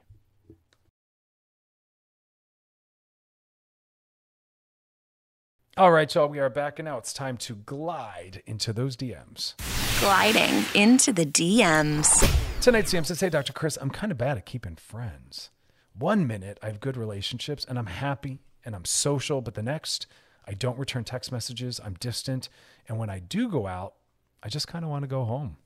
All 5.78 5.92
right, 5.92 6.14
y'all, 6.14 6.28
we 6.28 6.40
are 6.40 6.50
back 6.50 6.80
and 6.80 6.88
now 6.88 6.98
it's 6.98 7.14
time 7.14 7.38
to 7.38 7.56
glide 7.56 8.42
into 8.46 8.74
those 8.74 8.98
DMs. 8.98 9.54
Gliding 10.02 10.66
into 10.76 11.14
the 11.14 11.26
DMs. 11.26 12.28
Tonight's 12.62 12.94
DM 12.94 13.06
says, 13.06 13.22
Hey, 13.22 13.30
Dr. 13.30 13.54
Chris, 13.54 13.78
I'm 13.80 13.90
kind 13.90 14.12
of 14.12 14.18
bad 14.18 14.38
at 14.38 14.46
keeping 14.46 14.76
friends. 14.76 15.52
One 15.94 16.28
minute 16.28 16.60
I 16.62 16.68
have 16.68 16.82
good 16.82 16.98
relationships 16.98 17.66
and 17.68 17.80
I'm 17.80 17.86
happy 17.86 18.40
and 18.66 18.76
I'm 18.76 18.84
social, 18.84 19.42
but 19.42 19.54
the 19.54 19.64
next 19.64 20.06
I 20.46 20.54
don't 20.54 20.78
return 20.78 21.04
text 21.06 21.32
messages, 21.32 21.80
I'm 21.84 21.94
distant, 21.94 22.50
and 22.88 22.98
when 22.98 23.10
I 23.10 23.20
do 23.20 23.48
go 23.50 23.68
out, 23.68 23.94
I 24.42 24.50
just 24.50 24.68
kind 24.68 24.84
of 24.84 24.90
want 24.90 25.04
to 25.04 25.08
go 25.08 25.24
home. 25.24 25.58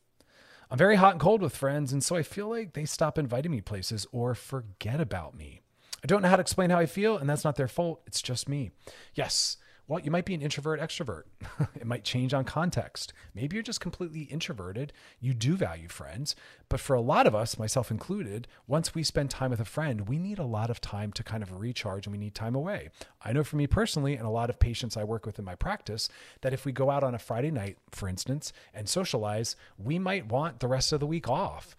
I'm 0.70 0.78
very 0.78 0.98
hot 0.98 1.14
and 1.14 1.22
cold 1.22 1.42
with 1.42 1.56
friends, 1.56 1.94
and 1.94 2.04
so 2.04 2.16
I 2.18 2.24
feel 2.24 2.50
like 2.50 2.74
they 2.74 2.86
stop 2.86 3.18
inviting 3.18 3.52
me 3.52 3.62
places 3.62 4.06
or 4.12 4.36
forget 4.36 5.00
about 5.00 5.38
me. 5.38 5.62
I 6.04 6.08
don't 6.08 6.22
know 6.22 6.28
how 6.28 6.36
to 6.36 6.42
explain 6.42 6.70
how 6.70 6.80
I 6.80 6.86
feel, 6.86 7.18
and 7.18 7.30
that's 7.30 7.46
not 7.46 7.56
their 7.56 7.68
fault. 7.70 8.02
It's 8.06 8.22
just 8.22 8.50
me. 8.50 8.72
Yes, 9.16 9.56
well, 9.88 10.00
you 10.00 10.12
might 10.12 10.26
be 10.26 10.34
an 10.34 10.42
introvert 10.42 10.80
extrovert. 10.80 11.24
it 11.76 11.86
might 11.86 12.06
change 12.06 12.34
on 12.34 12.46
context. 12.46 13.12
Maybe 13.36 13.56
you're 13.56 13.64
just 13.64 13.82
completely 13.82 14.22
introverted. 14.22 14.94
You 15.20 15.34
do 15.34 15.58
value 15.58 15.90
friends. 15.90 16.36
But 16.70 16.80
for 16.80 16.96
a 16.96 17.02
lot 17.02 17.28
of 17.28 17.36
us, 17.36 17.60
myself 17.60 17.92
included, 17.92 18.48
once 18.66 18.96
we 18.96 19.04
spend 19.04 19.30
time 19.30 19.52
with 19.52 19.60
a 19.60 19.66
friend, 19.66 20.08
we 20.08 20.18
need 20.18 20.40
a 20.40 20.46
lot 20.46 20.70
of 20.70 20.80
time 20.80 21.12
to 21.14 21.24
kind 21.24 21.44
of 21.44 21.60
recharge 21.60 22.06
and 22.06 22.14
we 22.14 22.18
need 22.18 22.34
time 22.34 22.56
away. 22.56 22.90
I 23.24 23.34
know 23.34 23.44
for 23.44 23.58
me 23.58 23.68
personally, 23.68 24.16
and 24.16 24.26
a 24.26 24.30
lot 24.30 24.50
of 24.50 24.60
patients 24.60 24.96
I 24.96 25.04
work 25.04 25.26
with 25.26 25.38
in 25.38 25.46
my 25.46 25.56
practice, 25.56 26.08
that 26.42 26.54
if 26.54 26.66
we 26.66 26.72
go 26.72 26.90
out 26.90 27.04
on 27.04 27.14
a 27.14 27.20
Friday 27.20 27.52
night, 27.52 27.78
for 27.92 28.08
instance, 28.08 28.54
and 28.74 28.88
socialize, 28.88 29.56
we 29.78 30.00
might 30.00 30.28
want 30.28 30.62
the 30.62 30.68
rest 30.68 30.94
of 30.94 31.02
the 31.02 31.08
week 31.08 31.28
off 31.28 31.76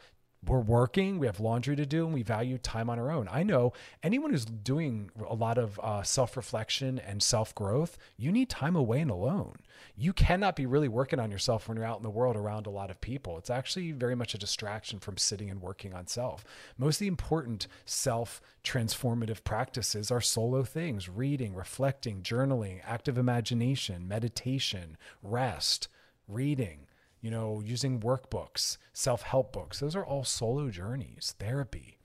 we're 0.46 0.60
working, 0.60 1.18
we 1.18 1.26
have 1.26 1.40
laundry 1.40 1.76
to 1.76 1.86
do, 1.86 2.04
and 2.04 2.14
we 2.14 2.22
value 2.22 2.58
time 2.58 2.90
on 2.90 2.98
our 2.98 3.10
own. 3.10 3.28
I 3.30 3.42
know 3.42 3.72
anyone 4.02 4.30
who's 4.30 4.44
doing 4.44 5.10
a 5.28 5.34
lot 5.34 5.58
of 5.58 5.78
uh, 5.82 6.02
self 6.02 6.36
reflection 6.36 6.98
and 6.98 7.22
self 7.22 7.54
growth, 7.54 7.96
you 8.16 8.32
need 8.32 8.48
time 8.48 8.76
away 8.76 9.00
and 9.00 9.10
alone. 9.10 9.56
You 9.96 10.12
cannot 10.12 10.56
be 10.56 10.66
really 10.66 10.88
working 10.88 11.20
on 11.20 11.30
yourself 11.30 11.68
when 11.68 11.76
you're 11.76 11.86
out 11.86 11.98
in 11.98 12.02
the 12.02 12.10
world 12.10 12.36
around 12.36 12.66
a 12.66 12.70
lot 12.70 12.90
of 12.90 13.00
people. 13.00 13.38
It's 13.38 13.50
actually 13.50 13.92
very 13.92 14.14
much 14.14 14.34
a 14.34 14.38
distraction 14.38 14.98
from 14.98 15.16
sitting 15.16 15.50
and 15.50 15.60
working 15.60 15.94
on 15.94 16.06
self. 16.06 16.44
Most 16.78 16.96
of 16.96 17.00
the 17.00 17.06
important 17.08 17.66
self 17.84 18.40
transformative 18.62 19.44
practices 19.44 20.10
are 20.10 20.20
solo 20.20 20.62
things 20.62 21.08
reading, 21.08 21.54
reflecting, 21.54 22.22
journaling, 22.22 22.80
active 22.84 23.18
imagination, 23.18 24.08
meditation, 24.08 24.96
rest, 25.22 25.88
reading 26.28 26.86
you 27.24 27.30
know, 27.30 27.62
using 27.64 28.00
workbooks, 28.00 28.76
self 28.92 29.22
help 29.22 29.50
books. 29.50 29.80
Those 29.80 29.96
are 29.96 30.04
all 30.04 30.24
solo 30.24 30.68
journeys, 30.68 31.34
therapy. 31.38 31.96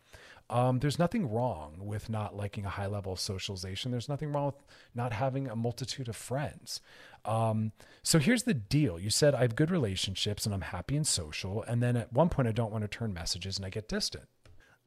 Um, 0.50 0.80
there's 0.80 0.98
nothing 0.98 1.30
wrong 1.30 1.76
with 1.80 2.10
not 2.10 2.38
liking 2.38 2.64
a 2.64 2.70
high 2.70 2.88
level 2.88 3.12
of 3.12 3.20
socialization. 3.20 3.92
There's 3.92 4.08
nothing 4.08 4.32
wrong 4.32 4.46
with 4.46 4.56
not 4.96 5.12
having 5.12 5.50
a 5.50 5.58
multitude 5.58 6.08
of 6.08 6.16
friends. 6.16 6.80
Um, 7.26 7.74
so 8.02 8.18
here's 8.18 8.44
the 8.44 8.54
deal. 8.54 8.98
You 8.98 9.10
said 9.10 9.36
I 9.36 9.42
have 9.42 9.58
good 9.58 9.72
relationships 9.72 10.46
and 10.46 10.56
I'm 10.56 10.62
happy 10.62 10.96
and 10.96 11.06
social. 11.06 11.64
And 11.64 11.84
then 11.84 11.98
at 11.98 12.14
one 12.14 12.30
point, 12.30 12.48
I 12.48 12.54
don't 12.54 12.72
want 12.72 12.84
to 12.84 12.88
turn 12.88 13.14
messages 13.14 13.58
and 13.58 13.66
I 13.66 13.70
get 13.70 13.90
distant. 13.90 14.24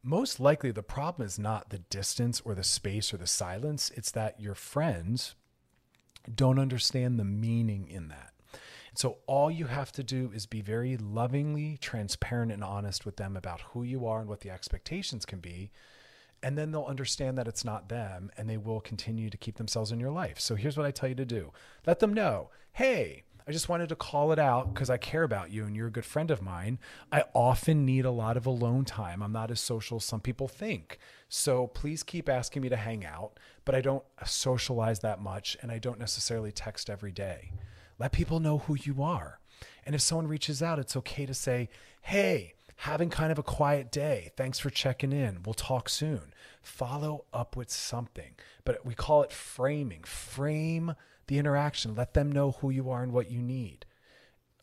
Most 0.02 0.40
likely, 0.40 0.72
the 0.72 0.82
problem 0.82 1.26
is 1.26 1.38
not 1.38 1.68
the 1.68 1.78
distance 1.78 2.40
or 2.42 2.54
the 2.54 2.64
space 2.64 3.12
or 3.12 3.18
the 3.18 3.26
silence. 3.26 3.92
It's 3.94 4.10
that 4.12 4.40
your 4.40 4.54
friends 4.54 5.34
don't 6.34 6.58
understand 6.58 7.20
the 7.20 7.24
meaning 7.24 7.86
in 7.86 8.08
that. 8.08 8.31
So 8.94 9.18
all 9.26 9.50
you 9.50 9.66
have 9.66 9.92
to 9.92 10.02
do 10.02 10.30
is 10.34 10.46
be 10.46 10.60
very 10.60 10.96
lovingly 10.96 11.78
transparent 11.80 12.52
and 12.52 12.62
honest 12.62 13.06
with 13.06 13.16
them 13.16 13.36
about 13.36 13.60
who 13.72 13.82
you 13.82 14.06
are 14.06 14.20
and 14.20 14.28
what 14.28 14.40
the 14.40 14.50
expectations 14.50 15.24
can 15.24 15.40
be. 15.40 15.70
And 16.42 16.58
then 16.58 16.72
they'll 16.72 16.84
understand 16.84 17.38
that 17.38 17.48
it's 17.48 17.64
not 17.64 17.88
them 17.88 18.30
and 18.36 18.50
they 18.50 18.56
will 18.56 18.80
continue 18.80 19.30
to 19.30 19.36
keep 19.36 19.56
themselves 19.56 19.92
in 19.92 20.00
your 20.00 20.10
life. 20.10 20.40
So 20.40 20.56
here's 20.56 20.76
what 20.76 20.86
I 20.86 20.90
tell 20.90 21.08
you 21.08 21.14
to 21.14 21.24
do 21.24 21.52
let 21.86 22.00
them 22.00 22.12
know 22.12 22.50
hey, 22.74 23.24
I 23.46 23.52
just 23.52 23.68
wanted 23.68 23.88
to 23.88 23.96
call 23.96 24.32
it 24.32 24.38
out 24.38 24.72
because 24.72 24.88
I 24.88 24.96
care 24.96 25.24
about 25.24 25.50
you 25.50 25.64
and 25.64 25.74
you're 25.74 25.88
a 25.88 25.92
good 25.92 26.04
friend 26.04 26.30
of 26.30 26.40
mine. 26.40 26.78
I 27.10 27.24
often 27.34 27.84
need 27.84 28.04
a 28.04 28.10
lot 28.10 28.36
of 28.36 28.46
alone 28.46 28.84
time. 28.84 29.22
I'm 29.22 29.32
not 29.32 29.50
as 29.50 29.60
social 29.60 29.96
as 29.96 30.04
some 30.04 30.20
people 30.20 30.48
think. 30.48 30.98
So 31.28 31.66
please 31.66 32.02
keep 32.02 32.28
asking 32.28 32.62
me 32.62 32.68
to 32.68 32.76
hang 32.76 33.04
out, 33.04 33.38
but 33.64 33.74
I 33.74 33.80
don't 33.80 34.04
socialize 34.24 35.00
that 35.00 35.20
much 35.20 35.56
and 35.60 35.72
I 35.72 35.78
don't 35.78 35.98
necessarily 35.98 36.52
text 36.52 36.88
every 36.88 37.12
day. 37.12 37.52
Let 38.02 38.10
people 38.10 38.40
know 38.40 38.58
who 38.58 38.74
you 38.74 39.00
are. 39.00 39.38
And 39.86 39.94
if 39.94 40.00
someone 40.00 40.26
reaches 40.26 40.60
out, 40.60 40.80
it's 40.80 40.96
okay 40.96 41.24
to 41.24 41.32
say, 41.32 41.68
hey, 42.00 42.54
having 42.74 43.10
kind 43.10 43.30
of 43.30 43.38
a 43.38 43.44
quiet 43.44 43.92
day. 43.92 44.32
Thanks 44.36 44.58
for 44.58 44.70
checking 44.70 45.12
in. 45.12 45.44
We'll 45.44 45.54
talk 45.54 45.88
soon. 45.88 46.34
Follow 46.60 47.26
up 47.32 47.54
with 47.54 47.70
something. 47.70 48.34
But 48.64 48.84
we 48.84 48.94
call 48.94 49.22
it 49.22 49.30
framing. 49.30 50.02
Frame 50.02 50.96
the 51.28 51.38
interaction. 51.38 51.94
Let 51.94 52.14
them 52.14 52.32
know 52.32 52.56
who 52.60 52.70
you 52.70 52.90
are 52.90 53.04
and 53.04 53.12
what 53.12 53.30
you 53.30 53.40
need. 53.40 53.86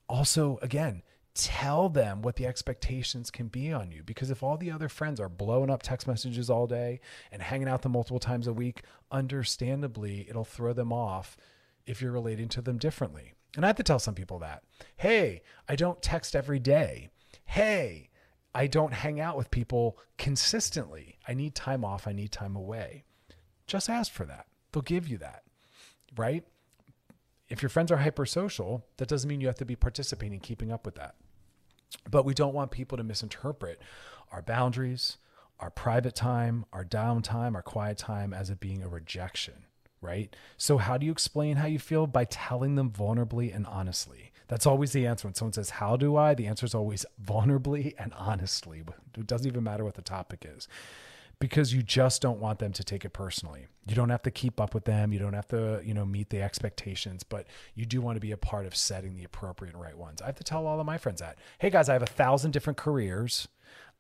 Also, 0.10 0.60
again, 0.62 1.02
tell 1.34 1.88
them 1.88 2.22
what 2.22 2.36
the 2.36 2.46
expectations 2.46 3.32
can 3.32 3.48
be 3.48 3.72
on 3.72 3.90
you. 3.90 4.04
Because 4.04 4.30
if 4.30 4.44
all 4.44 4.58
the 4.58 4.72
other 4.72 4.90
friends 4.90 5.18
are 5.18 5.30
blowing 5.30 5.70
up 5.70 5.82
text 5.82 6.08
messages 6.08 6.50
all 6.50 6.68
day 6.68 7.00
and 7.32 7.42
hanging 7.42 7.70
out 7.70 7.84
them 7.84 7.94
multiple 7.94 8.20
times 8.20 8.48
a 8.48 8.54
week, 8.54 8.82
understandably, 9.10 10.28
it'll 10.30 10.44
throw 10.44 10.74
them 10.74 10.92
off 10.92 11.38
if 11.90 12.04
you're 12.04 12.12
relating 12.12 12.48
to 12.48 12.62
them 12.62 12.78
differently. 12.78 13.34
And 13.56 13.66
I 13.66 13.68
have 13.68 13.76
to 13.78 13.84
tell 13.84 13.98
some 13.98 14.14
people 14.14 14.38
that. 14.40 14.62
Hey, 14.98 15.42
I 15.68 15.76
don't 15.76 16.04
text 16.04 16.36
every 16.36 16.60
day. 16.60 17.10
Hey, 17.46 18.10
I 18.54 18.68
don't 18.68 18.94
hang 18.94 19.20
out 19.20 19.36
with 19.36 19.50
people 19.50 19.98
consistently. 20.18 21.18
I 21.28 21.34
need 21.34 21.56
time 21.56 21.84
off. 21.84 22.08
I 22.08 22.14
need 22.14 22.32
time 22.32 22.56
away. 22.56 23.06
Just 23.66 23.90
ask 23.90 24.12
for 24.12 24.26
that. 24.26 24.46
They'll 24.72 24.84
give 24.84 25.08
you 25.08 25.18
that, 25.18 25.42
right? 26.16 26.44
If 27.50 27.64
your 27.64 27.70
friends 27.70 27.92
are 27.92 27.98
hypersocial, 27.98 28.84
that 28.98 29.08
doesn't 29.08 29.28
mean 29.28 29.42
you 29.42 29.48
have 29.48 29.56
to 29.56 29.66
be 29.66 29.76
participating, 29.76 30.40
keeping 30.40 30.72
up 30.72 30.86
with 30.86 30.94
that. 30.96 31.16
But 32.10 32.24
we 32.24 32.36
don't 32.36 32.54
want 32.54 32.70
people 32.70 33.00
to 33.00 33.04
misinterpret 33.04 33.82
our 34.32 34.44
boundaries, 34.44 35.18
our 35.60 35.72
private 35.72 36.14
time, 36.14 36.66
our 36.72 36.86
downtime, 36.86 37.56
our 37.56 37.64
quiet 37.64 37.98
time 37.98 38.32
as 38.32 38.52
it 38.52 38.60
being 38.60 38.84
a 38.84 38.88
rejection 38.88 39.66
right? 40.02 40.36
So, 40.58 40.78
how 40.78 40.97
do 40.97 41.06
you 41.06 41.12
explain 41.12 41.58
how 41.58 41.68
you 41.68 41.80
feel? 41.80 42.08
By 42.08 42.26
telling 42.26 42.76
them 42.76 42.91
vulnerably 42.91 43.56
and 43.56 43.66
honestly. 43.66 44.32
That's 44.47 44.66
always 44.66 44.93
the 44.93 45.06
answer. 45.06 45.28
When 45.28 45.36
someone 45.36 45.54
says, 45.54 45.70
How 45.70 45.95
do 45.95 46.18
I? 46.18 46.34
The 46.34 46.47
answer 46.47 46.66
is 46.66 46.76
always 46.76 47.06
vulnerably 47.24 47.93
and 47.97 48.14
honestly. 48.14 48.84
It 49.18 49.28
doesn't 49.28 49.47
even 49.47 49.64
matter 49.64 49.84
what 49.84 49.95
the 49.95 50.02
topic 50.02 50.45
is 50.47 50.68
because 51.39 51.74
you 51.74 51.82
just 51.82 52.22
don't 52.22 52.39
want 52.39 52.60
them 52.60 52.74
to 52.74 52.84
take 52.84 53.06
it 53.06 53.14
personally. 53.14 53.68
You 53.88 53.95
don't 53.95 54.10
have 54.10 54.24
to 54.24 54.32
keep 54.32 54.60
up 54.60 54.74
with 54.74 54.84
them. 54.84 55.14
You 55.14 55.20
don't 55.20 55.34
have 55.34 55.47
to, 55.50 55.82
you 55.84 55.93
know, 55.93 56.06
meet 56.06 56.30
the 56.30 56.41
expectations, 56.41 57.24
but 57.24 57.47
you 57.76 57.86
do 57.86 58.02
want 58.02 58.18
to 58.18 58.20
be 58.20 58.32
a 58.32 58.38
part 58.38 58.66
of 58.66 58.76
setting 58.76 59.16
the 59.16 59.24
appropriate 59.24 59.76
right 59.76 59.97
ones. 59.97 60.22
I 60.22 60.26
have 60.26 60.36
to 60.36 60.43
tell 60.43 60.68
all 60.68 60.80
of 60.80 60.86
my 60.86 60.97
friends 60.97 61.22
that. 61.22 61.38
Hey 61.60 61.70
guys, 61.70 61.88
I 61.88 61.93
have 61.93 62.04
a 62.04 62.08
thousand 62.08 62.52
different 62.52 62.78
careers. 62.78 63.47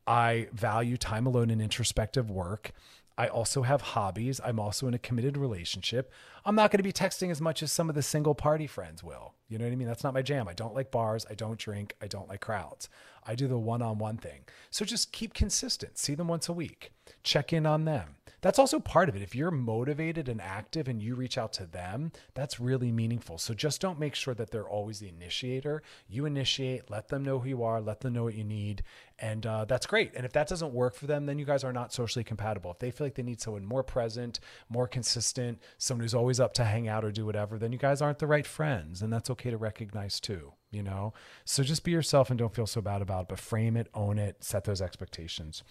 I 0.05 0.47
value 0.51 0.97
time 0.97 1.27
alone 1.27 1.49
and 1.49 1.61
introspective 1.61 2.29
work. 2.29 2.71
I 3.19 3.27
also 3.27 3.63
have 3.63 3.81
hobbies. 3.81 4.39
I'm 4.45 4.61
also 4.61 4.87
in 4.87 4.93
a 4.93 4.97
committed 4.97 5.35
relationship. 5.35 6.09
I'm 6.45 6.55
not 6.55 6.71
going 6.71 6.77
to 6.77 6.83
be 6.83 6.93
texting 6.93 7.29
as 7.29 7.41
much 7.41 7.61
as 7.61 7.69
some 7.69 7.89
of 7.89 7.95
the 7.95 8.01
single 8.01 8.33
party 8.33 8.65
friends 8.65 9.03
will. 9.03 9.33
You 9.49 9.57
know 9.57 9.65
what 9.65 9.73
I 9.73 9.75
mean? 9.75 9.89
That's 9.89 10.05
not 10.05 10.13
my 10.13 10.21
jam. 10.21 10.47
I 10.47 10.53
don't 10.53 10.73
like 10.73 10.89
bars. 10.89 11.25
I 11.29 11.33
don't 11.33 11.59
drink. 11.59 11.97
I 12.01 12.07
don't 12.07 12.29
like 12.29 12.39
crowds. 12.39 12.87
I 13.25 13.35
do 13.35 13.49
the 13.49 13.57
one 13.57 13.81
on 13.81 13.97
one 13.97 14.15
thing. 14.15 14.45
So 14.69 14.85
just 14.85 15.11
keep 15.11 15.33
consistent. 15.33 15.97
See 15.97 16.15
them 16.15 16.29
once 16.29 16.47
a 16.47 16.53
week. 16.53 16.93
Check 17.21 17.51
in 17.51 17.65
on 17.65 17.83
them. 17.83 18.15
That's 18.41 18.59
also 18.59 18.79
part 18.79 19.09
of 19.09 19.15
it. 19.15 19.21
If 19.21 19.35
you're 19.35 19.51
motivated 19.51 20.29
and 20.29 20.41
active 20.41 20.87
and 20.87 21.01
you 21.01 21.15
reach 21.15 21.37
out 21.37 21.51
to 21.53 21.65
them, 21.65 22.11
that's 22.33 22.59
really 22.59 22.91
meaningful. 22.91 23.37
So 23.37 23.53
just 23.53 23.81
don't 23.81 23.99
make 23.99 24.15
sure 24.15 24.33
that 24.33 24.51
they're 24.51 24.67
always 24.67 24.99
the 24.99 25.09
initiator. 25.09 25.83
You 26.07 26.25
initiate, 26.25 26.89
let 26.89 27.09
them 27.09 27.23
know 27.23 27.39
who 27.39 27.49
you 27.49 27.63
are, 27.63 27.81
let 27.81 28.01
them 28.01 28.13
know 28.13 28.23
what 28.23 28.35
you 28.35 28.43
need. 28.43 28.83
And 29.19 29.45
uh, 29.45 29.65
that's 29.65 29.85
great. 29.85 30.13
And 30.15 30.25
if 30.25 30.31
that 30.33 30.47
doesn't 30.47 30.73
work 30.73 30.95
for 30.95 31.07
them, 31.07 31.25
then 31.25 31.37
you 31.39 31.45
guys 31.45 31.63
are 31.63 31.73
not 31.73 31.93
socially 31.93 32.23
compatible. 32.23 32.71
If 32.71 32.79
they 32.79 32.91
feel 32.91 33.07
like 33.07 33.15
they 33.15 33.23
need 33.23 33.41
someone 33.41 33.65
more 33.65 33.83
present, 33.83 34.39
more 34.69 34.87
consistent, 34.87 35.59
someone 35.77 36.03
who's 36.03 36.15
always 36.15 36.39
up 36.39 36.53
to 36.53 36.63
hang 36.63 36.87
out 36.87 37.03
or 37.03 37.11
do 37.11 37.25
whatever, 37.25 37.57
then 37.57 37.73
you 37.73 37.77
guys 37.77 38.01
aren't 38.01 38.19
the 38.19 38.27
right 38.27 38.47
friends. 38.47 39.01
And 39.01 39.11
that's 39.11 39.29
okay 39.29 39.49
to 39.49 39.57
recognize 39.57 40.19
too. 40.19 40.53
You 40.71 40.83
know? 40.83 41.13
So 41.45 41.63
just 41.63 41.83
be 41.83 41.91
yourself 41.91 42.29
and 42.29 42.37
don't 42.37 42.53
feel 42.53 42.67
so 42.67 42.81
bad 42.81 43.01
about 43.01 43.23
it, 43.23 43.27
but 43.29 43.39
frame 43.39 43.75
it, 43.75 43.87
own 43.93 44.19
it, 44.19 44.43
set 44.43 44.63
those 44.65 44.81
expectations. 44.81 45.63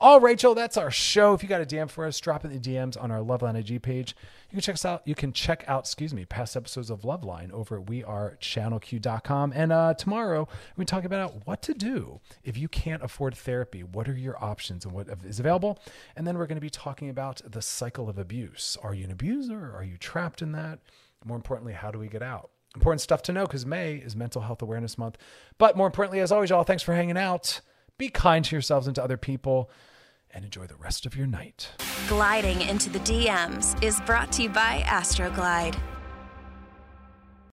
All 0.00 0.18
right, 0.18 0.32
Rachel, 0.32 0.54
that's 0.54 0.76
our 0.76 0.90
show. 0.90 1.34
If 1.34 1.42
you 1.42 1.48
got 1.48 1.60
a 1.60 1.66
DM 1.66 1.90
for 1.90 2.06
us, 2.06 2.18
drop 2.18 2.44
in 2.44 2.52
the 2.52 2.58
DMs 2.58 3.00
on 3.00 3.10
our 3.10 3.20
Loveline 3.20 3.58
IG 3.58 3.82
page. 3.82 4.16
You 4.50 4.56
can 4.56 4.60
check 4.60 4.74
us 4.74 4.84
out. 4.84 5.02
You 5.06 5.14
can 5.14 5.32
check 5.32 5.64
out, 5.66 5.84
excuse 5.84 6.12
me, 6.12 6.24
past 6.24 6.56
episodes 6.56 6.90
of 6.90 7.02
Loveline 7.02 7.50
over 7.52 7.78
at 7.78 7.86
wearechannelq.com. 7.86 9.52
And 9.54 9.72
uh, 9.72 9.94
tomorrow, 9.94 10.48
we 10.76 10.84
talk 10.84 11.04
about 11.04 11.46
what 11.46 11.62
to 11.62 11.74
do 11.74 12.20
if 12.44 12.56
you 12.56 12.68
can't 12.68 13.02
afford 13.02 13.34
therapy. 13.34 13.82
What 13.82 14.08
are 14.08 14.16
your 14.16 14.42
options 14.42 14.84
and 14.84 14.92
what 14.92 15.08
is 15.24 15.40
available? 15.40 15.78
And 16.16 16.26
then 16.26 16.36
we're 16.36 16.46
going 16.46 16.56
to 16.56 16.60
be 16.60 16.70
talking 16.70 17.08
about 17.08 17.40
the 17.50 17.62
cycle 17.62 18.08
of 18.08 18.18
abuse. 18.18 18.76
Are 18.82 18.94
you 18.94 19.04
an 19.04 19.10
abuser? 19.10 19.72
Are 19.74 19.84
you 19.84 19.96
trapped 19.96 20.42
in 20.42 20.52
that? 20.52 20.80
More 21.24 21.36
importantly, 21.36 21.72
how 21.72 21.90
do 21.90 21.98
we 21.98 22.08
get 22.08 22.22
out? 22.22 22.50
Important 22.74 23.00
stuff 23.00 23.22
to 23.22 23.32
know 23.32 23.46
because 23.46 23.66
May 23.66 23.96
is 23.96 24.16
Mental 24.16 24.42
Health 24.42 24.62
Awareness 24.62 24.96
Month. 24.96 25.18
But 25.58 25.76
more 25.76 25.86
importantly, 25.86 26.20
as 26.20 26.32
always, 26.32 26.50
y'all, 26.50 26.64
thanks 26.64 26.82
for 26.82 26.94
hanging 26.94 27.18
out. 27.18 27.60
Be 27.98 28.08
kind 28.08 28.44
to 28.44 28.54
yourselves 28.54 28.86
and 28.86 28.96
to 28.96 29.04
other 29.04 29.16
people 29.16 29.70
and 30.30 30.44
enjoy 30.44 30.66
the 30.66 30.76
rest 30.76 31.04
of 31.04 31.14
your 31.14 31.26
night. 31.26 31.70
Gliding 32.08 32.62
into 32.62 32.88
the 32.88 33.00
DMs 33.00 33.80
is 33.82 34.00
brought 34.02 34.32
to 34.32 34.42
you 34.44 34.48
by 34.48 34.82
Astroglide. 34.86 35.76